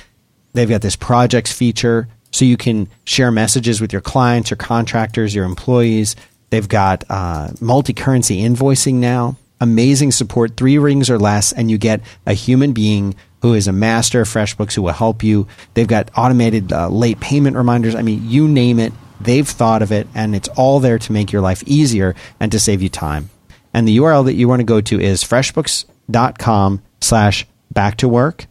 [0.52, 5.34] They've got this projects feature so you can share messages with your clients, your contractors,
[5.34, 6.18] your employees.
[6.50, 9.38] They've got uh, multi currency invoicing now.
[9.62, 13.72] Amazing support, three rings or less, and you get a human being who is a
[13.72, 15.48] master of FreshBooks who will help you.
[15.76, 17.96] They've got automated uh, late payment reminders.
[17.96, 18.92] I mean, you name it,
[19.22, 22.60] they've thought of it, and it's all there to make your life easier and to
[22.60, 23.30] save you time.
[23.74, 28.48] And the URL that you want to go to is freshbooks.com slash back to work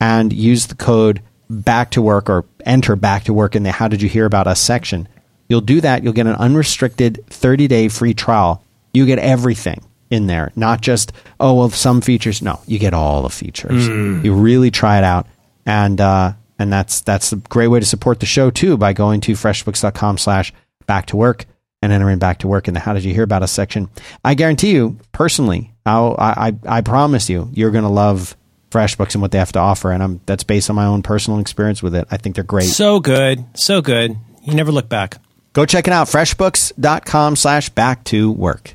[0.00, 3.88] and use the code back to work or enter back to work in the how
[3.88, 5.08] did you hear about us section.
[5.48, 6.02] You'll do that.
[6.02, 8.64] You'll get an unrestricted 30 day free trial.
[8.94, 12.42] You get everything in there, not just, oh, well, some features.
[12.42, 13.86] No, you get all the features.
[14.24, 15.26] You really try it out.
[15.64, 19.20] And, uh, and that's, that's a great way to support the show too by going
[19.22, 20.52] to freshbooks.com slash
[20.86, 21.46] back to work
[21.80, 23.88] and entering back to work in the how did you hear about us section.
[24.24, 28.36] I guarantee you personally, I'll, I, I, I promise you, you're going to love
[28.70, 29.90] FreshBooks and what they have to offer.
[29.90, 32.06] And I'm, that's based on my own personal experience with it.
[32.10, 32.66] I think they're great.
[32.66, 34.16] So good, so good.
[34.42, 35.16] You never look back.
[35.52, 36.06] Go check it out.
[36.08, 38.74] Freshbooks.com slash back to work.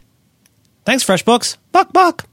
[0.85, 1.57] Thanks, FreshBooks.
[1.71, 2.25] Buck, buck.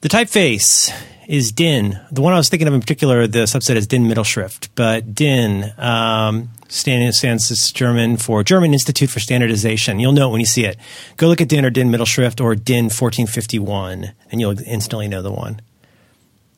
[0.00, 0.92] The typeface
[1.28, 2.00] is DIN.
[2.10, 4.70] The one I was thinking of in particular, the subset is DIN Mittelschrift.
[4.74, 10.00] But DIN um, stands, stands German for German Institute for Standardization.
[10.00, 10.78] You'll know it when you see it.
[11.16, 15.32] Go look at DIN or DIN Mittelschrift or DIN 1451, and you'll instantly know the
[15.32, 15.60] one.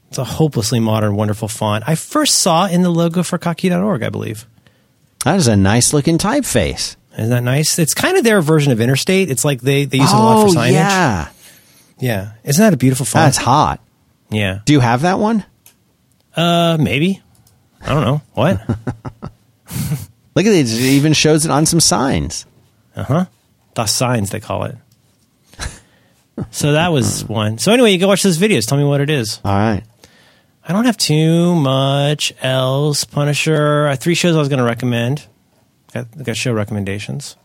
[0.09, 1.85] It's a hopelessly modern, wonderful font.
[1.87, 4.47] I first saw in the logo for kottke.org, I believe.
[5.25, 6.97] That is a nice looking typeface.
[7.21, 7.79] Isn't that nice?
[7.79, 9.31] It's kind of their version of Interstate.
[9.31, 10.69] It's like they, they use it a lot for signage.
[10.69, 11.29] Oh, yeah.
[11.99, 12.33] Yeah.
[12.45, 13.27] Isn't that a beautiful font?
[13.27, 13.81] That's hot.
[14.31, 14.61] yeah.
[14.65, 15.45] Do you have that one?
[16.35, 17.21] Uh, maybe.
[17.83, 18.23] I don't know.
[18.33, 18.67] What?
[20.35, 20.67] Look at it.
[20.67, 22.47] It even shows it on some signs.
[22.97, 23.25] uh huh.
[23.75, 24.77] The Signs, they call it.
[26.51, 27.59] so that was one.
[27.59, 28.67] So anyway, you go watch those videos.
[28.67, 29.41] Tell me what it is.
[29.45, 29.83] All right.
[30.67, 33.05] I don't have too much else.
[33.05, 33.89] Punisher.
[33.89, 35.27] Uh, three shows I was going to recommend.
[35.93, 37.37] Got, got show recommendations.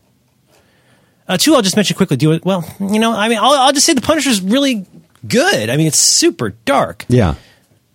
[1.28, 2.16] Uh, two, I'll just mention quickly.
[2.16, 2.44] Do it.
[2.44, 4.86] Well, you know, I mean, I'll, I'll just say the Punisher's really
[5.26, 5.68] good.
[5.70, 7.04] I mean, it's super dark.
[7.08, 7.34] Yeah.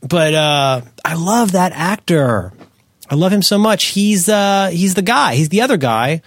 [0.01, 2.51] but uh, I love that actor.
[3.09, 3.85] I love him so much.
[3.87, 5.35] He's uh, he's the guy.
[5.35, 6.21] He's the other guy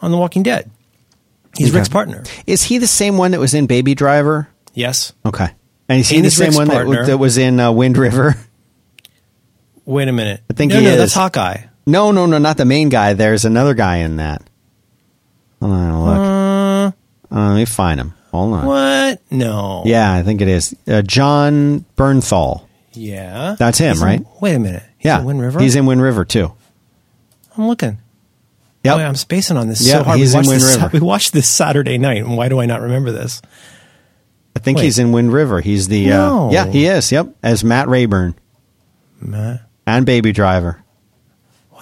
[0.00, 0.70] on The Walking Dead.
[1.56, 1.76] He's Okay.
[1.78, 2.24] Rick's partner.
[2.46, 4.48] Is he the same one that was in Baby Driver?
[4.72, 5.12] Yes.
[5.26, 5.48] Okay.
[5.88, 8.36] And is he And the same Rick's one that, that was in uh, Wind River?
[9.84, 10.40] Wait a minute.
[10.48, 10.96] I think no, he no, is.
[10.98, 11.64] that's Hawkeye.
[11.86, 13.12] No, no, no, not the main guy.
[13.14, 14.42] There's another guy in that.
[15.60, 16.94] Hold on, look.
[17.32, 18.14] Uh, let me find him.
[18.30, 18.66] Hold on.
[18.66, 19.22] What?
[19.30, 19.82] No.
[19.84, 20.74] Yeah, I think it is.
[20.88, 22.66] Uh, Jon Bernthal.
[22.92, 23.56] Yeah.
[23.58, 24.26] That's him, He's in- right?
[24.40, 24.82] wait a minute.
[24.98, 25.20] He's yeah.
[25.20, 25.60] in Wind River.
[25.60, 26.52] He's in Wind River, too.
[27.56, 27.98] I'm looking.
[28.84, 30.18] Oh, yeah, I'm spacing on this Yep, so hard.
[30.18, 30.90] he's we, in watched Wind this, River.
[30.92, 33.40] we watched this Saturday night, and why do I not remember this?
[34.56, 34.84] I think Wait.
[34.84, 35.60] he's in Wind River.
[35.60, 36.06] He's the.
[36.08, 36.48] No.
[36.48, 37.12] Uh, yeah, he is.
[37.12, 37.28] Yep.
[37.42, 38.34] As Matt Rayburn
[39.20, 40.82] Matt, and Baby Driver.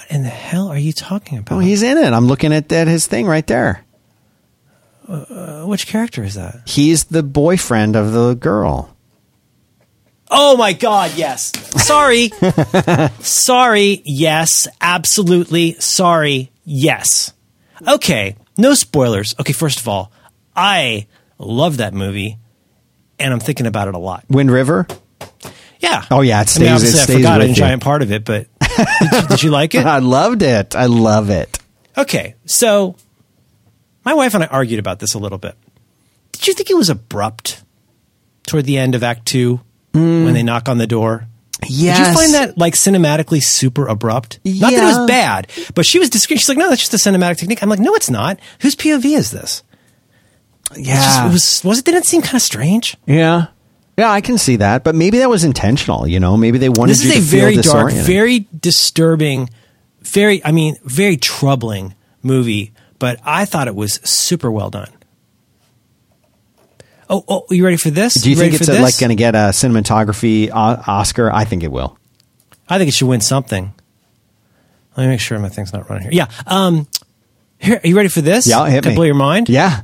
[0.00, 1.56] What in the hell are you talking about?
[1.56, 2.12] Oh, he's in it.
[2.12, 3.84] I'm looking at that his thing right there.
[5.06, 6.62] Uh, which character is that?
[6.66, 8.96] He's the boyfriend of the girl.
[10.30, 11.52] Oh my God, yes.
[11.84, 12.30] Sorry.
[13.20, 14.68] sorry, yes.
[14.80, 15.74] Absolutely.
[15.80, 17.32] Sorry, yes.
[17.86, 19.34] Okay, no spoilers.
[19.40, 20.12] Okay, first of all,
[20.54, 21.08] I
[21.38, 22.38] love that movie
[23.18, 24.24] and I'm thinking about it a lot.
[24.30, 24.86] Wind River.
[25.80, 26.04] Yeah.
[26.10, 29.12] Oh, yeah, it I mean, stays- I forgot a giant part of it, but did
[29.12, 29.86] you, did you like it?
[29.86, 30.76] I loved it.
[30.76, 31.58] I love it.
[31.96, 32.96] Okay, so
[34.04, 35.54] my wife and I argued about this a little bit.
[36.32, 37.62] Did you think it was abrupt
[38.46, 39.60] toward the end of Act Two
[39.92, 40.24] mm.
[40.24, 41.26] when they knock on the door?
[41.66, 41.98] Yeah.
[41.98, 44.40] Did you find that like cinematically super abrupt?
[44.44, 46.38] Not that it was bad, but she was discreet.
[46.38, 48.38] She's like, "No, that's just a cinematic technique." I'm like, "No, it's not.
[48.60, 49.62] Whose POV is this?"
[50.76, 50.94] It Yeah.
[50.94, 52.96] just, it was was it didn't it seem kind of strange.
[53.06, 53.48] yeah.
[53.98, 56.06] Yeah, I can see that, but maybe that was intentional.
[56.08, 59.50] You know, maybe they wanted This is a very dark, very disturbing,
[60.00, 62.72] very I mean, very troubling movie.
[62.98, 64.90] But I thought it was super well done.
[67.08, 68.14] Oh, oh, you ready for this?
[68.14, 71.30] Do you think it's uh, like going to get a cinematography o- Oscar?
[71.32, 71.98] I think it will.
[72.68, 73.72] I think it should win something.
[74.96, 76.12] Let me make sure my thing's not running here.
[76.12, 76.26] Yeah.
[76.46, 76.86] Um,
[77.58, 78.46] here, are you ready for this?
[78.46, 78.96] Yeah, hit Can me.
[78.96, 79.48] blow your mind?
[79.48, 79.82] Yeah,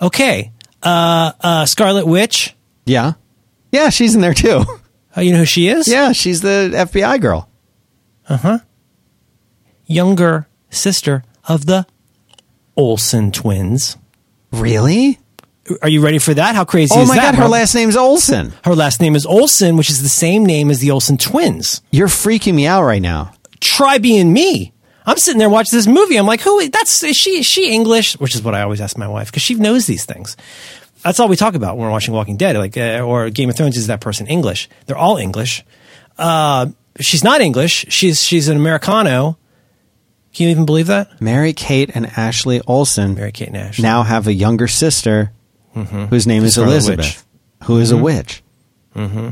[0.00, 0.52] Okay.
[0.82, 2.54] Uh, uh, Scarlet Witch.
[2.84, 3.12] yeah,
[3.76, 3.90] yeah.
[3.90, 4.64] She's in there too.
[5.18, 5.88] Oh, you know who she is?
[5.88, 7.48] yeah, she's the FBI girl.
[8.28, 8.58] Uh huh.
[9.86, 11.86] Younger sister of the
[12.76, 13.96] Olsen twins.
[14.52, 15.18] Really?
[15.82, 16.54] Are you ready for that?
[16.54, 17.12] How crazy Oh is that?
[17.12, 18.52] Oh my god, her last name's Olsen.
[18.64, 21.82] her last name is Olsen, which is the same name as the Olsen twins.
[21.90, 23.32] You're freaking me out right now.
[23.60, 24.72] Try being me.
[25.06, 26.16] I'm sitting there watching this movie.
[26.16, 26.68] I'm like, who?
[26.68, 27.38] That's is she?
[27.38, 28.18] Is she English?
[28.20, 30.36] Which is what I always ask my wife because she knows these things.
[31.02, 33.56] That's all we talk about when we're watching Walking Dead, like uh, or Game of
[33.56, 33.76] Thrones.
[33.76, 34.68] Is that person English?
[34.86, 35.64] They're all English.
[36.18, 36.66] Uh,
[37.00, 37.86] she's not English.
[37.90, 39.38] She's she's an Americano.
[40.34, 41.20] Can you even believe that?
[41.20, 43.78] Mary Kate and Ashley Olsen Mary Kate Nash.
[43.78, 45.32] now have a younger sister
[46.10, 47.18] whose name is Scarlet Elizabeth, Witch.
[47.68, 48.42] who is a witch.
[48.94, 49.28] Hmm.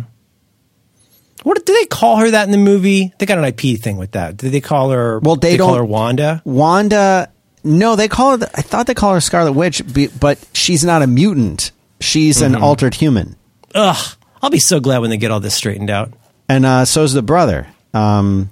[1.42, 3.12] what did they call her that in the movie?
[3.18, 4.36] They got an IP thing with that.
[4.36, 5.18] Did they call her?
[5.20, 6.42] Well, they call don't- her Wanda.
[6.44, 7.30] Wanda,
[7.64, 8.46] no, they call her.
[8.54, 9.82] I thought they call her Scarlet Witch,
[10.20, 11.72] but she's not a mutant.
[12.00, 13.36] She's an altered human,
[13.74, 16.12] Ugh, I'll be so glad when they get all this straightened out.
[16.48, 17.66] and uh, so's the brother.
[17.94, 18.50] Um,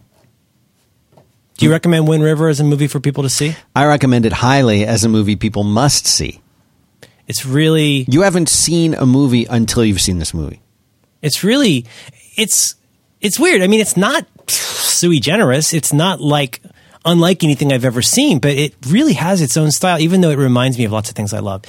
[1.59, 3.55] Do you recommend Wind River as a movie for people to see?
[3.77, 6.41] I recommend it highly as a movie people must see.
[7.29, 10.61] It's really, You haven't seen a movie until you've seen this movie.
[11.21, 11.85] it's really,
[12.37, 12.75] it's,
[13.21, 13.61] it's weird.
[13.63, 15.75] I mean, it's not sui generis.
[15.75, 16.63] It's not like
[17.05, 20.39] unlike anything I've ever seen, but it really has its own style, even though it
[20.39, 21.63] reminds me of lots of things I love.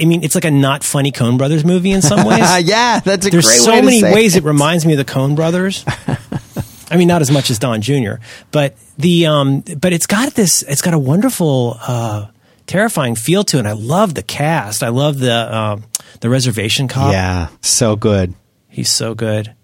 [0.00, 2.38] I mean, it's like a not funny Coen Brothers movie in some ways.
[2.66, 4.44] yeah, that's a There's great so way many ways it.
[4.44, 5.84] it reminds me of the Coen Brothers.
[6.90, 8.14] I mean, not as much as Don Jr.,
[8.50, 10.62] but the um, but it's got this.
[10.62, 12.28] It's got a wonderful, uh,
[12.66, 13.60] terrifying feel to it.
[13.60, 14.82] And I love the cast.
[14.82, 15.84] I love the um,
[16.20, 17.12] the reservation cop.
[17.12, 18.34] Yeah, so good.
[18.68, 19.54] he's so good.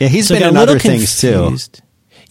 [0.00, 1.56] Yeah, he's So been in other things too.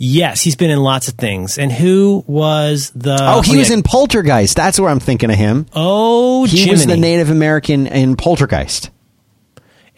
[0.04, 1.60] Yes, he's been in lots of things.
[1.60, 3.16] And who was the?
[3.20, 3.76] Oh, he was yeah.
[3.76, 4.56] in Poltergeist.
[4.56, 5.68] That's where I'm thinking of him.
[5.74, 8.90] Oh, He was the Native American in Poltergeist.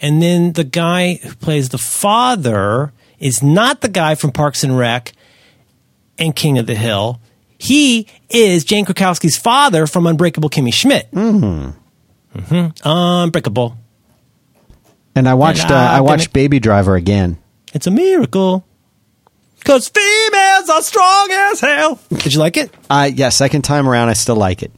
[0.02, 4.78] And then the guy who plays the father is not the guy from Parks and
[4.78, 5.14] Rec
[6.18, 7.22] and King of the Hill.
[7.58, 11.10] He is Jane Krakowski's father from Unbreakable Kimmy Schmidt.
[11.12, 12.40] Mm-hmm.
[12.40, 12.86] Mm-hmm.
[12.86, 13.78] Unbreakable.
[15.16, 15.72] And I watched.
[15.72, 17.38] Uh, And I've I watched Baby Driver again.
[17.74, 18.66] It's a miracle.
[19.64, 22.00] Because females are strong as hell.
[22.10, 22.74] Did you like it?
[22.90, 24.72] Uh, yeah, second time around, I still like it.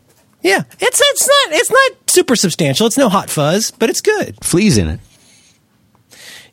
[0.44, 0.62] Yeah.
[0.80, 2.86] It's it's not it's not super substantial.
[2.86, 4.38] It's no hot fuzz, but it's good.
[4.44, 5.00] Fleas in it.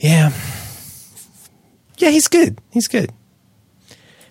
[0.00, 0.32] Yeah.
[1.98, 2.58] Yeah, he's good.
[2.70, 3.12] He's good.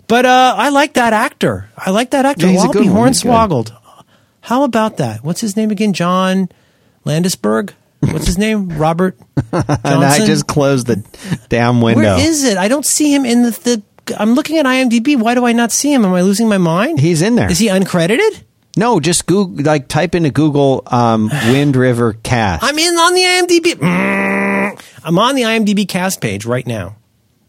[0.07, 1.69] But uh, I like that actor.
[1.77, 2.47] I like that actor.
[2.47, 3.07] Yeah, he's a Walby good one.
[3.09, 3.31] He's good.
[3.31, 3.77] Hornswoggled.
[4.41, 5.23] How about that?
[5.23, 5.93] What's his name again?
[5.93, 6.49] John
[7.05, 7.73] Landisberg?
[7.99, 8.69] What's his name?
[8.69, 9.17] Robert
[9.51, 11.05] And I just closed the
[11.49, 12.01] damn window.
[12.01, 12.57] Where is it?
[12.57, 13.83] I don't see him in the, the.
[14.17, 15.17] I'm looking at IMDb.
[15.19, 16.03] Why do I not see him?
[16.05, 16.99] Am I losing my mind?
[16.99, 17.49] He's in there.
[17.49, 18.43] Is he uncredited?
[18.77, 22.63] no, just Google, like type into Google um, Wind River cast.
[22.63, 23.73] I'm in on the IMDb.
[23.73, 24.81] Mm.
[25.03, 26.95] I'm on the IMDb cast page right now.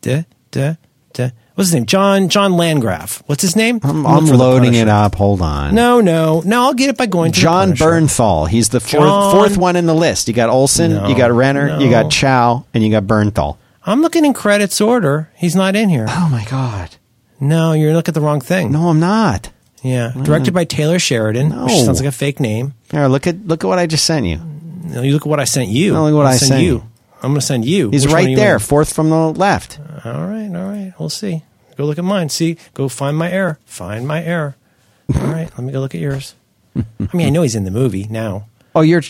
[0.01, 0.75] Duh, duh,
[1.13, 1.31] duh.
[1.55, 1.87] What's his name?
[1.87, 3.23] John John Landgraf.
[3.27, 3.79] What's his name?
[3.83, 5.15] I'm, I'm loading it up.
[5.17, 5.75] Hold on.
[5.75, 6.63] No, no, no.
[6.63, 7.73] I'll get it by going to the John.
[7.73, 8.49] Bernthal.
[8.49, 10.29] He's the fourth, John- fourth one in the list.
[10.29, 13.59] You got Olsen, No, you got Renner, you got Chow, and you got Bernthal.
[13.85, 15.31] I'm looking in credits order.
[15.37, 16.07] He's not in here.
[16.09, 16.97] Oh my God.
[17.41, 18.71] No, you're looking at the wrong thing.
[18.73, 19.51] No, I'm not.
[19.83, 21.65] Yeah, directed by Taylor Sheridan, No.
[21.65, 22.75] which sounds like a fake name.
[22.93, 24.37] Here, look at look at what I just sent you.
[24.85, 25.93] No, you look at what I sent you.
[25.93, 26.69] No, look what I'll I sent you.
[26.75, 26.89] you.
[27.23, 27.91] I'm going to send you.
[27.91, 28.59] He's Which one are right you there, in?
[28.61, 29.79] fourth from the left.
[30.05, 30.93] All right, all right.
[30.99, 31.43] We'll see.
[31.77, 32.29] Go look at mine.
[32.29, 33.59] See, go find my error.
[33.65, 34.57] Find my error.
[35.15, 36.35] All right, let me go look at yours.
[36.77, 38.47] I mean, I know he's in the movie now.
[38.75, 39.03] Oh, you're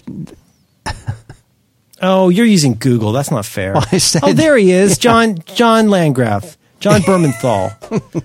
[2.02, 3.12] Oh, you're using Google.
[3.12, 3.74] That's not fair.
[3.74, 7.70] Well, I said- oh, there he is, John John Landgraf, John Bermenthal.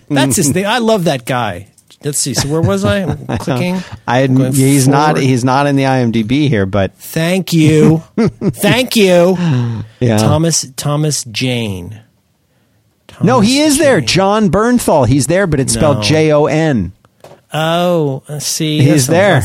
[0.09, 0.65] That's his thing.
[0.65, 1.67] I love that guy.
[2.03, 2.33] Let's see.
[2.35, 3.01] So where was I?
[3.29, 3.77] I'm clicking.
[4.07, 8.03] I going he's not he's not in the IMDb here, but Thank you.
[8.17, 9.35] Thank you.
[9.99, 10.17] yeah.
[10.17, 12.01] Thomas Thomas Jane.
[13.23, 13.99] no, he is there.
[13.99, 15.07] Jon Bernthal.
[15.07, 15.79] He's there, but it's No.
[15.79, 16.93] spelled J O N.
[17.53, 18.79] Oh, let's see.
[18.81, 19.41] He's there.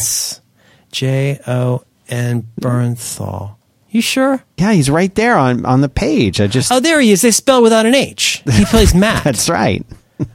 [0.90, 3.56] J O N Bernthal.
[3.92, 4.42] You sure?
[4.56, 6.40] Yeah, he's right there on on the page.
[6.40, 7.20] I just Oh, there he is.
[7.22, 8.42] They spell without an H.
[8.50, 9.22] He plays Matt.
[9.24, 9.84] that's right.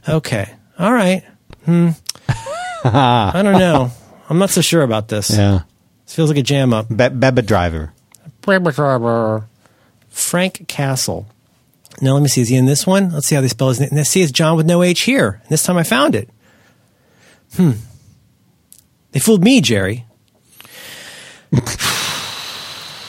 [0.08, 0.48] okay.
[0.78, 1.24] All right.
[1.64, 1.90] Hmm.
[2.84, 3.90] I don't know.
[4.30, 5.30] I'm not so sure about this.
[5.36, 5.62] Yeah,
[6.04, 6.88] This feels like a jam up.
[6.88, 7.92] Be- Beba Driver.
[10.08, 11.26] Frank Castle.
[12.00, 12.40] Now let me see.
[12.42, 13.10] Is he in this one?
[13.10, 13.90] Let's see how they spell his name.
[13.92, 14.22] Let's see.
[14.22, 15.42] It's John with no H here.
[15.50, 16.30] This time I found it.
[17.56, 17.72] Hmm.
[19.12, 20.06] They fooled me, Jerry.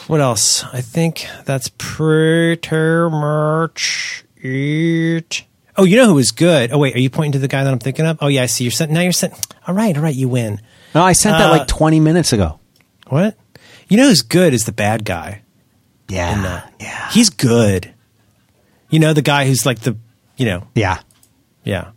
[0.10, 0.64] what else?
[0.66, 5.44] I think that's pretty much it.
[5.78, 6.72] Oh, you know who was good?
[6.74, 6.96] Oh, wait.
[6.96, 8.18] Are you pointing to the guy that I'm thinking of?
[8.20, 8.44] Oh, yeah.
[8.44, 8.64] I see.
[8.66, 8.92] You're sent.
[8.92, 9.34] Now you're sent.
[9.68, 9.96] All right.
[9.96, 10.16] All right.
[10.16, 10.60] You win.
[10.94, 12.60] No, I sent that Uh, like 20 minutes ago.
[13.08, 13.38] What?
[13.88, 15.44] You know who's good is the bad guy.
[16.10, 16.74] Yeah, that.
[16.80, 17.94] yeah, He's good.
[18.90, 19.96] You know, the guy who's like the,
[20.38, 21.00] you know, yeah.
[21.64, 21.92] yeah.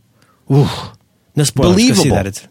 [0.53, 0.69] Ooh.
[1.35, 1.77] No spoilers.
[1.77, 2.17] Go see Believable.
[2.17, 2.27] that.
[2.27, 2.47] It's,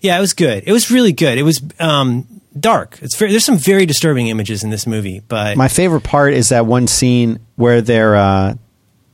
[0.00, 0.62] yeah, it was good.
[0.64, 1.38] It was really good.
[1.38, 2.98] It was um, dark.
[3.02, 6.48] It's very, there's some very disturbing images in this movie, but My favorite part is
[6.50, 8.16] that one scene where they're.
[8.16, 8.54] Uh,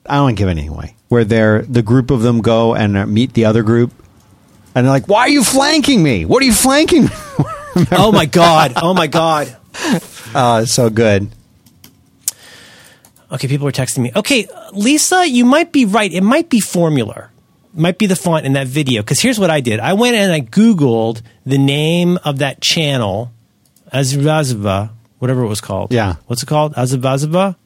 [0.06, 0.96] I don't give anything away.
[1.08, 3.92] Where they're the group of them go and uh, meet the other group,
[4.74, 6.24] and they're like, "Why are you flanking me?
[6.24, 7.08] What are you flanking?"
[7.92, 9.54] oh my god, oh my god.
[10.34, 11.28] oh, it's so good.
[13.30, 14.12] Okay, people are texting me.
[14.14, 16.12] Okay, Lisa, you might be right.
[16.12, 17.30] It might be Formula.
[17.74, 19.02] Might be the font in that video.
[19.02, 19.80] Because here's what I did.
[19.80, 23.32] I went and I Googled the name of that channel,
[23.92, 25.92] Azvazva, whatever it was called.
[25.92, 26.16] Yeah.
[26.26, 26.74] What's it called?
[26.74, 27.56] Azvazva?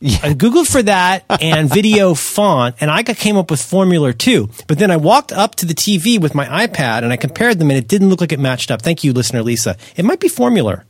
[0.00, 0.18] Yeah.
[0.22, 4.50] I Googled for that and video font, and I came up with Formula 2.
[4.66, 7.70] But then I walked up to the TV with my iPad and I compared them,
[7.70, 8.82] and it didn't look like it matched up.
[8.82, 9.76] Thank you, listener Lisa.
[9.96, 10.84] It might be Formula,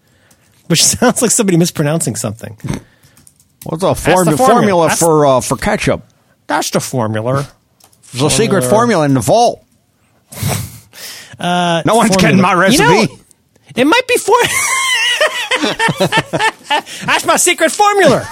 [0.66, 2.58] which sounds like somebody mispronouncing something.
[3.64, 4.36] What's a form- formula.
[4.36, 6.02] formula for uh, for ketchup?
[6.46, 7.48] That's the formula.
[8.14, 9.04] There's a secret Formula.
[9.04, 9.64] in the vault.
[11.38, 12.20] Uh, no one's formula.
[12.20, 12.84] getting my recipe.
[12.84, 13.18] You know,
[13.74, 14.36] it might be for.
[17.06, 18.24] That's my secret formula.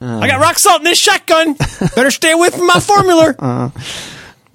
[0.00, 1.54] I got rock salt in this shotgun.
[1.96, 3.72] Better stay away from my formula.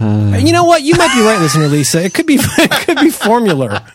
[0.00, 0.82] you know what?
[0.82, 2.02] You might be right, listener Lisa.
[2.02, 2.38] It could be.
[2.58, 3.86] It could be formula.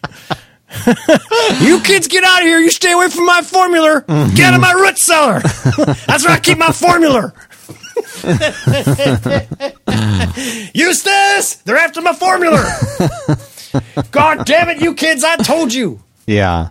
[1.61, 2.59] you kids get out of here.
[2.59, 4.03] You stay away from my formula.
[4.35, 5.39] Get out of my root cellar.
[6.07, 7.33] That's where I keep my formula.
[10.73, 12.63] Eustace, they're after my formula.
[14.11, 16.01] God damn it, you kids, I told you.
[16.25, 16.69] yeah.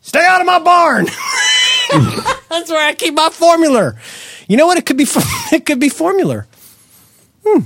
[0.00, 1.04] Stay out of my barn.
[2.48, 3.94] That's where I keep my formula.
[4.46, 4.78] You know what?
[4.78, 5.06] It could be
[5.52, 6.46] it could be formula.
[7.44, 7.60] Hmm.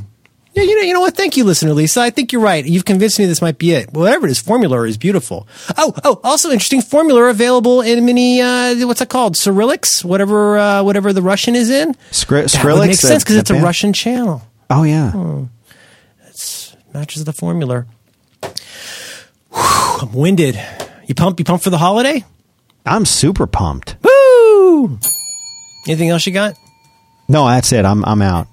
[0.52, 1.16] Yeah, you know, you know what?
[1.16, 2.00] Thank you, listener Lisa.
[2.00, 2.64] I think you're right.
[2.64, 3.92] You've convinced me this might be it.
[3.92, 5.46] Whatever it is, formula is beautiful.
[5.76, 6.82] Oh, oh, also interesting.
[6.82, 8.40] Formula available in many.
[8.40, 9.36] Uh, what's it called?
[9.36, 11.94] Cyrillics, whatever, uh, whatever the Russian is in.
[12.10, 13.64] Skri- That Skrillex, make sense because it's a band?
[13.64, 14.42] Russian channel.
[14.68, 15.12] Oh yeah.
[16.26, 17.86] it Matches the formula.
[19.52, 19.60] Whew,
[20.02, 20.60] I'm winded.
[21.06, 21.38] You pump?
[21.38, 22.24] You pump for the holiday?
[22.86, 23.96] I'm super pumped.
[24.02, 24.98] Woo!
[25.86, 26.54] Anything else you got?
[27.28, 27.84] No, that's it.
[27.84, 28.48] I'm I'm out.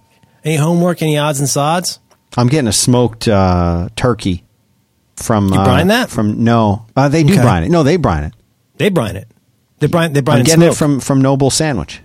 [0.48, 1.02] Any homework?
[1.02, 2.00] Any odds and sods?
[2.38, 4.46] I'm getting a smoked uh, turkey
[5.18, 5.50] from.
[5.50, 6.10] You uh, brine that?
[6.10, 7.42] From no, uh, they do Okay.
[7.42, 7.70] brine it.
[7.70, 8.34] No, they brine it.
[8.78, 9.28] They brine it.
[9.80, 10.14] They brine.
[10.14, 10.72] They brine I'm getting smoke.
[10.72, 12.00] it from from Noble Sandwich.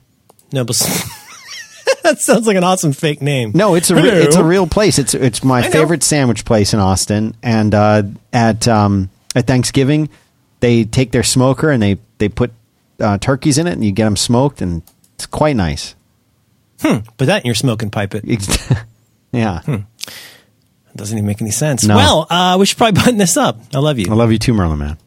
[0.52, 0.74] No, but
[2.02, 3.52] that sounds like an awesome fake name.
[3.55, 4.98] No, it's a re- it's a real place.
[4.98, 7.36] It's it's my favorite sandwich place in Austin.
[7.44, 8.02] And uh,
[8.32, 10.09] at um, at Thanksgiving,
[10.59, 12.51] they take their smoker and they they put
[12.98, 14.82] uh, turkeys in it, and you get them smoked, and
[15.14, 15.94] it's quite nice.
[16.82, 18.24] But that in your smoking pipe it
[19.32, 19.60] yeah,
[20.94, 21.84] doesn't even make any sense.
[21.84, 21.96] No.
[21.96, 23.59] Well, uh, we should probably button this up.
[23.74, 24.06] I love you.
[24.10, 24.98] I love you too, Merlin Mann.